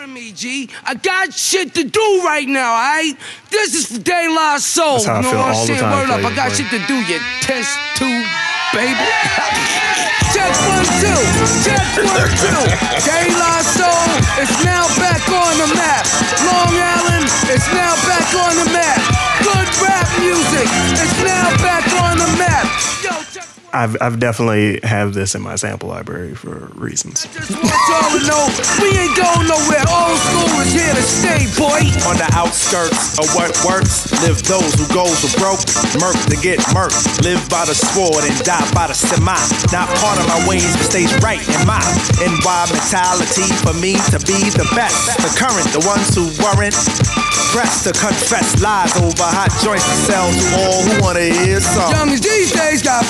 Bothering 0.00 0.14
me, 0.14 0.32
G. 0.32 0.68
I 0.84 0.94
got 0.94 1.32
shit 1.32 1.74
to 1.74 1.84
do 1.84 2.22
right 2.24 2.48
now, 2.48 2.72
alright? 2.72 3.16
This 3.50 3.74
is 3.74 3.86
for 3.86 4.02
De 4.02 4.28
La 4.32 4.56
Soul. 4.58 4.98
That's 4.98 5.06
how 5.06 5.14
I 5.14 5.18
you 5.20 5.22
know 5.22 5.30
feel 5.30 5.38
what 5.40 5.48
I'm 5.48 5.54
all 5.54 5.60
the 5.60 5.66
saying? 5.66 5.80
time, 5.80 6.08
Word 6.08 6.10
up, 6.10 6.24
I 6.24 6.36
got 6.36 6.52
shit 6.56 6.70
to 6.72 6.80
do, 6.88 6.96
you 7.04 7.18
test 7.44 7.72
tube, 8.00 8.24
baby. 8.72 8.96
Check 10.32 10.54
one, 10.72 10.88
two. 11.04 11.20
Check 11.66 11.84
one, 12.00 12.30
two. 12.40 12.64
De 13.04 13.18
La 13.36 13.60
Soul 13.76 14.08
is 14.40 14.52
now 14.64 14.86
back 14.96 15.20
on 15.28 15.52
the 15.58 15.68
map. 15.76 16.06
Long 16.48 16.72
Island 16.72 17.26
is 17.50 17.64
now 17.76 17.92
back 18.08 18.24
on 18.40 18.54
the 18.56 18.68
map. 18.72 18.98
Good 19.44 19.68
rap 19.84 20.08
music 20.22 20.68
is 20.96 21.12
now 21.26 21.50
back 21.60 21.84
on 22.00 22.16
the 22.16 22.30
map. 22.38 22.64
Yo, 23.04 23.10
check 23.34 23.49
I've 23.72 23.96
I've 24.00 24.18
definitely 24.18 24.80
have 24.82 25.14
this 25.14 25.34
in 25.34 25.42
my 25.42 25.54
sample 25.54 25.88
library 25.88 26.34
for 26.34 26.70
reasons. 26.74 27.26
want 27.26 27.70
y'all 27.86 28.10
to 28.10 28.22
know 28.26 28.42
we 28.82 28.90
ain't 28.98 29.14
going 29.14 29.46
nowhere. 29.46 29.84
Old 29.86 30.18
school 30.18 30.50
is 30.62 30.72
here 30.74 30.94
to 30.94 31.04
stay, 31.04 31.46
boy. 31.54 31.86
On 32.10 32.18
the 32.18 32.26
outskirts 32.34 33.18
of 33.18 33.30
what 33.38 33.54
works, 33.62 34.10
live 34.26 34.42
those 34.42 34.74
who 34.74 34.86
goes 34.90 35.22
who 35.22 35.30
broke, 35.38 35.62
murk 36.02 36.18
to 36.30 36.36
get 36.42 36.58
murked. 36.74 37.22
Live 37.22 37.42
by 37.46 37.64
the 37.64 37.74
sword 37.74 38.26
and 38.26 38.34
die 38.42 38.66
by 38.74 38.90
the 38.90 38.94
semi. 38.94 39.38
Not 39.70 39.86
part 40.02 40.18
of 40.18 40.26
my 40.26 40.40
ways, 40.50 40.66
but 40.74 40.90
stays 40.90 41.12
right 41.22 41.42
in 41.42 41.62
my 41.66 41.82
NY 42.18 42.60
mentality 42.74 43.46
for 43.62 43.74
me 43.78 43.94
to 44.10 44.18
be 44.26 44.50
the 44.50 44.66
best. 44.74 45.14
The 45.22 45.30
current, 45.38 45.70
the 45.70 45.82
ones 45.86 46.10
who 46.14 46.26
weren't 46.42 46.74
pressed 47.54 47.86
to 47.86 47.92
confess 47.94 48.62
lies 48.62 48.94
over 48.98 49.26
hot 49.26 49.50
joints 49.62 49.86
and 49.86 50.00
sell 50.06 50.26
to 50.30 50.46
all 50.62 50.80
who 50.86 50.94
wanna 51.02 51.26
hear 51.26 51.60
some. 51.60 51.90
Youngins 51.90 52.22
these 52.22 52.52
days 52.52 52.82
got 52.82 53.02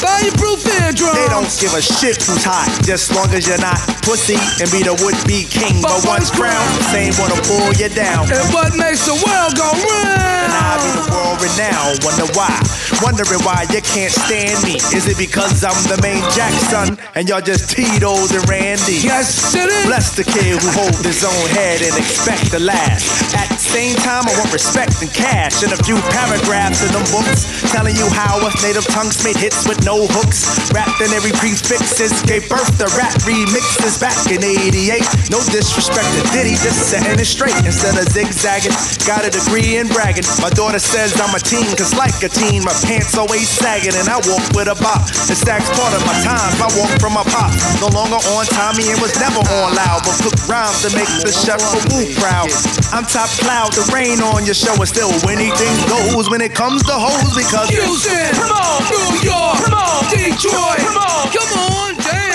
They 0.51 1.29
don't 1.31 1.47
give 1.63 1.75
a 1.79 1.83
shit 1.83 2.19
who's 2.27 2.43
hot, 2.43 2.67
just 2.83 3.15
long 3.15 3.31
as 3.31 3.47
you're 3.47 3.63
not 3.63 3.79
pussy 4.03 4.35
and 4.59 4.67
be 4.75 4.83
the 4.83 4.99
would-be 4.99 5.47
king. 5.47 5.79
But 5.79 6.03
once 6.03 6.27
crowned, 6.35 6.67
same 6.91 7.15
wanna 7.23 7.39
pull 7.47 7.71
you 7.79 7.87
down. 7.87 8.27
And 8.27 8.43
what 8.51 8.75
makes 8.75 9.07
the 9.07 9.15
world 9.15 9.55
go 9.55 9.71
round? 9.71 10.51
And 10.51 10.51
I 10.51 10.83
be 10.83 10.91
the 10.99 11.07
world 11.15 11.39
renowned. 11.39 12.03
Wonder 12.03 12.27
why? 12.35 12.51
Wondering 12.99 13.39
why 13.47 13.71
you 13.71 13.79
can't 13.81 14.11
stand 14.11 14.59
me. 14.67 14.83
Is 14.91 15.07
it 15.07 15.15
because 15.17 15.63
I'm 15.63 15.79
the 15.87 16.03
main 16.03 16.21
Jackson 16.35 16.99
and 17.15 17.29
y'all 17.29 17.41
just 17.41 17.71
Tito's 17.71 18.35
and 18.35 18.43
Randy? 18.51 18.99
Yes, 18.99 19.55
it 19.55 19.71
is. 19.71 19.87
Bless 19.87 20.19
the 20.19 20.25
kid 20.27 20.59
who 20.59 20.69
hold 20.75 20.99
his 21.07 21.23
own 21.23 21.47
head 21.55 21.81
and 21.87 21.95
expect 21.95 22.51
the 22.51 22.59
last. 22.59 23.07
At 23.39 23.55
same 23.71 23.95
time, 24.03 24.27
I 24.27 24.35
want 24.35 24.51
respect 24.51 24.99
and 24.99 25.13
cash 25.15 25.63
and 25.63 25.71
a 25.71 25.79
few 25.87 25.95
paragraphs 26.11 26.83
in 26.83 26.91
them 26.91 27.07
books 27.15 27.47
telling 27.71 27.95
you 27.95 28.11
how 28.11 28.43
us 28.43 28.59
native 28.67 28.83
tongues 28.91 29.23
made 29.23 29.39
hits 29.39 29.63
with 29.63 29.79
no 29.87 30.11
hooks. 30.11 30.43
Wrapped 30.75 30.99
in 30.99 31.15
every 31.15 31.31
prefixes 31.39 32.11
gave 32.27 32.51
birth 32.51 32.67
to 32.83 32.87
rap 32.99 33.15
remixes 33.23 34.01
back 34.01 34.17
in 34.27 34.43
88. 34.43 35.07
No 35.31 35.39
disrespect 35.55 36.09
to 36.19 36.23
Diddy, 36.35 36.59
just 36.59 36.91
setting 36.91 37.15
it 37.15 37.29
straight 37.31 37.55
instead 37.63 37.95
of 37.95 38.11
zigzagging. 38.11 38.75
Got 39.07 39.23
a 39.23 39.31
degree 39.31 39.77
in 39.77 39.87
bragging. 39.93 40.27
My 40.43 40.51
daughter 40.51 40.81
says 40.81 41.15
I'm 41.21 41.35
a 41.37 41.41
teen, 41.43 41.71
cause 41.77 41.93
like 41.95 42.17
a 42.25 42.31
teen, 42.33 42.65
my 42.65 42.75
pants 42.83 43.15
always 43.15 43.47
sagging 43.47 43.95
and 43.95 44.11
I 44.11 44.19
walk 44.27 44.43
with 44.57 44.67
a 44.67 44.77
bop. 44.83 45.07
The 45.31 45.37
stack's 45.37 45.69
part 45.77 45.93
of 45.95 46.03
my 46.09 46.17
time, 46.25 46.51
I 46.59 46.69
walk 46.75 46.91
from 46.97 47.15
my 47.15 47.27
pop. 47.29 47.53
No 47.79 47.93
longer 47.93 48.19
on 48.35 48.51
Tommy 48.51 48.89
and 48.91 48.99
was 48.99 49.15
never 49.21 49.43
on 49.63 49.79
loud, 49.79 50.03
but 50.03 50.17
cook 50.27 50.39
rhymes 50.51 50.83
to 50.83 50.91
make 50.97 51.11
the 51.23 51.31
chef 51.31 51.61
for 51.61 51.83
Wu 51.93 52.09
proud. 52.19 52.49
I'm 52.91 53.05
top 53.05 53.31
cloud, 53.39 53.60
the 53.69 53.91
rain 53.93 54.21
on 54.21 54.47
your 54.47 54.55
show, 54.55 54.73
and 54.75 54.89
still 54.89 55.11
anything 55.29 55.75
goes 55.89 56.31
when 56.31 56.41
it 56.41 56.55
comes 56.55 56.83
to 56.85 56.93
hoes 56.93 57.35
because 57.37 57.69
Houston, 57.69 58.33
come 58.33 58.53
on, 58.53 58.81
New 58.89 59.29
York, 59.29 59.57
come 59.65 59.75
on, 59.75 60.05
Detroit, 60.09 60.81
come 60.81 60.97
on, 60.97 61.29
come 61.29 61.53
on, 61.59 61.95
damn. 61.97 62.31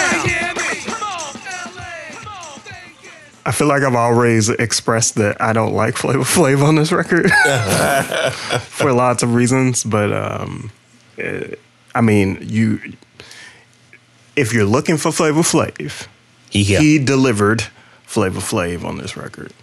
I 3.48 3.52
feel 3.52 3.68
like 3.68 3.84
I've 3.84 3.96
always 3.96 4.50
expressed 4.50 5.16
that 5.16 5.40
I 5.40 5.54
don't 5.54 5.74
like 5.74 5.98
Flavor 5.98 6.24
Flav 6.24 6.64
on 6.64 6.76
this 6.76 6.92
record. 6.92 7.30
For 8.62 8.92
lots 8.92 9.22
of 9.22 9.36
reasons, 9.36 9.84
but 9.84 10.12
um, 10.12 10.72
eh, 11.20 11.54
I 11.94 12.02
mean, 12.02 12.40
you 12.42 12.80
if 14.36 14.54
you're 14.54 14.66
looking 14.66 14.98
for 14.98 15.12
Flavor 15.12 15.42
Flav, 15.42 16.08
he, 16.50 16.64
he 16.64 17.00
delivered 17.00 17.62
Flavor 18.04 18.40
Flav 18.40 18.84
on 18.84 18.98
this 18.98 19.16
record. 19.16 19.54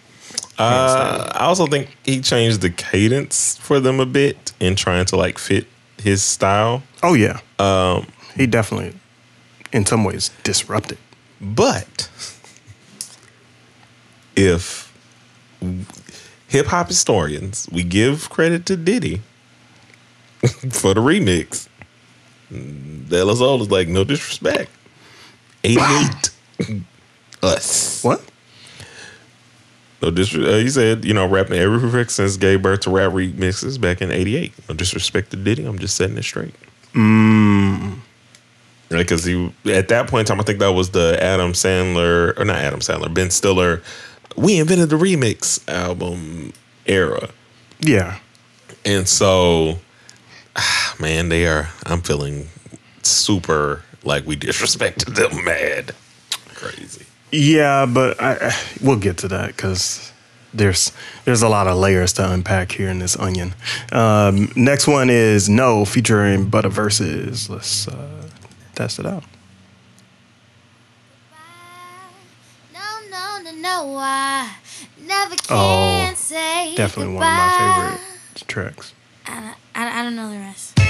Uh, 0.58 1.28
I 1.34 1.44
also 1.46 1.66
think 1.66 1.96
he 2.04 2.20
changed 2.20 2.60
the 2.60 2.70
cadence 2.70 3.56
for 3.56 3.80
them 3.80 3.98
a 4.00 4.06
bit 4.06 4.52
in 4.60 4.76
trying 4.76 5.04
to 5.06 5.16
like 5.16 5.38
fit 5.38 5.66
his 5.98 6.22
style. 6.22 6.82
Oh 7.02 7.14
yeah, 7.14 7.40
Um, 7.58 8.06
he 8.36 8.46
definitely, 8.46 8.92
in 9.72 9.86
some 9.86 10.04
ways, 10.04 10.30
disrupted. 10.44 10.98
but 11.40 12.08
if 14.36 14.92
hip 16.48 16.66
hop 16.66 16.88
historians, 16.88 17.68
we 17.72 17.82
give 17.82 18.28
credit 18.30 18.66
to 18.66 18.76
Diddy 18.76 19.20
for 20.70 20.94
the 20.94 21.00
remix. 21.00 21.68
De 22.50 23.24
La 23.24 23.34
Soul 23.34 23.62
is 23.62 23.70
like, 23.70 23.88
no 23.88 24.04
disrespect. 24.04 24.70
88. 25.64 26.30
Us. 27.42 28.02
What? 28.04 28.22
No 30.02 30.10
disrespect. 30.10 30.52
Uh, 30.54 30.56
he 30.58 30.68
said, 30.68 31.04
you 31.04 31.14
know, 31.14 31.26
rapping 31.26 31.58
every 31.58 31.78
remix 31.78 32.10
since 32.10 32.36
gave 32.36 32.60
birth 32.62 32.80
to 32.80 32.90
rap 32.90 33.12
remixes 33.12 33.80
back 33.80 34.02
in 34.02 34.10
88. 34.10 34.52
No 34.68 34.74
disrespect 34.74 35.30
to 35.30 35.36
Diddy. 35.36 35.64
I'm 35.64 35.78
just 35.78 35.96
setting 35.96 36.16
it 36.18 36.24
straight. 36.24 36.54
Mm, 36.94 37.98
Because 38.88 39.24
he, 39.24 39.52
at 39.66 39.88
that 39.88 40.08
point 40.10 40.28
in 40.28 40.32
time, 40.34 40.40
I 40.40 40.44
think 40.44 40.58
that 40.58 40.72
was 40.72 40.90
the 40.90 41.16
Adam 41.22 41.52
Sandler, 41.52 42.38
or 42.38 42.44
not 42.44 42.56
Adam 42.56 42.80
Sandler, 42.80 43.12
Ben 43.14 43.30
Stiller, 43.30 43.80
We 44.36 44.58
Invented 44.58 44.90
the 44.90 44.96
Remix 44.96 45.66
album 45.72 46.52
era. 46.86 47.30
yeah, 47.80 48.18
And 48.84 49.08
so, 49.08 49.78
ah, 50.56 50.96
man, 51.00 51.28
they 51.28 51.46
are, 51.46 51.68
I'm 51.86 52.00
feeling 52.02 52.48
super 53.02 53.82
like 54.04 54.26
we 54.26 54.36
disrespected 54.36 55.14
them 55.14 55.44
mad. 55.44 55.94
Crazy. 56.54 57.06
Yeah, 57.32 57.86
but 57.86 58.20
I, 58.20 58.54
we'll 58.82 58.98
get 58.98 59.16
to 59.18 59.28
that 59.28 59.48
because 59.48 60.12
there's 60.52 60.92
there's 61.24 61.40
a 61.42 61.48
lot 61.48 61.66
of 61.66 61.78
layers 61.78 62.12
to 62.14 62.30
unpack 62.30 62.72
here 62.72 62.88
in 62.90 62.98
this 62.98 63.16
onion. 63.18 63.54
Um, 63.90 64.52
next 64.54 64.86
one 64.86 65.08
is 65.08 65.48
No 65.48 65.86
featuring 65.86 66.50
Butta 66.50 66.70
Verses. 66.70 67.48
Let's 67.48 67.88
uh, 67.88 68.28
test 68.74 68.98
it 68.98 69.06
out. 69.06 69.24
No, 72.74 72.80
no, 73.10 73.50
no, 73.50 73.52
no, 73.56 73.96
I 73.96 74.54
never 75.06 75.34
Oh, 75.48 76.12
say 76.14 76.74
Definitely 76.76 77.14
one 77.14 77.22
of 77.22 77.28
my 77.32 77.96
favorite 77.96 78.48
tracks. 78.48 78.92
I, 79.26 79.54
I, 79.74 80.00
I 80.00 80.02
don't 80.02 80.16
know 80.16 80.30
the 80.30 80.38
rest. 80.38 80.81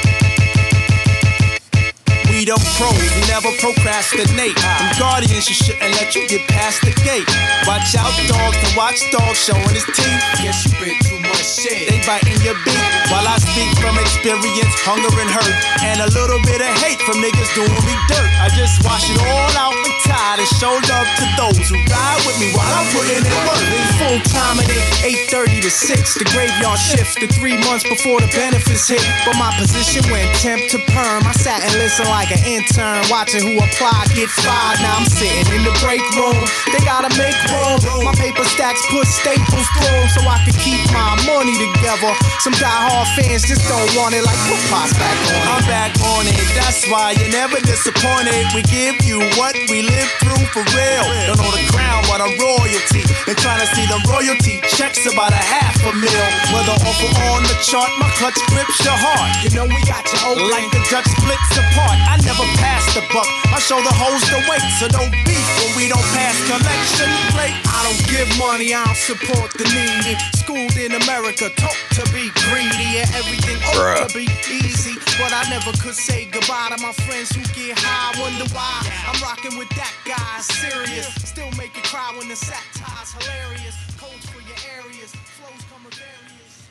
We 2.42 2.46
don't 2.46 2.66
pros, 2.74 2.98
we 3.14 3.20
never 3.28 3.52
procrastinate. 3.60 4.56
Them 4.56 4.90
guardians, 4.98 5.46
you 5.46 5.54
shouldn't 5.54 5.94
let 5.94 6.16
you 6.16 6.26
get 6.26 6.42
past 6.48 6.80
the 6.82 6.90
gate. 7.06 7.22
Watch 7.68 7.94
out, 7.94 8.10
dogs, 8.26 8.58
the 8.58 8.74
watchdog 8.76 9.36
showing 9.36 9.70
his 9.70 9.84
teeth. 9.94 10.42
Guess 10.42 10.66
you 10.66 10.72
bit 10.80 10.98
too 11.06 11.21
shit. 11.42 11.90
They 11.90 11.98
biting 12.06 12.38
your 12.46 12.54
beat 12.62 12.86
while 13.10 13.26
I 13.26 13.36
speak 13.42 13.74
from 13.82 13.98
experience, 13.98 14.74
hunger 14.86 15.10
and 15.10 15.30
hurt, 15.30 15.54
and 15.82 15.98
a 16.00 16.08
little 16.14 16.38
bit 16.46 16.62
of 16.62 16.70
hate 16.80 17.02
from 17.02 17.18
niggas 17.18 17.50
doing 17.58 17.82
me 17.82 17.94
dirt. 18.06 18.30
I 18.38 18.48
just 18.54 18.78
wash 18.86 19.10
it 19.10 19.18
all 19.18 19.52
out 19.58 19.74
and 19.74 19.96
tired 20.06 20.38
and 20.38 20.50
show 20.62 20.72
love 20.86 21.08
to 21.18 21.24
those 21.36 21.66
who 21.66 21.76
ride 21.90 22.20
with 22.24 22.38
me 22.38 22.54
while 22.54 22.70
I'm 22.70 22.86
putting 22.94 23.20
in 23.20 23.34
work. 23.42 23.62
Full 23.98 24.20
time 24.30 24.62
it 24.62 24.70
ain't 24.70 25.28
8:30 25.34 25.60
to 25.66 25.70
6. 25.70 26.14
The 26.14 26.26
graveyard 26.30 26.78
shifts 26.78 27.18
to 27.18 27.26
three 27.26 27.58
months 27.66 27.82
before 27.82 28.22
the 28.22 28.30
benefits 28.30 28.86
hit. 28.86 29.02
But 29.26 29.34
my 29.36 29.50
position 29.58 30.06
went 30.10 30.30
temp 30.38 30.62
to 30.70 30.78
perm. 30.94 31.26
I 31.26 31.34
sat 31.42 31.62
and 31.66 31.74
listened 31.74 32.08
like 32.08 32.30
an 32.30 32.42
intern, 32.46 33.02
watching 33.10 33.42
who 33.42 33.58
applied 33.58 34.14
get 34.14 34.30
fired. 34.30 34.78
Now 34.78 35.02
I'm 35.02 35.10
sitting 35.10 35.46
in 35.50 35.66
the 35.66 35.74
break 35.82 36.02
room. 36.14 36.38
They 36.70 36.80
gotta 36.86 37.10
make 37.18 37.36
room. 37.50 37.82
My 38.06 38.14
paper 38.14 38.44
stacks 38.44 38.82
put 38.94 39.06
staples 39.06 39.66
through 39.78 40.06
so 40.14 40.20
I 40.22 40.38
can 40.46 40.54
keep 40.62 40.80
my 40.92 41.18
money 41.32 41.56
together. 41.56 42.12
Some 42.44 42.52
diehard 42.60 43.08
fans 43.16 43.42
just 43.48 43.64
don't 43.68 43.88
want 43.96 44.12
it 44.14 44.22
like 44.24 44.38
put 44.48 44.60
pops 44.68 44.92
back 45.00 45.16
on. 45.32 45.40
I'm 45.48 45.64
back 45.64 45.92
on 46.16 46.28
it. 46.28 46.36
That's 46.52 46.84
why 46.88 47.16
you're 47.16 47.32
never 47.32 47.56
disappointed. 47.64 48.52
We 48.52 48.62
give 48.68 49.00
you 49.04 49.18
what 49.40 49.56
we 49.72 49.82
live 49.82 50.10
through 50.20 50.44
for 50.52 50.64
real. 50.76 51.04
Don't 51.28 51.40
know 51.40 51.52
the 51.52 51.64
crown, 51.72 52.04
but 52.08 52.20
a 52.20 52.28
royalty. 52.36 53.02
And 53.28 53.36
trying 53.38 53.60
to 53.64 53.68
see 53.72 53.86
the 53.88 54.00
royalty 54.10 54.60
checks 54.76 55.06
about 55.06 55.32
a 55.32 55.42
half 55.42 55.76
a 55.86 55.92
mil. 55.96 56.26
Whether 56.52 56.76
off 56.76 57.00
on 57.32 57.42
the 57.48 57.56
chart, 57.64 57.88
my 57.96 58.10
clutch 58.18 58.38
grips 58.52 58.82
your 58.84 58.96
heart. 58.96 59.30
You 59.44 59.50
know 59.56 59.66
we 59.66 59.80
got 59.88 60.04
you 60.12 60.18
old 60.26 60.42
like 60.50 60.68
the 60.74 60.82
Dutch 60.90 61.08
splits 61.16 61.54
apart. 61.56 61.96
I 62.10 62.18
never 62.26 62.44
pass 62.58 62.84
the 62.94 63.02
buck. 63.14 63.28
I 63.54 63.58
show 63.62 63.78
the 63.80 63.94
hoes 63.94 64.22
the 64.28 64.40
weight, 64.50 64.64
so 64.76 64.88
don't 64.88 65.12
beef 65.24 65.46
when 65.62 65.70
we 65.78 65.88
don't 65.88 66.04
pass 66.12 66.36
collection 66.50 67.08
plate. 67.32 67.54
I 67.64 67.80
don't 67.86 68.02
give 68.10 68.28
money, 68.38 68.74
I 68.74 68.84
don't 68.84 68.96
support 68.96 69.54
the 69.54 69.64
needy. 69.70 70.18
Schooled 70.34 70.76
in 70.76 70.92
America, 70.92 71.21
taught 71.30 71.76
to 71.94 72.02
be 72.12 72.30
greedy 72.50 72.98
and 72.98 73.08
everything 73.14 73.56
ought 73.62 74.08
to 74.08 74.14
be 74.14 74.26
easy. 74.50 74.94
But 75.18 75.32
I 75.32 75.48
never 75.50 75.70
could 75.78 75.94
say 75.94 76.28
goodbye 76.30 76.74
to 76.74 76.82
my 76.82 76.92
friends 76.92 77.30
who 77.30 77.42
get 77.54 77.78
high. 77.78 78.20
Wonder 78.20 78.44
why 78.52 78.82
I'm 79.06 79.22
rocking 79.22 79.56
with 79.56 79.68
that 79.70 79.92
guy. 80.04 80.40
Serious, 80.40 81.06
still 81.28 81.50
make 81.52 81.76
you 81.76 81.82
cry 81.82 82.12
when 82.18 82.28
the 82.28 82.34
satire's 82.34 83.12
hilarious. 83.12 83.76
Codes 83.98 84.26
for 84.30 84.40
your 84.40 84.58
areas, 84.82 85.14
flows 85.14 85.62
come 85.70 85.82
various. 85.90 86.68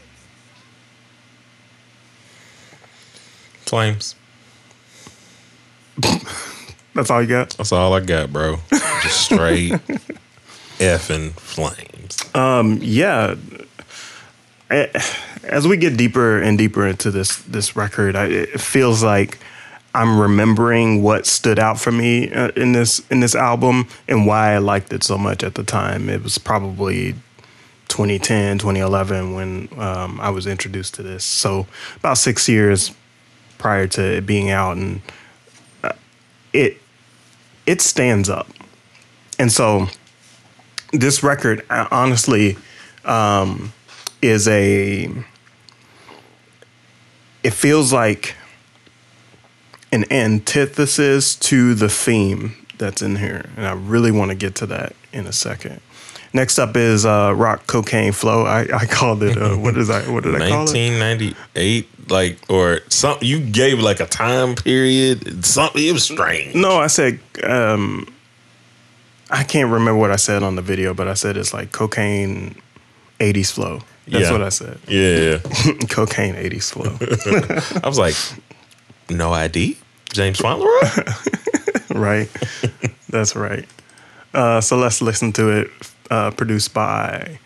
Flames. 3.66 4.16
That's 6.93 7.10
all 7.10 7.22
you 7.22 7.28
got? 7.28 7.52
That's 7.52 7.72
all 7.72 7.93
I 7.93 8.02
got, 8.02 8.34
bro. 8.34 8.58
Just 9.02 9.22
straight 9.26 9.72
effing 10.80 11.32
flames. 11.32 12.18
Um, 12.36 12.80
yeah. 12.82 13.36
Eh, 14.72 14.88
As 15.44 15.68
we 15.68 15.76
get 15.76 15.98
deeper 15.98 16.40
and 16.42 16.58
deeper 16.58 16.88
into 16.88 17.12
this 17.12 17.38
this 17.38 17.76
record, 17.76 18.16
I, 18.16 18.26
it 18.28 18.62
feels 18.62 19.04
like 19.04 19.40
I'm 19.94 20.20
remembering 20.20 21.04
what 21.04 21.26
stood 21.26 21.60
out 21.60 21.80
for 21.80 21.92
me 21.92 22.32
uh, 22.32 22.50
in 22.56 22.72
this 22.72 23.02
in 23.12 23.20
this 23.20 23.36
album 23.36 23.88
and 24.08 24.26
why 24.26 24.54
I 24.54 24.60
liked 24.60 24.94
it 24.94 25.04
so 25.04 25.18
much 25.18 25.44
at 25.44 25.56
the 25.56 25.64
time. 25.64 26.10
It 26.10 26.24
was 26.24 26.38
probably 26.38 27.16
2010, 27.90 28.60
2011 28.60 29.34
when 29.34 29.68
um, 29.78 30.22
I 30.22 30.30
was 30.30 30.48
introduced 30.48 30.94
to 30.96 31.04
this. 31.04 31.26
So 31.26 31.68
about 31.98 32.18
six 32.18 32.48
years 32.48 32.92
prior 33.58 33.88
to 33.88 34.18
it 34.18 34.26
being 34.26 34.50
out, 34.50 34.78
and 34.78 35.02
uh, 35.84 35.94
it 36.54 36.78
it 37.66 37.82
stands 37.82 38.30
up. 38.30 38.48
And 39.38 39.52
so 39.52 39.88
this 40.94 41.24
record, 41.24 41.66
honestly, 41.70 42.58
um, 43.04 43.74
is 44.22 44.48
a. 44.48 45.10
It 47.44 47.54
feels 47.54 47.92
like 47.92 48.36
an 49.92 50.06
antithesis 50.12 51.36
to 51.36 51.74
the 51.74 51.90
theme 51.90 52.56
that's 52.78 53.02
in 53.02 53.16
here, 53.16 53.50
and 53.58 53.66
I 53.66 53.74
really 53.74 54.12
want 54.12 54.30
to 54.30 54.36
get 54.36 54.56
to 54.56 54.66
that 54.68 54.96
in 55.12 55.26
a 55.26 55.34
second. 55.34 55.82
Next 56.34 56.60
up 56.60 56.78
is 56.78 57.06
uh, 57.06 57.34
Rock 57.36 57.68
Co.Kane 57.68 58.14
Flow. 58.14 58.46
I, 58.46 58.62
I 58.74 58.86
called 58.86 59.22
it. 59.22 59.38
Uh, 59.38 59.56
what 59.56 59.78
is 59.78 59.90
I? 59.90 60.10
What 60.10 60.24
did 60.24 60.36
I 60.36 60.50
call 60.50 60.70
it? 60.70 60.96
1998, 61.00 62.10
like 62.10 62.38
or 62.50 62.80
something. 62.88 63.28
You 63.28 63.40
gave 63.40 63.80
like 63.80 64.00
a 64.00 64.06
time 64.06 64.56
period. 64.56 65.44
Something. 65.46 65.86
It 65.86 65.92
was 65.92 66.06
strange. 66.06 66.56
No, 66.56 66.78
I 66.78 66.88
said 66.88 67.20
um, 67.44 68.08
I 69.32 69.44
can't 69.44 69.72
remember 69.72 69.96
what 69.96 70.12
I 70.12 70.18
said 70.18 70.44
on 70.44 70.56
the 70.56 70.62
video, 70.62 70.94
but 70.94 71.08
I 71.08 71.14
said 71.14 71.38
it's 71.38 71.54
like 71.54 71.72
cocaine 71.72 72.56
80s 73.20 73.52
flow. 73.52 73.80
That's 74.12 74.26
Yeah. 74.26 74.32
what 74.34 74.41
I 74.43 74.49
said. 74.49 74.78
Yeah. 74.88 75.38
cocaine 75.89 76.36
80s 76.36 76.72
flow. 76.72 76.91
I 77.84 77.88
was 77.88 77.97
like, 77.97 78.16
no 79.09 79.32
ID. 79.34 79.78
James 80.12 80.38
Fauntleroy. 80.39 80.82
right. 81.95 82.30
That's 83.09 83.36
right. 83.36 83.66
Uh, 84.34 84.59
so 84.62 84.78
let's 84.78 85.01
listen 85.01 85.32
to 85.34 85.49
it. 85.49 85.72
Uh, 86.09 86.30
produced 86.32 86.74
by 86.74 87.39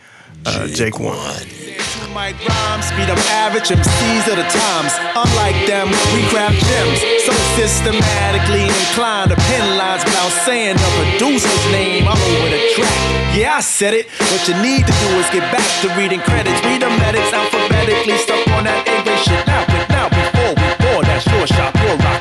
uh, 0.46 0.68
Jake 0.68 1.00
One. 1.00 1.16
Two 1.16 2.08
mic 2.14 2.38
rhymes, 2.48 2.86
speed 2.86 3.10
up 3.10 3.20
average 3.44 3.70
MCs 3.70 4.26
of 4.30 4.38
the 4.38 4.48
times. 4.48 4.94
Unlike 5.16 5.68
them, 5.68 5.88
we 6.14 6.22
craft 6.30 6.60
gems. 6.62 7.00
So 7.26 7.34
systematically 7.58 8.64
inclined 8.64 9.32
to 9.32 9.38
pen 9.38 9.78
lines 9.78 10.04
without 10.06 10.32
saying 10.46 10.78
the 10.78 10.90
producer's 10.98 11.66
name. 11.72 12.08
I'm 12.08 12.18
over 12.18 12.50
the 12.50 12.62
track. 12.76 13.36
Yeah, 13.36 13.56
I 13.58 13.62
said 13.62 13.94
it. 13.94 14.08
What 14.32 14.48
you 14.48 14.56
need 14.62 14.88
to 14.88 14.94
do 14.94 15.10
is 15.20 15.28
get 15.30 15.44
back 15.52 15.66
to 15.82 15.88
reading 16.00 16.22
credits. 16.22 16.62
Read 16.64 16.82
the 16.82 16.90
medics 17.02 17.32
alphabetically, 17.34 18.18
stuck 18.18 18.48
on 18.56 18.64
that 18.64 18.88
English 18.88 19.26
shit. 19.26 19.46
Now, 19.48 19.66
but 19.68 19.84
now, 19.90 20.08
before 20.08 20.54
we 20.56 20.68
pour 20.80 21.04
that 21.04 21.22
short 21.22 21.50
shot, 21.50 21.74
pure 21.76 21.98
rock, 21.98 22.06
cocaine 22.06 22.14
flow. 22.14 22.15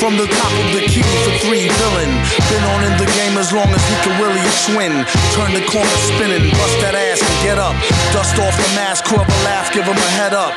From 0.00 0.16
the 0.16 0.26
top 0.26 0.52
of 0.64 0.72
the 0.72 0.80
key 0.88 1.02
for 1.04 1.36
three 1.44 1.68
villain. 1.68 2.08
Been 2.48 2.64
on 2.72 2.84
in 2.88 2.96
the 2.96 3.04
game 3.12 3.36
as 3.36 3.52
long 3.52 3.68
as 3.68 3.84
he 3.84 3.94
can 4.00 4.16
really 4.16 4.40
swing. 4.48 5.04
Turn 5.36 5.52
the 5.52 5.60
corner 5.68 5.96
spinning, 6.08 6.48
bust 6.56 6.80
that 6.80 6.96
ass 6.96 7.20
and 7.20 7.36
get 7.44 7.58
up. 7.58 7.76
Dust 8.08 8.40
off 8.40 8.56
the 8.56 8.72
mask, 8.72 9.04
whoever 9.04 9.28
laugh, 9.44 9.70
give 9.74 9.84
him 9.84 10.00
a 10.00 10.10
head 10.16 10.32
up. 10.32 10.56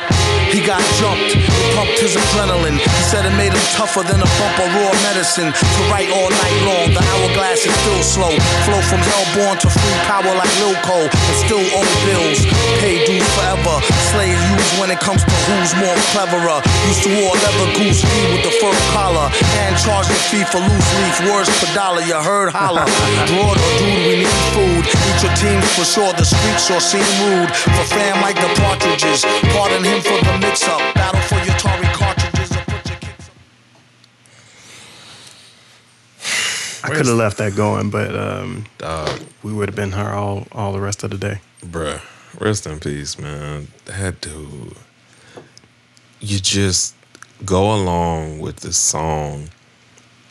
He 0.52 0.60
got 0.60 0.82
jumped, 1.00 1.36
it 1.36 1.44
pumped 1.76 1.98
his 2.00 2.16
adrenaline. 2.16 2.76
He 2.76 3.02
said 3.08 3.24
it 3.24 3.34
made 3.36 3.52
him 3.52 3.66
tougher 3.76 4.02
than 4.02 4.20
a 4.20 4.30
bump 4.40 4.56
of 4.58 4.68
raw 4.74 4.92
medicine. 5.08 5.52
To 5.52 5.82
write 5.88 6.10
all 6.10 6.28
night 6.28 6.58
long, 6.66 6.88
the 6.92 7.02
hourglass 7.02 7.64
is 7.64 7.74
still 7.84 8.02
slow. 8.02 8.32
Flow 8.68 8.82
from 8.84 9.00
hellborn 9.00 9.56
to 9.62 9.68
free 9.70 9.98
power 10.10 10.32
like 10.34 10.52
Lil 10.60 10.76
Cole, 10.84 11.08
but 11.08 11.36
still 11.40 11.64
owe 11.74 11.92
bills. 12.04 12.44
Pay 12.82 13.04
dues 13.06 13.24
forever. 13.34 13.76
Slave 14.12 14.38
use 14.52 14.70
when 14.80 14.90
it 14.90 15.00
comes 15.00 15.22
to 15.24 15.34
who's 15.48 15.72
more 15.80 15.96
cleverer. 16.12 16.58
Used 16.90 17.02
to 17.06 17.10
wore 17.18 17.34
leather 17.34 17.68
goose 17.78 18.02
fee 18.02 18.26
with 18.34 18.44
the 18.44 18.54
fur 18.60 18.74
collar. 18.92 19.30
And 19.64 19.74
charge 19.78 20.06
the 20.06 20.18
fee 20.30 20.44
for 20.44 20.60
loose 20.60 20.90
leaf. 20.98 21.16
Words 21.30 21.50
per 21.58 21.70
dollar, 21.74 22.02
you 22.02 22.18
heard 22.18 22.50
holler. 22.52 22.84
Broad 23.30 23.56
or 23.56 23.72
dude, 23.78 24.02
we 24.06 24.14
need 24.22 24.38
food. 24.54 24.84
Eat 24.86 25.18
your 25.22 25.34
team 25.34 25.60
for 25.74 25.84
sure. 25.84 26.12
The 26.14 26.26
streets 26.26 26.66
sure 26.66 26.80
seem 26.80 27.06
rude. 27.26 27.50
For 27.50 27.86
fam 27.94 28.20
like 28.20 28.36
the 28.36 28.50
partridges. 28.60 29.24
Pardon 29.54 29.84
him 29.84 30.00
for 30.02 30.18
the 30.20 30.33
mix 30.38 30.66
up. 30.68 30.94
Battle 30.94 31.20
for 31.22 31.44
your 31.44 31.56
Tory 31.58 31.86
cartridges. 31.94 32.52
I 36.84 36.88
could 36.88 37.06
have 37.06 37.16
left 37.16 37.38
that 37.38 37.56
going, 37.56 37.90
but 37.90 38.14
um, 38.14 38.66
we 39.42 39.52
would 39.52 39.68
have 39.68 39.76
been 39.76 39.92
here 39.92 40.10
all 40.10 40.46
all 40.52 40.72
the 40.72 40.80
rest 40.80 41.02
of 41.02 41.10
the 41.10 41.18
day. 41.18 41.40
Bruh, 41.62 42.00
rest 42.38 42.66
in 42.66 42.78
peace, 42.80 43.18
man. 43.18 43.68
That 43.86 44.20
dude. 44.20 44.74
You 46.20 46.38
just 46.38 46.94
go 47.44 47.74
along 47.74 48.38
with 48.38 48.56
the 48.56 48.72
song 48.72 49.50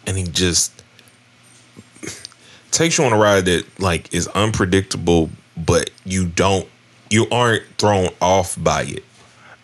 and 0.08 0.18
he 0.18 0.24
just 0.24 0.84
takes 2.72 2.98
you 2.98 3.04
on 3.04 3.14
a 3.14 3.18
ride 3.18 3.46
that 3.46 3.66
like 3.80 4.14
is 4.14 4.28
unpredictable, 4.30 5.30
but 5.58 5.90
you 6.06 6.26
don't 6.26 6.68
you 7.10 7.28
aren't 7.32 7.64
thrown 7.78 8.10
off 8.22 8.62
by 8.62 8.84
it. 8.84 9.04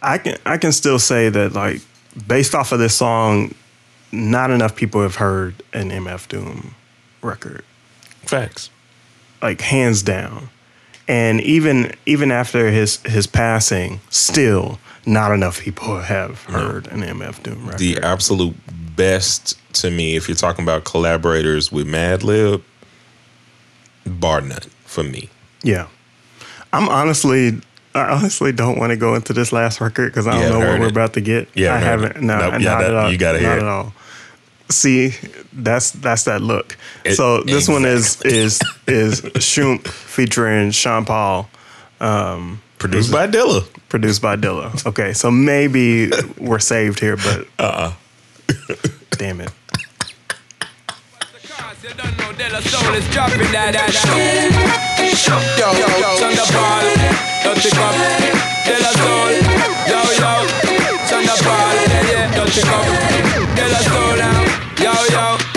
I 0.02 0.18
can 0.18 0.38
I 0.46 0.58
can 0.58 0.72
still 0.72 1.00
say 1.00 1.30
that 1.30 1.54
like 1.54 1.82
based 2.28 2.56
off 2.56 2.72
of 2.72 2.80
this 2.80 2.96
song, 2.96 3.54
not 4.12 4.52
enough 4.52 4.76
people 4.76 5.02
have 5.02 5.16
heard 5.16 5.62
an 5.74 5.90
MF 5.90 6.28
Doom 6.28 6.76
record. 7.22 7.64
Facts. 8.22 8.70
Like 9.42 9.62
hands 9.62 10.02
down. 10.02 10.50
And 11.08 11.42
even 11.42 11.94
even 12.06 12.32
after 12.32 12.70
his 12.72 12.98
his 13.04 13.28
passing, 13.28 14.00
still 14.10 14.80
not 15.06 15.32
enough 15.32 15.60
people 15.60 16.00
have 16.00 16.44
heard 16.44 16.88
an 16.88 17.02
MF 17.02 17.42
Doom 17.44 17.66
record. 17.66 17.80
The 17.80 17.98
absolute 18.00 18.56
best 18.96 19.58
to 19.74 19.90
me, 19.90 20.16
if 20.16 20.28
you're 20.28 20.36
talking 20.36 20.64
about 20.64 20.84
collaborators 20.84 21.72
with 21.72 21.88
Madlib, 21.88 22.62
bar 24.06 24.42
none 24.42 24.60
for 24.86 25.04
me. 25.04 25.30
Yeah. 25.64 25.88
I'm 26.72 26.88
honestly 26.90 27.60
I 28.00 28.16
honestly 28.18 28.52
don't 28.52 28.78
want 28.80 28.92
to 28.92 28.98
go 28.98 29.16
into 29.16 29.34
this 29.34 29.52
last 29.52 29.82
record 29.82 30.12
because 30.12 30.28
I 30.28 30.40
don't 30.40 30.60
know 30.60 30.72
what 30.72 30.80
we're 30.80 30.88
about 30.90 31.14
to 31.14 31.22
get. 31.22 31.48
Yeah, 31.54 31.74
I 31.76 31.78
haven't 31.80 32.18
it? 32.18 32.22
No, 32.22 32.38
Nope, 32.40 32.54
not 32.54 32.62
that- 32.62 32.84
at 32.90 32.96
all. 32.96 33.12
you 33.12 33.18
gotta 33.18 33.40
hear 33.40 33.50
not 33.50 33.58
it. 33.58 33.62
at 33.64 33.68
all. 33.68 33.94
See, 34.70 35.16
that's 35.52 35.92
that's 35.92 36.24
that 36.26 36.42
look. 36.42 36.78
It- 37.04 37.16
so 37.16 37.42
this 37.44 37.68
one 37.68 37.86
is 37.86 38.22
is 38.24 38.60
is 38.88 39.22
Shoomp 39.22 39.88
featuring 39.88 40.72
Sean 40.72 41.06
Paul. 41.06 41.50
Um, 42.00 42.62
Produced 42.78 43.12
by 43.12 43.28
Dilla. 43.28 43.66
Produced 43.90 44.22
by 44.22 44.36
Dilla. 44.38 44.86
Okay, 44.86 45.12
so 45.14 45.30
maybe 45.30 46.12
we're 46.38 46.60
saved 46.60 47.00
here, 47.00 47.18
but 47.18 47.46
uh 47.60 47.92
uh, 48.70 48.76
damn 49.12 49.42
it. 49.42 49.52
Soul 52.62 52.94
is 52.94 53.08
dropping 53.10 53.40
that 53.52 53.74
that 53.74 53.90
Yo, 55.58 55.72
yo, 55.74 55.88
Thunderball, 56.20 56.86
dirty 57.42 57.70
cup. 57.72 57.96
De 58.66 58.76
La 58.78 58.92
Soul, 59.00 59.34
yo, 59.90 60.00
yo, 60.22 60.34
Thunderball, 61.10 61.78
yeah, 61.90 62.12
yeah, 62.12 62.36
dirty 62.36 62.62
cup. 62.62 62.86
De 63.56 63.66
La 63.70 63.80
Soul 63.80 64.18
now, 64.18 64.44
yo, 64.78 64.94
yo, 65.10 65.40
yo, 65.40 65.49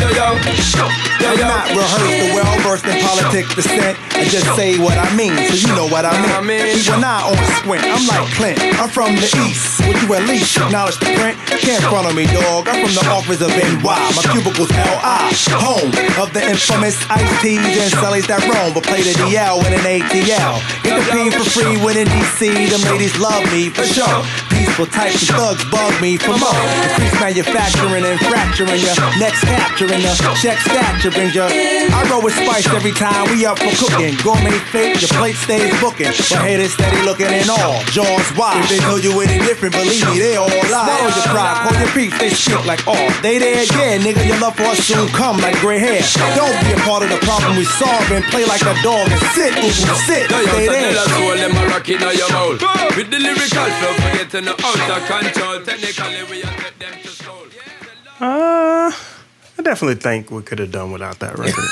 yo, 0.00 0.10
yo, 0.10 1.30
yo, 1.34 1.46
not 1.46 1.68
rehearse 1.74 2.14
the 2.22 2.28
well 2.34 2.54
versed 2.62 2.86
in 2.86 2.98
politics 3.02 3.54
descent. 3.54 3.98
I 4.14 4.24
just 4.24 4.46
say 4.54 4.78
what 4.78 4.98
I 4.98 5.08
mean, 5.14 5.34
so 5.48 5.54
you 5.54 5.70
know 5.74 5.86
what 5.86 6.04
I 6.04 6.14
mean. 6.42 6.62
People 6.74 7.00
not 7.00 7.24
on 7.26 7.38
squint, 7.58 7.84
I'm 7.84 8.04
like 8.06 8.26
Clint. 8.34 8.58
I'm 8.78 8.88
from 8.88 9.14
the 9.14 9.28
east. 9.46 9.80
Would 9.86 9.98
you 10.02 10.14
at 10.14 10.26
least 10.28 10.56
acknowledge 10.56 10.98
the 10.98 11.10
print? 11.16 11.38
Can't 11.62 11.82
front 11.86 12.06
on 12.06 12.14
me, 12.14 12.26
dog. 12.26 12.68
I'm 12.68 12.84
from 12.84 12.94
the 12.94 13.04
office 13.10 13.40
of 13.40 13.50
NY. 13.50 13.82
My 13.82 14.22
cubicle's 14.30 14.70
LI, 14.70 15.30
home 15.54 15.90
of 16.20 16.32
the 16.32 16.42
infamous 16.42 16.98
Ice 17.10 17.42
T's 17.42 17.58
and 17.58 17.92
Sullies 17.98 18.26
that 18.26 18.42
roam, 18.46 18.74
but 18.74 18.84
play 18.84 19.02
the 19.02 19.14
DL 19.22 19.58
with 19.58 19.72
an 19.72 19.86
ATL. 19.86 20.58
Get 20.82 20.98
the 20.98 21.04
P 21.10 21.30
for 21.30 21.46
free 21.46 21.76
when 21.82 21.96
in 21.96 22.06
DC. 22.08 22.70
Them 22.70 22.82
ladies 22.90 23.16
love 23.18 23.42
me 23.52 23.70
for 23.70 23.84
sure. 23.84 24.22
Peaceful 24.50 24.86
types 24.86 25.22
of 25.22 25.34
thugs 25.34 25.64
bug 25.70 25.94
me 26.02 26.16
for 26.16 26.36
more. 26.36 26.62
Increase 26.84 27.16
manufacturing 27.20 28.04
and 28.04 28.18
fracturing 28.26 28.82
ya. 28.82 28.94
Next 29.18 29.42
capturing 29.88 30.02
ya. 30.02 30.34
Check 30.36 30.58
staturing 30.60 31.30
ya. 31.32 31.46
I 31.48 32.08
roll 32.10 32.22
with 32.22 32.34
spice 32.34 32.66
every 32.68 32.92
time 32.92 33.24
we 33.32 33.46
up 33.46 33.58
for 33.58 33.72
cooking. 33.88 34.16
Gourmet 34.22 34.58
fake, 34.70 35.00
your 35.00 35.08
plate 35.16 35.36
stays 35.36 35.72
booking. 35.80 36.12
But 36.12 36.44
haters 36.44 36.72
steady 36.74 37.02
looking 37.04 37.30
in 37.32 37.48
all. 37.48 37.80
Jaws 37.92 38.28
wide. 38.36 38.60
If 38.64 38.70
they 38.70 38.78
told 38.78 39.04
you 39.04 39.12
any 39.20 39.38
different, 39.38 39.74
believe 39.74 40.04
me, 40.10 40.18
they 40.18 40.36
all 40.36 40.48
lie. 40.68 40.88
Swallow 40.88 41.12
your 41.14 41.28
pride, 41.32 41.56
call 41.64 41.76
your 41.80 41.92
beef, 41.94 42.12
they 42.18 42.30
shit 42.30 42.64
like 42.66 42.86
all. 42.86 43.08
They 43.22 43.38
there, 43.38 43.64
yeah, 43.64 43.98
nigga, 43.98 44.26
your 44.26 44.38
love 44.40 44.56
for 44.56 44.64
us 44.64 44.78
soon 44.84 45.08
come 45.08 45.38
like 45.38 45.58
gray 45.60 45.78
hair. 45.78 46.02
Don't 46.36 46.56
be 46.64 46.72
a 46.72 46.80
part 46.84 47.02
of 47.02 47.10
the 47.10 47.18
problem 47.24 47.56
we 47.56 47.64
solve 47.64 48.10
and 48.12 48.24
play 48.28 48.44
like 48.44 48.62
a 48.62 48.74
dog 48.82 49.08
and 49.08 49.20
sit, 49.32 49.52
ooh, 49.58 49.70
sit, 50.06 50.30
Yo, 50.30 50.38
yo, 50.40 50.46
stay 50.46 50.66
so 50.66 50.72
there. 50.72 50.92
tell 50.92 51.04
us 51.04 51.12
all 51.12 51.36
them 51.36 51.56
a 51.56 51.66
rock 51.68 51.88
in 51.88 52.00
your 52.00 52.30
mouth. 52.32 52.96
With 52.96 53.10
the 53.10 53.18
lyrical 53.18 53.64
flow, 53.64 53.94
forgetting 54.04 54.44
the 54.44 54.54
out 54.58 54.90
of 54.90 55.02
control. 55.08 55.60
Technically, 55.64 56.22
we 56.30 56.42
are 56.42 56.56
take 56.58 56.78
them 56.78 56.94
to 57.02 57.08
soul. 57.08 57.46
Uh, 58.20 58.90
I 59.58 59.62
definitely 59.62 59.96
think 59.96 60.30
we 60.30 60.42
could 60.42 60.58
have 60.60 60.70
done 60.70 60.92
without 60.92 61.18
that 61.18 61.36
record. 61.38 61.64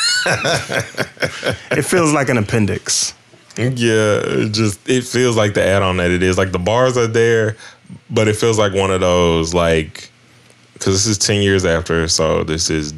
it 1.78 1.82
feels 1.82 2.12
like 2.12 2.28
an 2.28 2.38
appendix. 2.38 3.14
Yeah, 3.56 4.20
it 4.22 4.52
just 4.52 4.86
it 4.88 5.04
feels 5.04 5.36
like 5.36 5.54
the 5.54 5.64
add-on 5.64 5.96
that 5.98 6.10
it 6.10 6.22
is. 6.22 6.36
Like 6.36 6.52
the 6.52 6.58
bars 6.58 6.96
are 6.98 7.06
there, 7.06 7.56
but 8.10 8.28
it 8.28 8.36
feels 8.36 8.58
like 8.58 8.74
one 8.74 8.90
of 8.90 9.00
those 9.00 9.54
like 9.54 10.10
because 10.74 10.92
this 10.94 11.06
is 11.06 11.16
ten 11.16 11.40
years 11.42 11.64
after, 11.64 12.06
so 12.08 12.44
this 12.44 12.68
is 12.68 12.92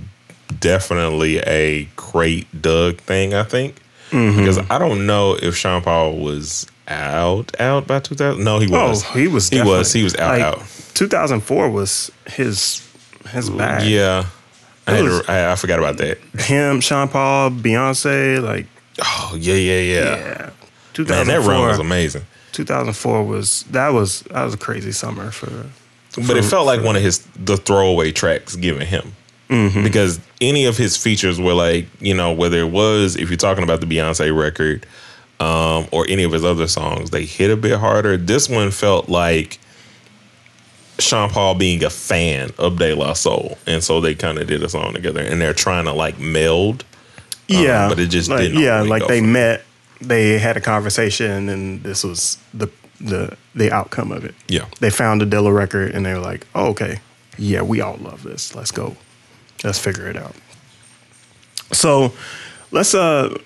definitely 0.58 1.38
a 1.40 1.84
great 1.96 2.46
Doug 2.60 2.96
thing. 2.98 3.34
I 3.34 3.44
think 3.44 3.76
Mhm. 4.10 4.36
because 4.38 4.58
I 4.70 4.78
don't 4.78 5.06
know 5.06 5.34
if 5.40 5.54
Sean 5.54 5.82
Paul 5.82 6.16
was 6.16 6.66
out 6.88 7.52
out 7.60 7.86
by 7.86 8.00
two 8.00 8.14
thousand. 8.16 8.42
No, 8.42 8.58
he 8.58 8.66
was. 8.66 9.04
Oh, 9.04 9.12
he 9.12 9.28
was. 9.28 9.48
He 9.50 9.62
was. 9.62 9.92
He 9.92 10.02
was 10.02 10.16
out 10.16 10.32
Like, 10.32 10.42
out. 10.42 10.62
2004 10.94 11.70
was 11.70 12.10
his 12.26 12.82
his 13.30 13.48
bag. 13.50 13.86
Yeah, 13.86 14.24
I, 14.96 15.02
was- 15.02 15.22
to, 15.26 15.30
I 15.32 15.52
I 15.52 15.54
forgot 15.56 15.78
about 15.78 15.98
that. 15.98 16.18
Him, 16.40 16.80
Sean 16.80 17.08
Paul, 17.08 17.50
Beyonce, 17.50 18.42
like 18.42 18.66
Oh 19.00 19.36
yeah, 19.38 19.54
yeah, 19.54 19.80
yeah. 19.80 20.50
yeah. 20.98 21.04
Man, 21.04 21.26
that 21.28 21.40
run 21.46 21.66
was 21.66 21.78
amazing. 21.78 22.22
2004 22.52 23.24
was 23.24 23.62
that 23.70 23.88
was 23.90 24.22
that 24.22 24.42
was 24.44 24.54
a 24.54 24.58
crazy 24.58 24.90
summer 24.92 25.30
for. 25.30 25.50
But 26.26 26.36
it 26.36 26.44
felt 26.44 26.66
like 26.66 26.82
one 26.82 26.96
of 26.96 27.02
his 27.02 27.18
the 27.36 27.56
throwaway 27.56 28.10
tracks 28.10 28.56
given 28.56 28.84
him. 28.86 29.14
Mhm. 29.48 29.84
Because 29.84 30.18
any 30.40 30.64
of 30.66 30.76
his 30.76 30.96
features 30.96 31.40
were 31.40 31.54
like, 31.54 31.86
you 32.00 32.14
know, 32.14 32.32
whether 32.32 32.58
it 32.58 32.70
was 32.70 33.14
if 33.16 33.30
you're 33.30 33.36
talking 33.36 33.62
about 33.64 33.80
the 33.80 33.86
Beyonce 33.86 34.36
record, 34.36 34.84
um, 35.40 35.86
or 35.92 36.04
any 36.08 36.24
of 36.24 36.32
his 36.32 36.44
other 36.44 36.66
songs, 36.66 37.10
they 37.10 37.24
hit 37.24 37.50
a 37.50 37.56
bit 37.56 37.78
harder. 37.78 38.16
This 38.16 38.48
one 38.48 38.70
felt 38.72 39.08
like 39.08 39.58
Sean 40.98 41.30
Paul 41.30 41.54
being 41.54 41.84
a 41.84 41.90
fan 41.90 42.50
of 42.58 42.78
De 42.78 42.94
La 42.94 43.12
Soul. 43.12 43.56
And 43.66 43.82
so 43.84 44.00
they 44.00 44.14
kind 44.14 44.38
of 44.38 44.46
did 44.48 44.62
a 44.62 44.68
song 44.68 44.94
together 44.94 45.20
and 45.20 45.40
they're 45.40 45.54
trying 45.54 45.84
to 45.84 45.92
like 45.92 46.18
meld. 46.18 46.84
um, 47.50 47.62
Yeah, 47.62 47.88
but 47.88 47.98
it 47.98 48.08
just 48.08 48.28
like, 48.28 48.40
didn't. 48.40 48.60
Yeah, 48.60 48.82
like 48.82 49.06
they 49.06 49.20
met, 49.20 49.62
they 50.00 50.38
had 50.38 50.56
a 50.56 50.60
conversation, 50.60 51.48
and 51.48 51.82
this 51.82 52.02
was 52.04 52.38
the 52.52 52.68
the 53.00 53.36
the 53.54 53.70
outcome 53.72 54.10
of 54.12 54.24
it. 54.24 54.34
Yeah. 54.48 54.66
they 54.80 54.90
found 54.90 55.22
a 55.22 55.26
Dilla 55.26 55.54
record, 55.54 55.92
and 55.94 56.04
they 56.04 56.12
were 56.12 56.20
like, 56.20 56.46
"Oh, 56.54 56.68
okay, 56.70 57.00
yeah, 57.36 57.62
we 57.62 57.80
all 57.80 57.96
love 58.00 58.22
this. 58.24 58.54
Let's 58.56 58.70
go, 58.72 58.96
let's 59.64 59.78
figure 59.78 60.08
it 60.08 60.16
out." 60.16 60.34
So, 61.72 62.12
let's 62.72 62.94
uh, 62.94 63.36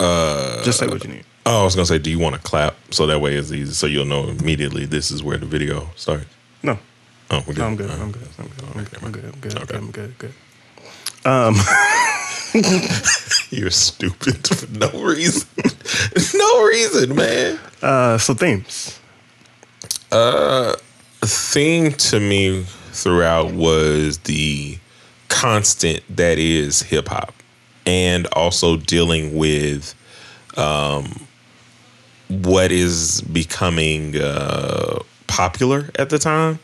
Uh, 0.00 0.62
just 0.64 0.78
say 0.80 0.86
what 0.88 1.04
you 1.04 1.10
need. 1.10 1.24
Oh, 1.44 1.62
I 1.62 1.64
was 1.64 1.74
gonna 1.74 1.86
say, 1.86 1.98
do 1.98 2.10
you 2.10 2.18
want 2.18 2.36
to 2.36 2.40
clap 2.40 2.76
so 2.90 3.06
that 3.06 3.20
way 3.20 3.34
it's 3.34 3.50
easy, 3.50 3.72
so 3.72 3.86
you'll 3.86 4.04
know 4.04 4.28
immediately 4.28 4.86
this 4.86 5.10
is 5.10 5.22
where 5.22 5.36
the 5.36 5.46
video 5.46 5.88
starts. 5.96 6.26
No. 6.62 6.78
Oh, 7.30 7.42
we're 7.46 7.54
good. 7.54 7.58
No, 7.58 7.66
I'm 7.66 7.76
good. 7.76 7.90
Uh, 7.90 7.94
I'm 7.94 8.12
good. 8.12 8.28
I'm 8.38 8.46
good. 8.48 8.64
I'm 8.74 8.84
good. 8.84 9.02
I'm 9.02 9.12
good. 9.12 9.24
I'm 9.58 9.64
good. 9.66 9.76
I'm 9.76 9.90
good. 9.90 10.18
Good. 10.18 10.32
Um, 11.24 11.54
You're 13.50 13.70
stupid 13.70 14.46
for 14.56 14.70
no 14.78 14.90
reason. 15.02 15.48
no 16.34 16.64
reason, 16.64 17.14
man. 17.16 17.58
uh, 17.82 18.18
so 18.18 18.34
themes. 18.34 18.98
Uh, 20.10 20.76
theme 21.22 21.92
to 21.92 22.20
me 22.20 22.64
throughout 22.92 23.52
was 23.52 24.18
the 24.18 24.78
constant 25.28 26.02
that 26.14 26.38
is 26.38 26.82
hip 26.82 27.08
hop, 27.08 27.34
and 27.86 28.26
also 28.28 28.76
dealing 28.76 29.36
with 29.36 29.94
um, 30.58 31.26
what 32.32 32.72
is 32.72 33.20
becoming 33.22 34.16
uh, 34.16 35.00
popular 35.26 35.90
at 35.96 36.10
the 36.10 36.18
time. 36.18 36.58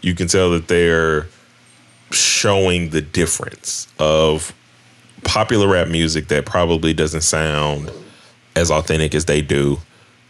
You 0.00 0.14
can 0.14 0.28
tell 0.28 0.50
that 0.50 0.68
they're 0.68 1.26
showing 2.10 2.90
the 2.90 3.00
difference 3.00 3.86
of 3.98 4.54
popular 5.22 5.68
rap 5.68 5.88
music 5.88 6.28
that 6.28 6.46
probably 6.46 6.92
doesn't 6.92 7.20
sound 7.20 7.90
as 8.56 8.70
authentic 8.70 9.14
as 9.14 9.26
they 9.26 9.42
do. 9.42 9.78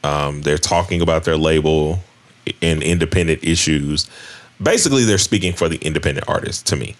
Um, 0.04 0.42
they're 0.42 0.58
talking 0.58 1.00
about 1.00 1.24
their 1.24 1.36
label 1.36 2.00
and 2.60 2.82
independent 2.82 3.44
issues. 3.44 4.08
Basically, 4.62 5.04
they're 5.04 5.18
speaking 5.18 5.52
for 5.52 5.68
the 5.68 5.76
independent 5.78 6.28
artist 6.28 6.66
to 6.66 6.76
me. 6.76 6.96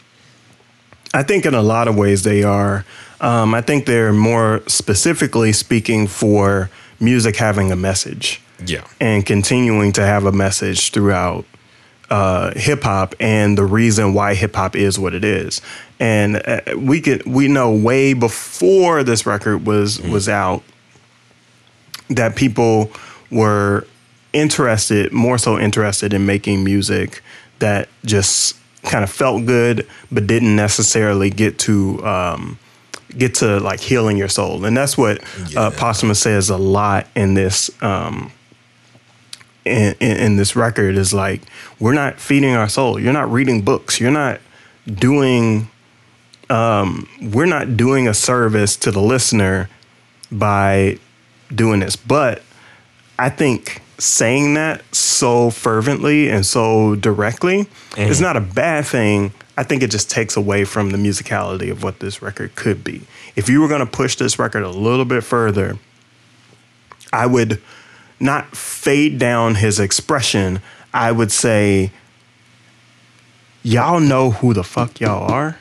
I 1.13 1.23
think 1.23 1.45
in 1.45 1.55
a 1.55 1.63
lot 1.63 1.89
of 1.89 1.97
ways 1.97 2.23
they 2.23 2.43
are. 2.43 2.85
Um, 3.21 3.55
I 3.55 3.61
think 3.61 3.85
they're 3.87 4.13
more 4.13 4.63
specifically 4.67 5.53
speaking 5.53 6.07
for 6.07 6.71
music 7.01 7.37
having 7.37 7.73
a 7.73 7.77
message. 7.77 8.41
Yeah. 8.65 8.87
And 9.01 9.25
continuing 9.25 9.93
to 9.93 10.03
have 10.03 10.27
a 10.27 10.33
message 10.33 10.91
throughout 10.93 11.45
uh, 12.11 12.53
hip 12.57 12.83
hop 12.83 13.15
and 13.21 13.57
the 13.57 13.65
reason 13.65 14.15
why 14.15 14.35
hip 14.35 14.55
hop 14.55 14.77
is 14.77 14.99
what 14.99 15.15
it 15.15 15.25
is. 15.25 15.63
And 15.99 16.37
uh, 16.47 16.61
we 16.77 17.01
could 17.01 17.25
we 17.25 17.49
know 17.49 17.73
way 17.73 18.15
before 18.15 19.03
this 19.05 19.27
record 19.27 19.67
was 19.67 20.01
was 20.01 20.29
out 20.29 20.63
that 22.09 22.37
people 22.37 22.91
were 23.31 23.87
interested, 24.33 25.13
more 25.13 25.39
so 25.39 25.59
interested 25.59 26.13
in 26.13 26.27
making 26.27 26.65
music 26.65 27.23
that 27.61 27.89
just 28.05 28.57
kind 28.83 29.05
of 29.05 29.11
felt 29.11 29.47
good, 29.47 29.87
but 30.11 30.27
didn't 30.27 30.57
necessarily 30.57 31.31
get 31.31 31.59
to 31.61 32.05
um, 32.05 32.59
get 33.19 33.35
to 33.37 33.59
like 33.61 33.81
healing 33.81 34.17
your 34.17 34.29
soul. 34.29 34.65
And 34.65 34.77
that's 34.77 34.97
what 34.99 35.21
uh, 35.57 35.71
Posdnuos 35.71 36.17
says 36.17 36.51
a 36.51 36.57
lot 36.57 37.07
in 37.15 37.35
this. 37.35 37.71
Um, 37.83 38.33
in, 39.65 39.95
in, 40.01 40.17
in 40.17 40.37
this 40.37 40.57
record 40.57 40.97
is 40.97 41.13
like 41.13 41.43
we're 41.79 41.93
not 41.93 42.19
feeding 42.19 42.55
our 42.55 42.69
soul. 42.69 42.99
You're 42.99 43.13
not 43.13 43.31
reading 43.31 43.63
books. 43.63 44.01
You're 44.01 44.11
not 44.11 44.41
doing. 44.87 45.69
Um, 46.49 47.09
we're 47.23 47.47
not 47.47 47.77
doing 47.77 48.09
a 48.09 48.15
service 48.15 48.77
to 48.79 48.91
the 48.91 49.01
listener 49.01 49.69
by 50.33 50.99
doing 51.55 51.81
this. 51.81 51.95
But 51.95 52.43
I 53.19 53.29
think 53.29 53.83
saying 53.99 54.55
that 54.55 54.83
so 54.95 55.51
fervently 55.51 56.29
and 56.31 56.45
so 56.45 56.95
directly 56.97 57.69
is 57.99 58.19
Mhm. 58.19 58.23
not 58.23 58.37
a 58.37 58.41
bad 58.41 58.87
thing. 58.87 59.33
I 59.57 59.63
think 59.63 59.83
it 59.83 59.91
just 59.91 60.11
takes 60.11 60.37
away 60.37 60.65
from 60.65 60.91
the 60.91 60.99
musicality 60.99 61.71
of 61.71 61.83
what 61.83 62.01
this 62.01 62.23
record 62.23 62.55
could 62.55 62.83
be. 62.83 63.03
If 63.37 63.49
you 63.49 63.61
were 63.61 63.69
going 63.69 63.81
to 63.81 63.87
push 63.87 64.17
this 64.17 64.39
record 64.39 64.63
a 64.63 64.71
little 64.71 65.05
bit 65.05 65.23
further, 65.23 65.79
I 67.13 67.27
would 67.27 67.61
not 68.19 68.57
fade 68.57 69.19
down 69.19 69.57
his 69.57 69.81
expression. 69.81 70.61
I 70.95 71.13
would 71.13 71.33
say, 71.33 71.91
y'all 73.63 74.01
know 74.01 74.31
who 74.31 74.55
the 74.55 74.65
fuck 74.65 75.01
y'all 75.01 75.31
are. 75.31 75.59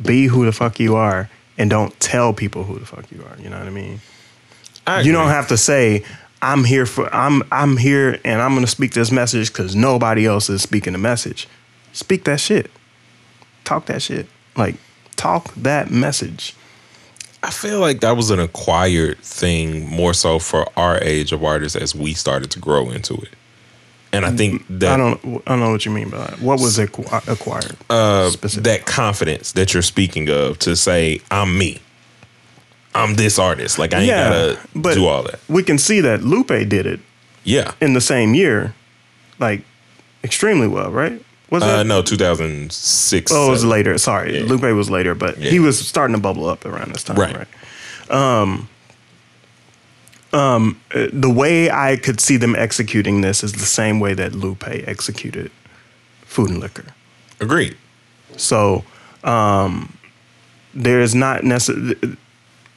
Be 0.00 0.26
who 0.26 0.44
the 0.44 0.52
fuck 0.52 0.78
you 0.78 0.94
are, 0.94 1.28
and 1.56 1.68
don't 1.68 1.98
tell 1.98 2.32
people 2.32 2.64
who 2.64 2.78
the 2.78 2.86
fuck 2.86 3.10
you 3.10 3.22
are. 3.24 3.36
You 3.40 3.50
know 3.50 3.58
what 3.58 3.66
I 3.66 3.70
mean? 3.70 4.00
you 5.02 5.12
don't 5.12 5.28
have 5.28 5.48
to 5.48 5.56
say, 5.56 6.04
"I'm 6.40 6.64
here 6.64 6.86
for 6.86 7.12
I'm 7.14 7.42
I'm 7.50 7.76
here 7.76 8.18
and 8.24 8.40
I'm 8.40 8.54
gonna 8.54 8.66
speak 8.68 8.92
this 8.92 9.10
message" 9.10 9.52
because 9.52 9.74
nobody 9.74 10.24
else 10.24 10.48
is 10.48 10.62
speaking 10.62 10.92
the 10.92 10.98
message. 10.98 11.48
Speak 11.92 12.24
that 12.24 12.40
shit. 12.40 12.70
Talk 13.68 13.84
that 13.86 14.00
shit. 14.00 14.26
Like 14.56 14.76
talk 15.16 15.52
that 15.56 15.90
message. 15.90 16.54
I 17.42 17.50
feel 17.50 17.80
like 17.80 18.00
that 18.00 18.16
was 18.16 18.30
an 18.30 18.40
acquired 18.40 19.18
thing 19.18 19.86
more 19.88 20.14
so 20.14 20.38
for 20.38 20.66
our 20.74 20.98
age 21.02 21.32
of 21.32 21.44
artists 21.44 21.76
as 21.76 21.94
we 21.94 22.14
started 22.14 22.50
to 22.52 22.58
grow 22.58 22.88
into 22.88 23.12
it. 23.14 23.28
and 24.10 24.24
I 24.24 24.30
think 24.34 24.64
that 24.70 24.94
I 24.94 24.96
don't 24.96 25.20
I 25.46 25.50
don't 25.50 25.60
know 25.60 25.70
what 25.70 25.84
you 25.84 25.92
mean 25.92 26.08
by 26.08 26.16
that. 26.18 26.40
What 26.40 26.60
was 26.60 26.78
acqu- 26.78 27.28
acquired? 27.28 27.76
uh, 27.90 28.30
that 28.62 28.86
confidence 28.86 29.52
that 29.52 29.74
you're 29.74 29.82
speaking 29.82 30.30
of 30.30 30.58
to 30.60 30.74
say 30.74 31.20
I'm 31.30 31.58
me, 31.58 31.78
I'm 32.94 33.16
this 33.16 33.38
artist. 33.38 33.78
Like 33.78 33.92
I 33.92 33.98
ain't 34.00 34.10
gotta 34.10 34.58
but 34.74 34.94
do 34.94 35.06
all 35.06 35.24
that. 35.24 35.40
We 35.46 35.62
can 35.62 35.76
see 35.76 36.00
that 36.00 36.22
Lupe 36.22 36.48
did 36.48 36.86
it. 36.86 37.00
Yeah. 37.44 37.72
In 37.82 37.92
the 37.92 38.00
same 38.00 38.32
year, 38.34 38.74
like 39.38 39.60
extremely 40.24 40.66
well, 40.68 40.90
right? 40.90 41.22
Was 41.50 41.62
uh, 41.62 41.78
it? 41.80 41.84
no 41.86 42.02
2006. 42.02 43.32
Oh, 43.32 43.46
it 43.46 43.50
was 43.50 43.60
seven. 43.60 43.70
later. 43.70 43.98
Sorry, 43.98 44.42
Lupe 44.42 44.62
was 44.62 44.90
later, 44.90 45.14
but 45.14 45.38
Yeah. 45.38 45.50
he 45.50 45.60
was 45.60 45.78
starting 45.86 46.14
to 46.14 46.20
bubble 46.20 46.48
up 46.48 46.64
around 46.66 46.92
this 46.92 47.02
time, 47.04 47.16
Right. 47.16 47.36
right? 47.36 48.10
Um, 48.10 48.68
um, 50.32 50.80
uh, 50.94 51.06
the 51.12 51.30
way 51.30 51.70
I 51.70 51.96
could 51.96 52.20
see 52.20 52.36
them 52.36 52.54
executing 52.54 53.22
this 53.22 53.42
is 53.42 53.52
the 53.52 53.66
same 53.66 53.98
way 53.98 54.12
that 54.14 54.34
Lupe 54.34 54.66
executed 54.66 55.50
Food 56.26 56.50
and 56.50 56.60
Liquor. 56.60 56.84
Agreed. 57.40 57.76
So 58.36 58.84
um, 59.24 59.96
there 60.74 61.00
is 61.00 61.14
not 61.14 61.44
necessarily. 61.44 61.96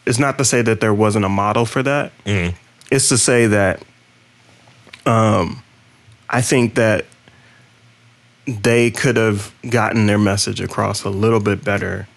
It's 0.05 0.17
not 0.19 0.37
to 0.37 0.45
say 0.45 0.61
that 0.61 0.79
there 0.79 0.93
wasn't 0.93 1.25
a 1.25 1.29
model 1.29 1.65
for 1.65 1.83
that. 1.83 2.11
Mm-hmm. 2.25 2.55
It's 2.89 3.09
to 3.09 3.17
say 3.17 3.47
that 3.47 3.83
um, 5.05 5.61
I 6.29 6.41
think 6.41 6.75
that 6.75 7.05
they 8.45 8.91
could 8.91 9.17
have 9.17 9.53
gotten 9.69 10.07
their 10.07 10.17
message 10.17 10.61
across 10.61 11.03
a 11.03 11.09
little 11.09 11.39
bit 11.39 11.63
better 11.63 12.07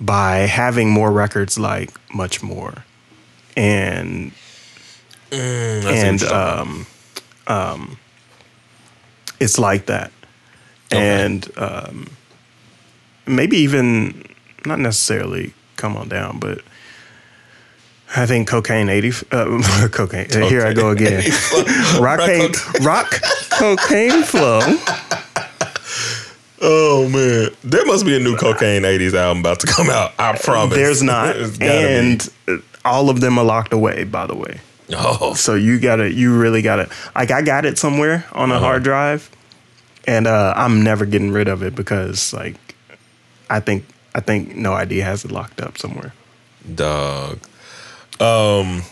by 0.00 0.38
having 0.38 0.90
more 0.90 1.10
records 1.10 1.58
like 1.58 1.90
Much 2.14 2.42
More 2.42 2.84
and 3.56 4.32
Mm, 5.30 5.78
I 5.78 5.80
see 5.80 5.86
what 5.86 5.94
and 5.94 6.22
um, 6.24 6.86
um, 7.46 7.98
it's 9.40 9.58
like 9.58 9.86
that, 9.86 10.10
and 10.90 11.46
um, 11.58 12.08
maybe 13.26 13.58
even 13.58 14.24
not 14.64 14.78
necessarily 14.78 15.52
come 15.76 15.96
on 15.96 16.08
down, 16.08 16.38
but 16.38 16.62
I 18.16 18.24
think 18.24 18.48
cocaine 18.48 18.88
eighty 18.88 19.12
uh, 19.30 19.88
cocaine. 19.92 20.30
Here 20.30 20.64
I 20.64 20.72
go 20.72 20.90
again. 20.90 21.22
rock, 22.00 22.20
pain, 22.20 22.52
rock 22.80 23.20
cocaine 23.50 24.22
flow. 24.22 24.60
Oh 26.60 27.08
man, 27.08 27.50
there 27.62 27.84
must 27.86 28.04
be 28.04 28.16
a 28.16 28.20
new 28.20 28.36
Cocaine 28.36 28.82
'80s 28.82 29.14
album 29.14 29.40
about 29.40 29.60
to 29.60 29.66
come 29.66 29.88
out. 29.90 30.12
I 30.18 30.36
promise. 30.36 30.74
There's 30.76 31.02
not, 31.02 31.34
There's 31.36 31.58
be. 31.58 31.66
and 31.66 32.28
uh, 32.48 32.56
all 32.84 33.10
of 33.10 33.20
them 33.20 33.38
are 33.38 33.44
locked 33.44 33.72
away. 33.72 34.04
By 34.04 34.26
the 34.26 34.34
way. 34.34 34.60
Oh. 34.92 35.34
So 35.34 35.54
you 35.54 35.78
gotta, 35.78 36.10
you 36.12 36.36
really 36.36 36.62
gotta. 36.62 36.88
Like 37.14 37.30
I 37.30 37.42
got 37.42 37.64
it 37.64 37.78
somewhere 37.78 38.24
on 38.32 38.50
a 38.50 38.54
Uh-huh. 38.54 38.64
hard 38.64 38.82
drive, 38.82 39.30
and 40.06 40.26
uh, 40.26 40.54
I'm 40.56 40.82
never 40.82 41.06
getting 41.06 41.30
rid 41.30 41.46
of 41.46 41.62
it 41.62 41.74
because 41.76 42.32
like, 42.32 42.56
I 43.50 43.60
think 43.60 43.84
I 44.14 44.20
think 44.20 44.56
No 44.56 44.72
ID 44.72 44.98
has 44.98 45.24
it 45.24 45.30
locked 45.30 45.60
up 45.60 45.78
somewhere. 45.78 46.12
dog. 46.74 47.38
Um, 48.20 48.82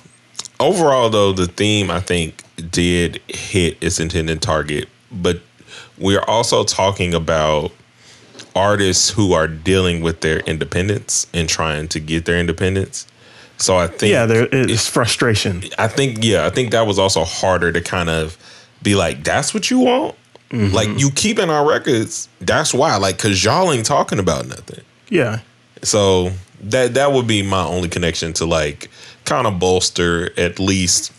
overall, 0.61 1.11
though, 1.11 1.33
the 1.33 1.47
theme 1.49 1.91
I 1.91 1.99
think 1.99 2.45
did 2.71 3.21
hit 3.27 3.77
its 3.83 3.99
intended 3.99 4.41
target, 4.41 4.89
but 5.11 5.41
we're 5.99 6.25
also 6.27 6.65
talking 6.65 7.15
about 7.15 7.73
artists 8.55 9.11
who 9.11 9.33
are 9.33 9.47
dealing 9.47 10.01
with 10.01 10.21
their 10.21 10.41
independence 10.41 11.27
and 11.35 11.49
trying 11.49 11.89
to 11.89 12.01
get 12.01 12.25
their 12.25 12.39
independence. 12.39 13.07
So 13.59 13.77
I 13.77 13.87
think 13.87 14.13
yeah, 14.13 14.27
there 14.27 14.47
is 14.47 14.87
frustration. 14.89 15.63
I 15.79 15.89
think 15.89 16.19
yeah, 16.23 16.47
I 16.47 16.51
think 16.51 16.73
that 16.73 16.87
was 16.87 16.99
also 16.99 17.25
harder 17.25 17.73
to 17.73 17.81
kind 17.81 18.11
of 18.11 18.37
be 18.83 18.95
like, 18.95 19.25
that's 19.25 19.55
what 19.55 19.71
you 19.71 19.81
want. 19.81 20.15
Mm-hmm. 20.51 20.75
Like 20.75 20.89
you 20.99 21.11
keeping 21.11 21.51
our 21.51 21.69
records. 21.69 22.29
That's 22.41 22.73
why. 22.73 22.97
Like, 22.97 23.19
cause 23.19 23.43
y'all 23.43 23.73
ain't 23.73 23.87
talking 23.87 24.19
about 24.19 24.47
nothing. 24.47 24.85
Yeah, 25.09 25.41
So 25.83 26.33
that 26.61 26.95
that 26.95 27.13
would 27.13 27.27
be 27.27 27.43
my 27.43 27.65
only 27.65 27.89
connection 27.89 28.33
to 28.35 28.47
like 28.47 28.91
kind 29.25 29.47
of 29.47 29.59
bolster 29.59 30.31
at 30.39 30.59
least 30.59 31.13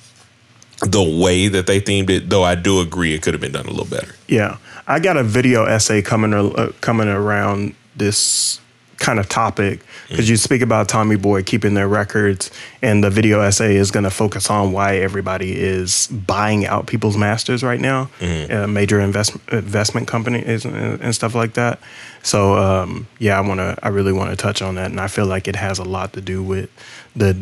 the 0.82 1.04
way 1.04 1.48
that 1.48 1.68
they 1.68 1.82
themed 1.82 2.10
it. 2.10 2.30
Though 2.30 2.44
I 2.44 2.56
do 2.56 2.82
agree 2.82 3.14
it 3.14 3.22
could 3.22 3.34
have 3.34 3.42
been 3.42 3.54
done 3.54 3.66
a 3.66 3.72
little 3.72 3.86
better. 3.86 4.14
yeah. 4.28 4.58
I 4.90 5.00
got 5.00 5.18
a 5.18 5.24
video 5.24 5.66
essay 5.66 6.02
coming 6.02 6.34
uh, 6.34 6.72
coming 6.80 7.10
around 7.10 7.76
this 7.98 8.62
kind 9.00 9.20
of 9.20 9.28
topic 9.28 9.82
because 10.08 10.30
you 10.30 10.38
speak 10.38 10.62
about 10.62 10.88
Tommy 10.88 11.18
Boy 11.18 11.44
keeping 11.44 11.74
their 11.74 11.90
records, 11.90 12.50
and 12.82 13.04
the 13.04 13.10
video 13.10 13.42
essay 13.42 13.76
is 13.76 13.92
going 13.92 14.06
to 14.06 14.10
focus 14.10 14.50
on 14.50 14.72
why 14.72 14.96
everybody 14.98 15.60
is 15.60 16.08
buying 16.08 16.66
out 16.66 16.88
people's 16.88 17.18
masters 17.18 17.64
right 17.64 17.82
now, 17.82 18.10
uh, 18.22 18.66
major 18.68 19.02
investment 19.02 19.44
investment 19.52 20.08
companies 20.08 20.64
and, 20.64 21.02
and 21.02 21.14
stuff 21.14 21.36
like 21.36 21.54
that. 21.56 21.80
So 22.24 22.56
um, 22.56 23.08
yeah, 23.20 23.38
I 23.38 23.42
want 23.42 23.60
to, 23.60 23.78
I 23.84 23.90
really 23.90 24.14
want 24.14 24.30
to 24.30 24.38
touch 24.38 24.62
on 24.62 24.76
that, 24.76 24.90
and 24.90 25.02
I 25.02 25.08
feel 25.08 25.26
like 25.26 25.50
it 25.50 25.58
has 25.58 25.80
a 25.80 25.84
lot 25.84 26.14
to 26.14 26.22
do 26.22 26.42
with 26.42 26.70
the 27.14 27.38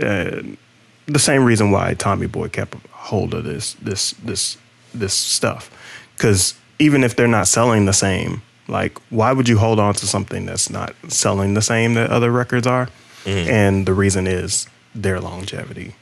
uh, 0.00 0.42
the 1.06 1.18
same 1.18 1.44
reason 1.44 1.70
why 1.70 1.94
Tommy 1.94 2.26
Boy 2.26 2.48
kept 2.48 2.74
hold 2.90 3.34
of 3.34 3.44
this 3.44 3.74
this 3.74 4.12
this 4.24 4.56
this 4.94 5.14
stuff, 5.14 5.70
because 6.16 6.54
even 6.78 7.04
if 7.04 7.16
they're 7.16 7.28
not 7.28 7.46
selling 7.48 7.86
the 7.86 7.92
same, 7.92 8.42
like 8.68 8.98
why 9.10 9.32
would 9.32 9.48
you 9.48 9.58
hold 9.58 9.78
on 9.78 9.94
to 9.94 10.06
something 10.06 10.46
that's 10.46 10.68
not 10.70 10.94
selling 11.08 11.54
the 11.54 11.62
same 11.62 11.94
that 11.94 12.10
other 12.10 12.30
records 12.30 12.66
are? 12.66 12.88
Mhm. 13.24 13.46
And 13.48 13.86
the 13.86 13.94
reason 13.94 14.26
is 14.26 14.66
their 14.94 15.20
longevity, 15.20 15.94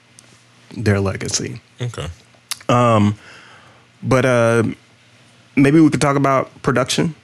their 0.76 1.00
legacy. 1.00 1.60
Okay. 1.80 2.08
Um, 2.68 3.16
but 4.02 4.24
uh, 4.24 4.62
maybe 5.56 5.80
we 5.80 5.90
could 5.90 6.00
talk 6.00 6.16
about 6.16 6.50
production. 6.62 7.14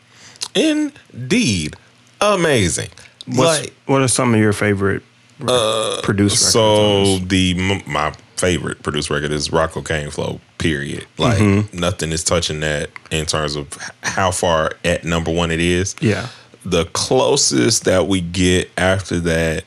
Indeed, 0.55 1.77
amazing. 2.21 2.89
What's, 3.27 3.63
Like- 3.63 3.75
what 3.87 4.03
are 4.03 4.09
some 4.09 4.35
of 4.35 4.41
your 4.41 4.53
favorite 4.53 5.03
uh, 5.47 6.01
produced? 6.03 6.51
So 6.53 7.19
the 7.19 7.55
m- 7.59 7.83
my 7.93 8.13
favorite 8.37 8.83
produced 8.83 9.11
record 9.11 9.33
is 9.33 9.53
Rock 9.53 9.73
Co.Kane 9.73 10.11
Flow. 10.11 10.41
Period. 10.59 11.07
Like 11.19 11.39
Mhm. 11.39 11.73
nothing 11.75 12.13
is 12.13 12.23
touching 12.25 12.61
that 12.61 12.91
in 13.11 13.27
terms 13.27 13.57
of 13.57 13.67
how 14.03 14.31
far 14.31 14.73
at 14.85 15.05
number 15.05 15.31
one 15.31 15.51
it 15.51 15.61
is. 15.61 15.95
Yeah. 16.01 16.27
The 16.65 16.85
closest 16.87 17.85
that 17.85 18.07
we 18.07 18.21
get 18.21 18.71
after 18.77 19.19
that 19.21 19.65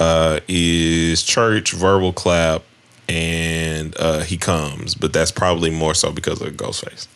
uh, 0.00 0.38
is 0.46 1.24
Church, 1.24 1.72
Verbal 1.72 2.12
Clap, 2.12 2.62
and 3.08 3.96
uh, 3.98 4.20
He 4.20 4.36
Comes. 4.36 4.94
But 4.94 5.12
that's 5.12 5.32
probably 5.32 5.70
more 5.70 5.94
so 5.94 6.12
because 6.12 6.40
of 6.40 6.52
Ghostface. 6.54 7.08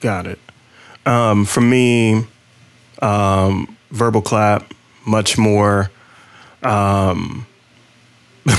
Got 0.00 0.26
it. 0.28 0.38
Um, 1.06 1.44
for 1.44 1.60
me, 1.62 2.24
um, 3.02 3.76
verbal 3.90 4.22
clap, 4.22 4.72
much 5.06 5.36
more, 5.36 5.90
um, 6.62 7.46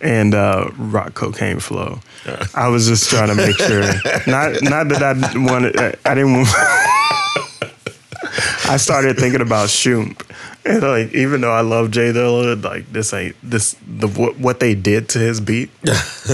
and 0.00 0.34
uh, 0.34 0.70
rock 0.76 1.14
co.kane 1.14 1.58
flow. 1.60 2.00
I 2.54 2.68
was 2.68 2.86
just 2.86 3.08
trying 3.10 3.28
to 3.28 3.34
make 3.34 3.56
sure. 3.56 3.82
Not 4.26 4.62
not 4.62 4.88
that 4.88 5.02
I 5.02 5.38
wanted. 5.38 5.78
I 6.04 6.14
didn't. 6.14 6.32
want- 6.32 6.48
I 8.68 8.76
started 8.78 9.16
thinking 9.16 9.40
about 9.40 9.68
Shoomp. 9.68 10.20
And 10.64 10.82
like, 10.82 11.14
even 11.14 11.40
though 11.40 11.52
I 11.52 11.60
love 11.60 11.92
Jay 11.92 12.12
Dilla, 12.12 12.60
like 12.62 12.92
this 12.92 13.12
ain't 13.14 13.36
this 13.42 13.76
the 13.86 14.08
what, 14.08 14.36
what 14.38 14.58
they 14.58 14.74
did 14.74 15.08
to 15.10 15.18
his 15.20 15.40
beat. 15.40 15.70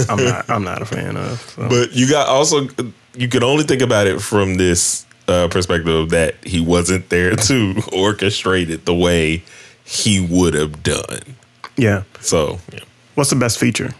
I'm 0.09 0.23
not. 0.23 0.49
I'm 0.49 0.63
not 0.63 0.81
a 0.81 0.85
fan 0.85 1.15
of. 1.15 1.39
so. 1.41 1.69
But 1.69 1.93
you 1.93 2.09
got 2.09 2.27
also 2.27 2.67
you 3.15 3.27
can 3.27 3.43
only 3.43 3.63
think 3.63 3.83
about 3.83 4.07
it 4.07 4.19
from 4.21 4.55
this 4.55 5.05
uh, 5.27 5.47
perspective 5.49 6.09
that 6.09 6.43
he 6.43 6.59
wasn't 6.59 7.09
there 7.09 7.35
to 7.35 7.73
orchestrate 7.93 8.69
it 8.69 8.85
the 8.85 8.95
way 8.95 9.43
he 9.85 10.19
would 10.19 10.53
have 10.53 10.83
done. 10.83 11.35
yeah. 11.77 12.03
So 12.21 12.59
yeah. 12.71 12.79
What's 13.15 13.29
the 13.29 13.35
best 13.35 13.59
feature? 13.59 13.93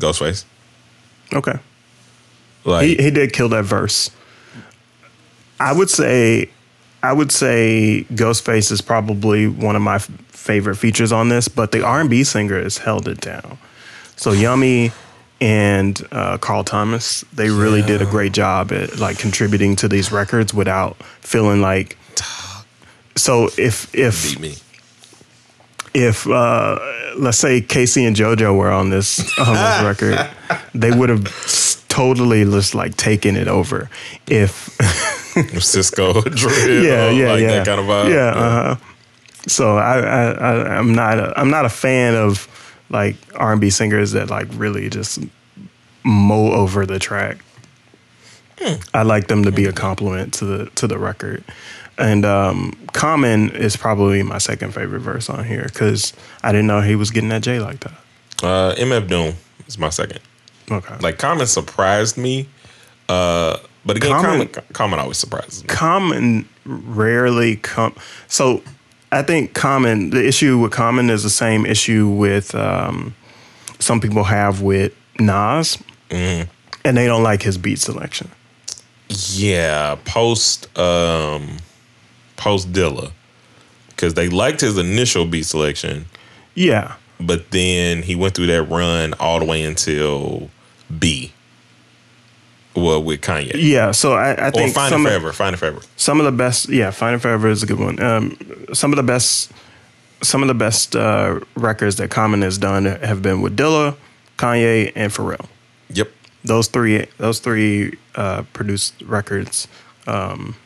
Ghostface. 0.00 0.44
Okay. 1.32 1.58
Like 2.64 2.86
he, 2.86 2.96
he 2.96 3.10
did 3.10 3.32
kill 3.32 3.48
that 3.50 3.64
verse. 3.64 4.10
I 5.60 5.72
would 5.72 5.90
say, 5.90 6.50
I 7.02 7.12
would 7.12 7.30
say 7.30 8.04
Ghostface 8.12 8.72
is 8.72 8.80
probably 8.80 9.46
one 9.46 9.76
of 9.76 9.82
my 9.82 9.96
f- 9.96 10.10
favorite 10.28 10.76
features 10.76 11.12
on 11.12 11.28
this, 11.28 11.46
but 11.48 11.70
the 11.72 11.84
R 11.84 12.00
and 12.00 12.10
B 12.10 12.24
singer 12.24 12.60
has 12.60 12.78
held 12.78 13.06
it 13.06 13.20
down. 13.20 13.58
So 14.16 14.32
Yummy 14.32 14.90
and 15.40 16.00
uh, 16.12 16.38
Carl 16.38 16.64
Thomas, 16.64 17.24
they 17.32 17.50
really 17.50 17.82
did 17.82 18.02
a 18.02 18.06
great 18.06 18.32
job 18.32 18.72
at 18.72 18.98
like 18.98 19.18
contributing 19.18 19.76
to 19.76 19.88
these 19.88 20.10
records 20.10 20.52
without 20.52 20.96
feeling 21.20 21.60
like. 21.60 21.96
So 23.16 23.50
if 23.58 23.92
if 23.94 24.36
if 25.94 26.26
uh, 26.26 26.78
let's 27.16 27.38
say 27.38 27.60
K-Ci 27.60 28.04
and 28.04 28.16
JoJo 28.16 28.56
were 28.56 28.70
on 28.70 28.90
this 28.90 29.20
on 29.38 29.54
this 29.54 29.82
record, 29.84 30.30
they 30.74 30.90
would 30.90 31.08
have 31.08 31.24
totally 31.88 32.44
just 32.44 32.74
like 32.74 32.96
taken 32.96 33.36
it 33.36 33.48
over. 33.48 33.90
If 34.26 34.76
Sisqó 34.78 36.22
drill, 36.36 36.84
yeah, 36.84 37.10
yeah, 37.10 37.32
like 37.32 37.40
yeah, 37.42 37.48
that 37.48 37.66
kind 37.66 37.80
of 37.80 37.86
vibe. 37.86 38.10
Yeah. 38.10 38.28
Uh-huh. 38.28 38.76
So 39.46 39.76
I, 39.76 39.98
I, 39.98 40.30
I 40.30 40.78
I'm 40.78 40.94
not 40.94 41.18
a, 41.18 41.38
I'm 41.38 41.50
not 41.50 41.64
a 41.64 41.68
fan 41.68 42.14
of 42.14 42.48
like 42.88 43.16
R 43.34 43.52
and 43.52 43.60
B 43.60 43.70
singers 43.70 44.12
that 44.12 44.30
like 44.30 44.46
really 44.52 44.88
just 44.88 45.18
mow 46.04 46.52
over 46.52 46.86
the 46.86 46.98
track. 46.98 47.38
I 48.94 49.02
like 49.02 49.26
them 49.26 49.42
to 49.42 49.50
be 49.50 49.64
a 49.64 49.72
compliment 49.72 50.34
to 50.34 50.44
the 50.44 50.66
to 50.76 50.86
the 50.86 50.96
record. 50.96 51.42
And 52.02 52.24
um, 52.24 52.72
Common 52.92 53.50
is 53.50 53.76
probably 53.76 54.22
my 54.24 54.38
second 54.38 54.74
favorite 54.74 55.00
verse 55.00 55.30
on 55.30 55.44
here 55.44 55.62
because 55.64 56.12
I 56.42 56.50
didn't 56.52 56.66
know 56.66 56.80
he 56.80 56.96
was 56.96 57.10
getting 57.10 57.28
that 57.30 57.42
J 57.42 57.60
like 57.60 57.80
that. 57.80 57.94
Uh, 58.42 58.74
MF 58.76 59.08
Doom 59.08 59.34
is 59.68 59.78
my 59.78 59.88
second. 59.88 60.18
Okay. 60.70 60.96
Like 61.00 61.18
Common 61.18 61.46
surprised 61.46 62.16
me, 62.18 62.48
uh, 63.08 63.56
but 63.86 63.96
again, 63.96 64.10
Common- 64.10 64.48
Common, 64.48 64.68
Common 64.72 64.98
always 64.98 65.16
surprises 65.18 65.62
me. 65.62 65.68
Common 65.68 66.48
rarely 66.64 67.56
come. 67.56 67.94
So 68.26 68.62
I 69.12 69.22
think 69.22 69.54
Common. 69.54 70.10
The 70.10 70.26
issue 70.26 70.58
with 70.58 70.72
Common 70.72 71.08
is 71.08 71.22
the 71.22 71.30
same 71.30 71.66
issue 71.66 72.08
with 72.08 72.54
um, 72.54 73.14
some 73.78 74.00
people 74.00 74.24
have 74.24 74.60
with 74.60 74.92
Nas, 75.20 75.78
Mm-hmm. 76.10 76.50
and 76.84 76.96
they 76.96 77.06
don't 77.06 77.22
like 77.22 77.42
his 77.42 77.56
beat 77.58 77.78
selection. 77.78 78.28
Yeah, 79.08 79.96
post 80.04 80.66
um, 80.78 81.58
post 82.42 82.72
Dilla, 82.72 83.12
because 83.88 84.14
they 84.14 84.28
liked 84.28 84.60
his 84.60 84.76
initial 84.78 85.24
beat 85.26 85.46
selection, 85.46 86.06
Yeah, 86.54 86.94
but 87.20 87.50
then 87.52 88.02
he 88.02 88.14
went 88.16 88.34
through 88.34 88.48
that 88.48 88.64
run 88.64 89.14
all 89.20 89.38
the 89.38 89.44
way 89.44 89.62
until 89.62 90.50
B. 90.98 91.32
Well, 92.74 93.02
with 93.04 93.20
Kanye. 93.20 93.52
yeah. 93.54 93.90
So 93.90 94.14
I, 94.14 94.32
I 94.32 94.48
or 94.48 94.50
think 94.50 94.74
Find 94.74 94.88
It 94.88 94.94
some 94.94 95.04
of- 95.06 95.12
Forever. 95.12 95.32
Find 95.32 95.54
It 95.54 95.58
Forever. 95.58 95.80
some 95.96 96.18
of 96.20 96.24
the 96.26 96.32
best 96.32 96.68
yeah 96.70 96.90
find 96.90 97.14
it 97.14 97.18
forever 97.20 97.48
is 97.48 97.62
a 97.62 97.66
good 97.66 97.78
one 97.78 98.02
um, 98.02 98.36
some 98.72 98.92
of 98.92 98.96
the 98.96 99.02
best 99.02 99.52
some 100.22 100.40
of 100.42 100.48
the 100.48 100.54
best 100.54 100.96
uh, 100.96 101.38
records 101.54 101.96
that 101.96 102.10
common 102.10 102.40
has 102.42 102.56
done 102.58 102.84
have 102.86 103.20
been 103.22 103.42
with 103.42 103.56
dilla 103.56 103.94
kanye 104.38 104.90
and 104.96 105.12
pharrell 105.12 105.46
Yep. 105.90 106.08
those 106.44 106.68
three 106.68 107.06
those 107.18 107.40
three 107.40 107.98
uh, 108.14 108.42
produced 108.54 108.94
records 109.02 109.68
um, 110.06 110.56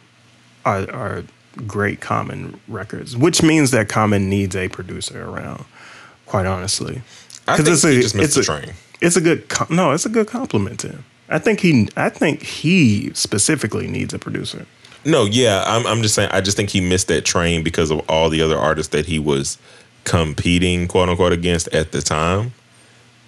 are, 0.64 0.88
are 0.92 1.24
great 1.66 2.00
common 2.00 2.58
records 2.68 3.16
which 3.16 3.42
means 3.42 3.70
that 3.70 3.88
common 3.88 4.28
needs 4.28 4.54
a 4.56 4.68
producer 4.68 5.24
around 5.28 5.64
quite 6.26 6.46
honestly 6.46 7.02
I 7.48 7.56
think 7.56 7.68
it's 7.68 7.84
a- 7.84 7.90
he 7.92 8.00
just 8.02 8.14
missed 8.14 8.34
the 8.34 8.40
a- 8.40 8.44
train. 8.44 8.72
it's 9.00 9.16
a 9.16 9.20
good 9.20 9.44
no 9.70 9.92
it's 9.92 10.06
a 10.06 10.10
good 10.10 10.26
compliment 10.28 10.80
to 10.80 10.88
him 10.88 11.04
i 11.28 11.38
think 11.38 11.60
he 11.60 11.88
i 11.96 12.08
think 12.08 12.42
he 12.42 13.10
specifically 13.14 13.86
needs 13.86 14.12
a 14.14 14.18
producer 14.18 14.66
No, 15.04 15.24
yeah, 15.24 15.62
I'm. 15.64 15.86
I'm 15.86 16.02
just 16.02 16.16
saying. 16.16 16.30
I 16.32 16.40
just 16.40 16.56
think 16.56 16.68
he 16.70 16.80
missed 16.80 17.06
that 17.06 17.24
train 17.24 17.62
because 17.62 17.92
of 17.92 18.00
all 18.08 18.28
the 18.28 18.42
other 18.42 18.58
artists 18.58 18.90
that 18.90 19.06
he 19.06 19.20
was 19.20 19.56
competing, 20.02 20.88
quote 20.88 21.08
unquote, 21.08 21.32
against 21.32 21.68
at 21.68 21.92
the 21.92 22.02
time. 22.02 22.52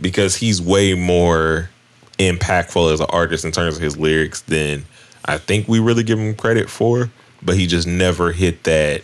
Because 0.00 0.34
he's 0.34 0.60
way 0.60 0.94
more 0.94 1.70
impactful 2.18 2.92
as 2.92 2.98
an 2.98 3.06
artist 3.10 3.44
in 3.44 3.52
terms 3.52 3.76
of 3.76 3.82
his 3.82 3.96
lyrics 3.96 4.40
than 4.42 4.86
I 5.24 5.38
think 5.38 5.68
we 5.68 5.78
really 5.78 6.02
give 6.02 6.18
him 6.18 6.34
credit 6.34 6.68
for. 6.68 7.10
But 7.42 7.56
he 7.56 7.66
just 7.66 7.86
never 7.86 8.32
hit 8.32 8.64
that 8.64 9.02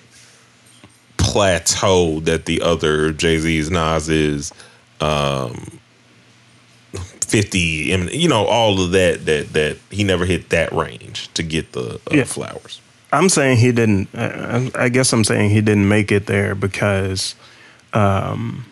plateau 1.16 2.20
that 2.20 2.46
the 2.46 2.60
other 2.62 3.12
Jay 3.12 3.38
Z's, 3.38 3.70
Nas's, 3.70 4.52
um, 5.00 5.78
fifty, 7.20 7.92
Emin- 7.92 8.08
you 8.12 8.28
know, 8.28 8.44
all 8.46 8.80
of 8.82 8.90
that. 8.92 9.24
That 9.26 9.52
that 9.52 9.76
he 9.90 10.04
never 10.04 10.26
hit 10.26 10.50
that 10.50 10.72
range 10.72 11.28
to 11.34 11.42
get 11.42 11.72
the 11.72 11.94
uh, 11.94 11.98
Yeah. 12.14 12.24
flowers. 12.24 12.80
I'm 13.12 13.28
saying 13.28 13.58
he 13.58 13.70
didn't. 13.70 14.08
I, 14.14 14.70
I 14.74 14.88
guess 14.88 15.12
I'm 15.12 15.22
saying 15.24 15.50
he 15.50 15.60
didn't 15.60 15.88
make 15.88 16.10
it 16.10 16.26
there 16.26 16.56
because, 16.56 17.36
um, 17.92 18.64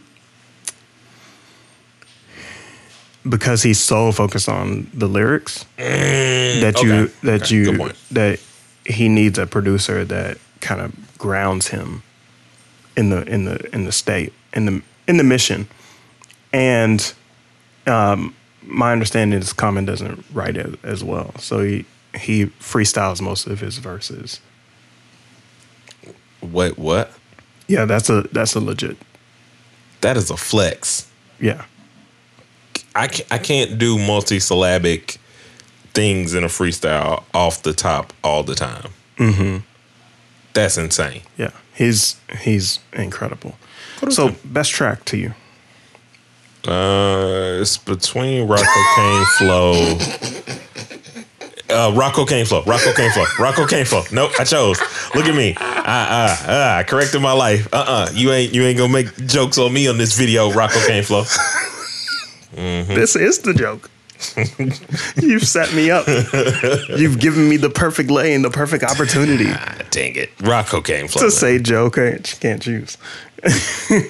because 3.28 3.62
he's 3.62 3.78
so 3.80 4.10
focused 4.10 4.48
on 4.48 4.90
the 4.92 5.06
lyrics 5.06 5.64
that 5.76 6.80
you 6.82 6.92
okay. 6.92 7.12
that 7.22 7.42
Okay, 7.42 7.54
you 7.54 7.92
that 8.10 8.40
he 8.84 9.08
needs 9.08 9.38
a 9.38 9.46
producer 9.46 10.04
that 10.04 10.38
kind 10.60 10.80
of 10.80 11.18
grounds 11.18 11.68
him 11.68 12.02
in 12.96 13.10
the 13.10 13.22
in 13.26 13.44
the 13.44 13.74
in 13.74 13.84
the 13.84 13.92
state 13.92 14.32
in 14.52 14.66
the 14.66 14.82
in 15.08 15.16
the 15.16 15.24
mission, 15.24 15.68
and 16.52 17.12
um, 17.86 18.34
my 18.62 18.92
understanding 18.92 19.38
is 19.38 19.52
Common 19.52 19.84
doesn't 19.84 20.24
write 20.32 20.56
as, 20.56 20.74
as 20.82 21.04
well, 21.04 21.32
so 21.38 21.62
he 21.62 21.84
he 22.14 22.46
freestyles 22.46 23.20
most 23.20 23.46
of 23.46 23.60
his 23.60 23.78
verses. 23.78 24.40
Wait, 26.40 26.78
what? 26.78 27.12
Yeah, 27.68 27.84
that's 27.84 28.10
a 28.10 28.22
that's 28.32 28.54
a 28.54 28.60
legit. 28.60 28.96
That 30.00 30.16
is 30.16 30.30
a 30.30 30.36
flex. 30.36 31.08
Yeah, 31.40 31.64
I 32.94 33.08
can't, 33.08 33.32
I 33.32 33.38
can't 33.38 33.78
do 33.78 33.98
multi-syllabic 33.98 35.18
things 35.94 36.34
in 36.34 36.44
a 36.44 36.48
freestyle 36.48 37.24
off 37.34 37.62
the 37.62 37.72
top 37.72 38.12
all 38.24 38.42
the 38.42 38.54
time. 38.54 38.90
hmm 39.18 39.58
That's 40.54 40.76
insane. 40.78 41.22
yeah. 41.36 41.50
He's 41.74 42.16
he's 42.40 42.78
incredible. 42.92 43.56
So 44.10 44.34
best 44.44 44.70
track 44.72 45.04
to 45.06 45.16
you? 45.16 45.32
Uh, 46.66 47.58
it's 47.60 47.76
between 47.78 48.46
Rock 48.46 48.60
Co.Kane 48.64 49.24
Flow. 49.38 49.98
Uh, 51.70 51.90
Rock 51.94 52.12
Co.Kane 52.14 52.44
Flow. 52.44 52.62
Rock 52.64 52.82
Co.Kane 52.82 53.10
Flow. 53.10 53.24
Rock 53.38 53.54
Co.Kane 53.54 53.84
Flow. 53.86 54.02
Nope, 54.12 54.32
I 54.38 54.44
chose. 54.44 54.78
Look 55.14 55.24
at 55.26 55.34
me. 55.34 55.54
Ah, 55.58 55.82
ah, 55.86 56.44
ah. 56.48 56.76
I 56.78 56.82
corrected 56.84 57.22
my 57.22 57.32
life. 57.32 57.66
Uh, 57.72 57.84
uh 57.86 58.08
You 58.12 58.30
ain't, 58.32 58.52
you 58.54 58.62
ain't 58.64 58.76
gonna 58.78 58.92
make 58.92 59.16
jokes 59.26 59.56
on 59.58 59.72
me 59.72 59.88
on 59.88 59.96
this 59.98 60.16
video. 60.16 60.52
Rock 60.52 60.70
Co.Kane 60.72 61.02
Flow. 61.04 61.24
Mhm. 62.54 62.88
This 62.94 63.16
is 63.16 63.38
the 63.38 63.54
joke. 63.54 63.88
You've 65.16 65.46
set 65.46 65.72
me 65.74 65.90
up. 65.90 66.06
You've 66.06 67.18
given 67.18 67.48
me 67.48 67.56
the 67.56 67.70
perfect 67.70 68.10
lane, 68.10 68.42
the 68.42 68.50
perfect 68.50 68.84
opportunity 68.84 69.46
ah, 69.48 69.78
Dang 69.90 70.16
it. 70.16 70.30
Rock 70.40 70.66
Co.Kane 70.66 71.08
Flow. 71.08 71.20
to 71.20 71.26
man. 71.26 71.30
say 71.30 71.58
joke. 71.58 71.98
I 71.98 72.18
can't 72.18 72.62
choose. 72.62 72.96
Dang 73.42 74.04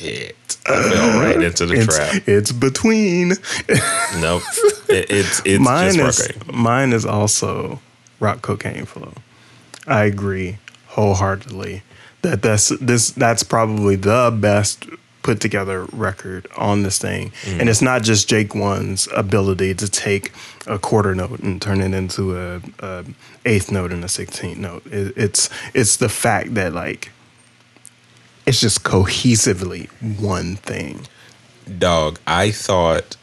it. 0.00 0.36
I 0.66 0.82
fell 0.82 1.20
right 1.20 1.42
into 1.42 1.66
the 1.66 1.74
it's, 1.74 1.96
trap. 1.96 2.22
It's 2.26 2.52
between. 2.52 3.34
Nope. 4.18 4.42
It, 4.88 5.10
it's 5.10 5.42
it's 5.44 5.62
mine 5.62 5.94
just 5.94 6.30
is 6.30 6.46
mine 6.46 6.92
is 6.92 7.04
also 7.04 7.80
rock 8.20 8.42
co.kane 8.42 8.86
flow. 8.86 9.12
I 9.86 10.04
agree 10.04 10.58
wholeheartedly 10.88 11.82
that 12.24 12.42
that's 12.42 12.70
this 12.80 13.10
that's 13.10 13.42
probably 13.42 13.96
the 13.96 14.36
best 14.40 14.86
put 15.24 15.40
together 15.40 15.86
record 15.92 16.46
on 16.56 16.84
this 16.84 16.98
thing, 16.98 17.32
Mm. 17.44 17.60
and 17.60 17.68
it's 17.68 17.82
not 17.82 18.02
just 18.04 18.28
Jake 18.28 18.54
One's 18.54 19.08
ability 19.16 19.74
to 19.74 19.88
take 19.88 20.30
a 20.68 20.78
quarter 20.78 21.14
note 21.14 21.40
and 21.40 21.60
turn 21.60 21.80
it 21.80 21.92
into 21.94 22.36
a, 22.38 22.60
a 22.78 23.04
eighth 23.44 23.72
note 23.72 23.90
and 23.90 24.04
a 24.04 24.08
sixteenth 24.08 24.58
note. 24.58 24.86
It, 24.86 25.14
it's 25.16 25.50
it's 25.74 25.96
the 25.96 26.08
fact 26.08 26.54
that 26.54 26.72
like 26.74 27.10
it's 28.46 28.60
just 28.60 28.84
cohesively 28.84 29.88
one 30.20 30.56
thing. 30.56 31.06
Dog, 31.78 32.20
I 32.26 32.50
thought 32.50 33.16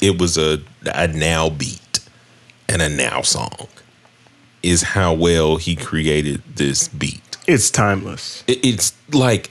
it 0.00 0.18
was 0.18 0.36
a 0.38 0.60
a 0.86 1.06
now 1.08 1.50
beat 1.50 2.00
and 2.68 2.80
a 2.82 2.88
now 2.88 3.20
song. 3.22 3.68
Is 4.62 4.82
how 4.82 5.12
well 5.14 5.56
he 5.56 5.76
created 5.76 6.42
this 6.56 6.88
beat. 6.88 7.36
It's 7.46 7.70
timeless. 7.70 8.42
It- 8.46 8.64
it's 8.64 8.92
like 9.12 9.50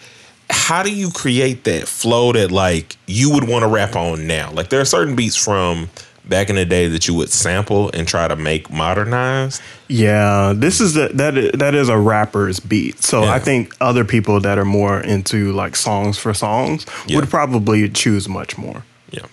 how 0.50 0.84
do 0.84 0.94
you 0.94 1.12
create 1.12 1.64
that 1.66 1.88
flow 1.88 2.32
that 2.32 2.52
like 2.52 2.96
you 3.06 3.32
would 3.32 3.48
want 3.48 3.64
to 3.64 3.68
rap 3.68 3.96
on 3.96 4.28
now? 4.28 4.52
Like 4.52 4.70
there 4.70 4.82
are 4.82 4.86
certain 4.86 5.16
beats 5.16 5.36
from 5.36 5.90
back 6.26 6.50
in 6.50 6.56
the 6.56 6.66
day 6.66 6.88
that 6.88 7.08
you 7.08 7.14
would 7.14 7.30
sample 7.30 7.90
and 7.94 8.08
try 8.08 8.28
to 8.28 8.36
make 8.36 8.70
modernized. 8.70 9.62
Yeah, 9.88 10.54
this 10.56 10.82
is 10.82 10.94
the, 10.94 11.10
that 11.14 11.58
that 11.60 11.76
is 11.76 11.90
a 11.90 11.98
rapper's 11.98 12.60
beat. 12.60 13.02
So 13.04 13.24
I 13.24 13.40
think 13.40 13.76
other 13.82 14.04
people 14.06 14.40
that 14.42 14.58
are 14.58 14.66
more 14.66 15.00
into 15.00 15.52
like 15.54 15.76
songs 15.76 16.18
for 16.18 16.34
songs 16.34 16.86
would 17.10 17.30
probably 17.30 17.90
choose 17.90 18.28
much 18.28 18.58
more. 18.58 18.84
Yeah. 19.12 19.26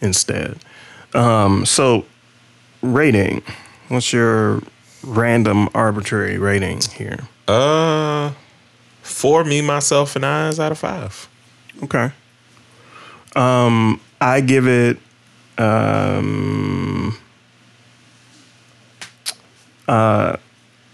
Instead. 0.00 0.58
Um, 1.14 1.66
so 1.66 2.06
rating. 2.82 3.42
What's 3.88 4.12
your 4.12 4.62
random 5.02 5.68
arbitrary 5.74 6.38
rating 6.38 6.80
here? 6.80 7.20
Uh 7.48 8.32
for 9.12 9.44
me, 9.44 9.62
myself, 9.62 10.16
and 10.16 10.26
I, 10.26 10.48
I's 10.48 10.58
out 10.58 10.72
of 10.72 10.78
five. 10.78 11.28
Okay. 11.82 12.10
Um, 13.36 14.00
I 14.20 14.40
give 14.40 14.66
it 14.66 14.98
um 15.58 17.16
uh 19.88 20.36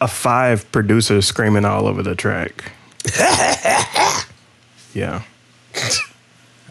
a 0.00 0.08
five 0.08 0.70
producer 0.72 1.22
screaming 1.22 1.64
all 1.64 1.86
over 1.86 2.02
the 2.02 2.14
track. 2.14 2.72
yeah. 4.94 5.22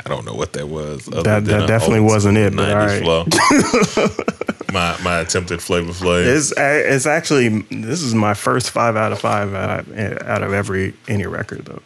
I 0.08 0.16
don't 0.16 0.26
know 0.26 0.34
what 0.34 0.54
that 0.54 0.70
was. 0.70 1.06
That- 1.06 1.24
that 1.46 1.68
definitely 1.68 2.00
wasn't 2.00 2.38
it, 2.38 2.56
but 2.56 2.70
90s 2.70 3.06
all 3.06 3.26
flow. 3.26 4.24
my 4.74 4.98
my 5.04 5.20
attempted 5.20 5.62
flavor 5.62 5.92
flav. 5.92 6.26
It's 6.26 6.54
it's 6.58 7.06
actually 7.06 7.50
this 7.70 8.02
is 8.02 8.16
my 8.16 8.34
first 8.34 8.72
five 8.72 8.96
out 8.96 9.12
of 9.12 9.20
five 9.20 9.54
out 9.54 9.80
of, 9.88 9.98
out 10.24 10.44
of 10.44 10.54
every 10.54 10.94
any 11.10 11.26
record 11.26 11.66
though. 11.66 11.82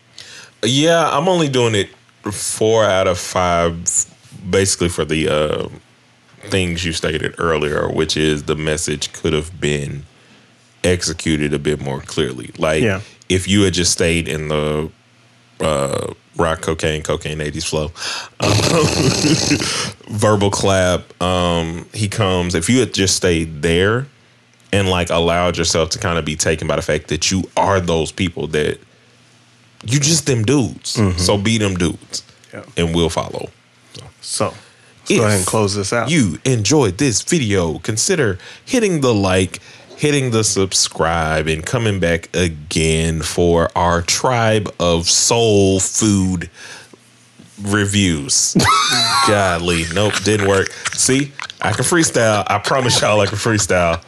Yeah, 0.64 1.10
I'm 1.10 1.28
only 1.28 1.50
doing 1.50 1.74
it 1.74 1.90
four 2.32 2.86
out 2.86 3.08
of 3.08 3.18
five, 3.18 3.74
basically 4.48 4.90
for 4.90 5.04
the 5.04 5.28
uh, 5.28 5.68
things 6.50 6.86
you 6.86 6.94
stated 6.94 7.34
earlier, 7.40 7.90
which 7.90 8.16
is 8.16 8.44
the 8.44 8.56
message 8.56 9.12
could 9.14 9.34
have 9.34 9.60
been 9.60 10.06
executed 10.84 11.54
a 11.54 11.60
bit 11.60 11.82
more 11.82 12.02
clearly. 12.02 12.52
Like 12.60 12.84
Yeah. 12.84 13.02
if 13.30 13.48
you 13.48 13.64
had 13.64 13.74
just 13.74 13.92
stayed 13.92 14.28
in 14.28 14.48
the 14.50 14.92
uh, 15.60 16.14
rock 16.38 16.62
cocaine, 16.62 17.04
cocaine 17.04 17.40
80s 17.40 17.68
flow, 17.68 17.92
um, 18.40 20.18
verbal 20.20 20.50
clap, 20.50 21.22
um, 21.22 21.88
he 21.94 22.08
comes, 22.08 22.56
if 22.56 22.70
you 22.70 22.80
had 22.80 22.94
just 22.94 23.16
stayed 23.16 23.62
there 23.62 24.08
and 24.74 24.90
like 24.90 25.10
allowed 25.10 25.58
yourself 25.58 25.90
to 25.92 26.00
kind 26.00 26.18
of 26.18 26.26
be 26.26 26.36
taken 26.36 26.68
by 26.68 26.76
the 26.78 26.82
fact 26.82 27.08
that 27.10 27.32
you 27.32 27.44
are 27.58 27.80
those 27.82 28.12
people 28.12 28.48
that 28.48 28.80
you 29.84 30.00
just 30.00 30.26
them 30.28 30.44
dudes. 30.44 30.98
So 31.18 31.38
be 31.38 31.58
them 31.58 31.76
dudes. 31.76 32.24
And 32.78 32.96
we'll 32.96 33.10
follow. 33.10 33.50
So 34.22 34.46
let's 34.46 35.10
go 35.10 35.26
ahead 35.26 35.38
and 35.40 35.48
close 35.48 35.76
this 35.76 35.92
out. 35.92 36.10
You 36.10 36.38
enjoyed 36.46 36.98
this 37.00 37.22
video, 37.24 37.80
consider 37.80 38.38
hitting 38.66 39.02
the 39.02 39.14
like, 39.14 39.60
hitting 40.02 40.32
the 40.32 40.44
subscribe, 40.44 41.48
and 41.48 41.64
coming 41.64 42.00
back 42.00 42.28
again 42.36 43.22
for 43.22 43.70
our 43.76 44.02
tribe 44.02 44.68
of 44.80 45.08
soul 45.08 45.80
food 45.80 46.50
reviews. 47.62 48.58
Godly. 49.28 49.84
Nope, 49.94 50.16
didn't 50.24 50.48
work. 50.48 50.72
See, 50.94 51.32
I 51.62 51.72
can 51.72 51.86
freestyle. 51.86 52.44
I 52.48 52.58
promise 52.58 53.00
y'all 53.00 53.22
I 53.22 53.28
can 53.28 53.38
freestyle. 53.38 54.04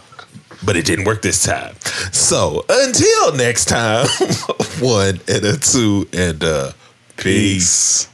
But 0.66 0.78
it 0.78 0.88
didn't 0.88 1.06
work 1.06 1.22
this 1.22 1.44
time. 1.44 1.76
So 2.12 2.66
until 2.68 3.36
next 3.36 3.66
time, 3.66 4.08
one 4.80 5.20
and 5.28 5.46
a 5.46 5.58
two 5.58 6.08
and 6.12 6.44
uh 6.44 6.72
peace. 7.18 8.08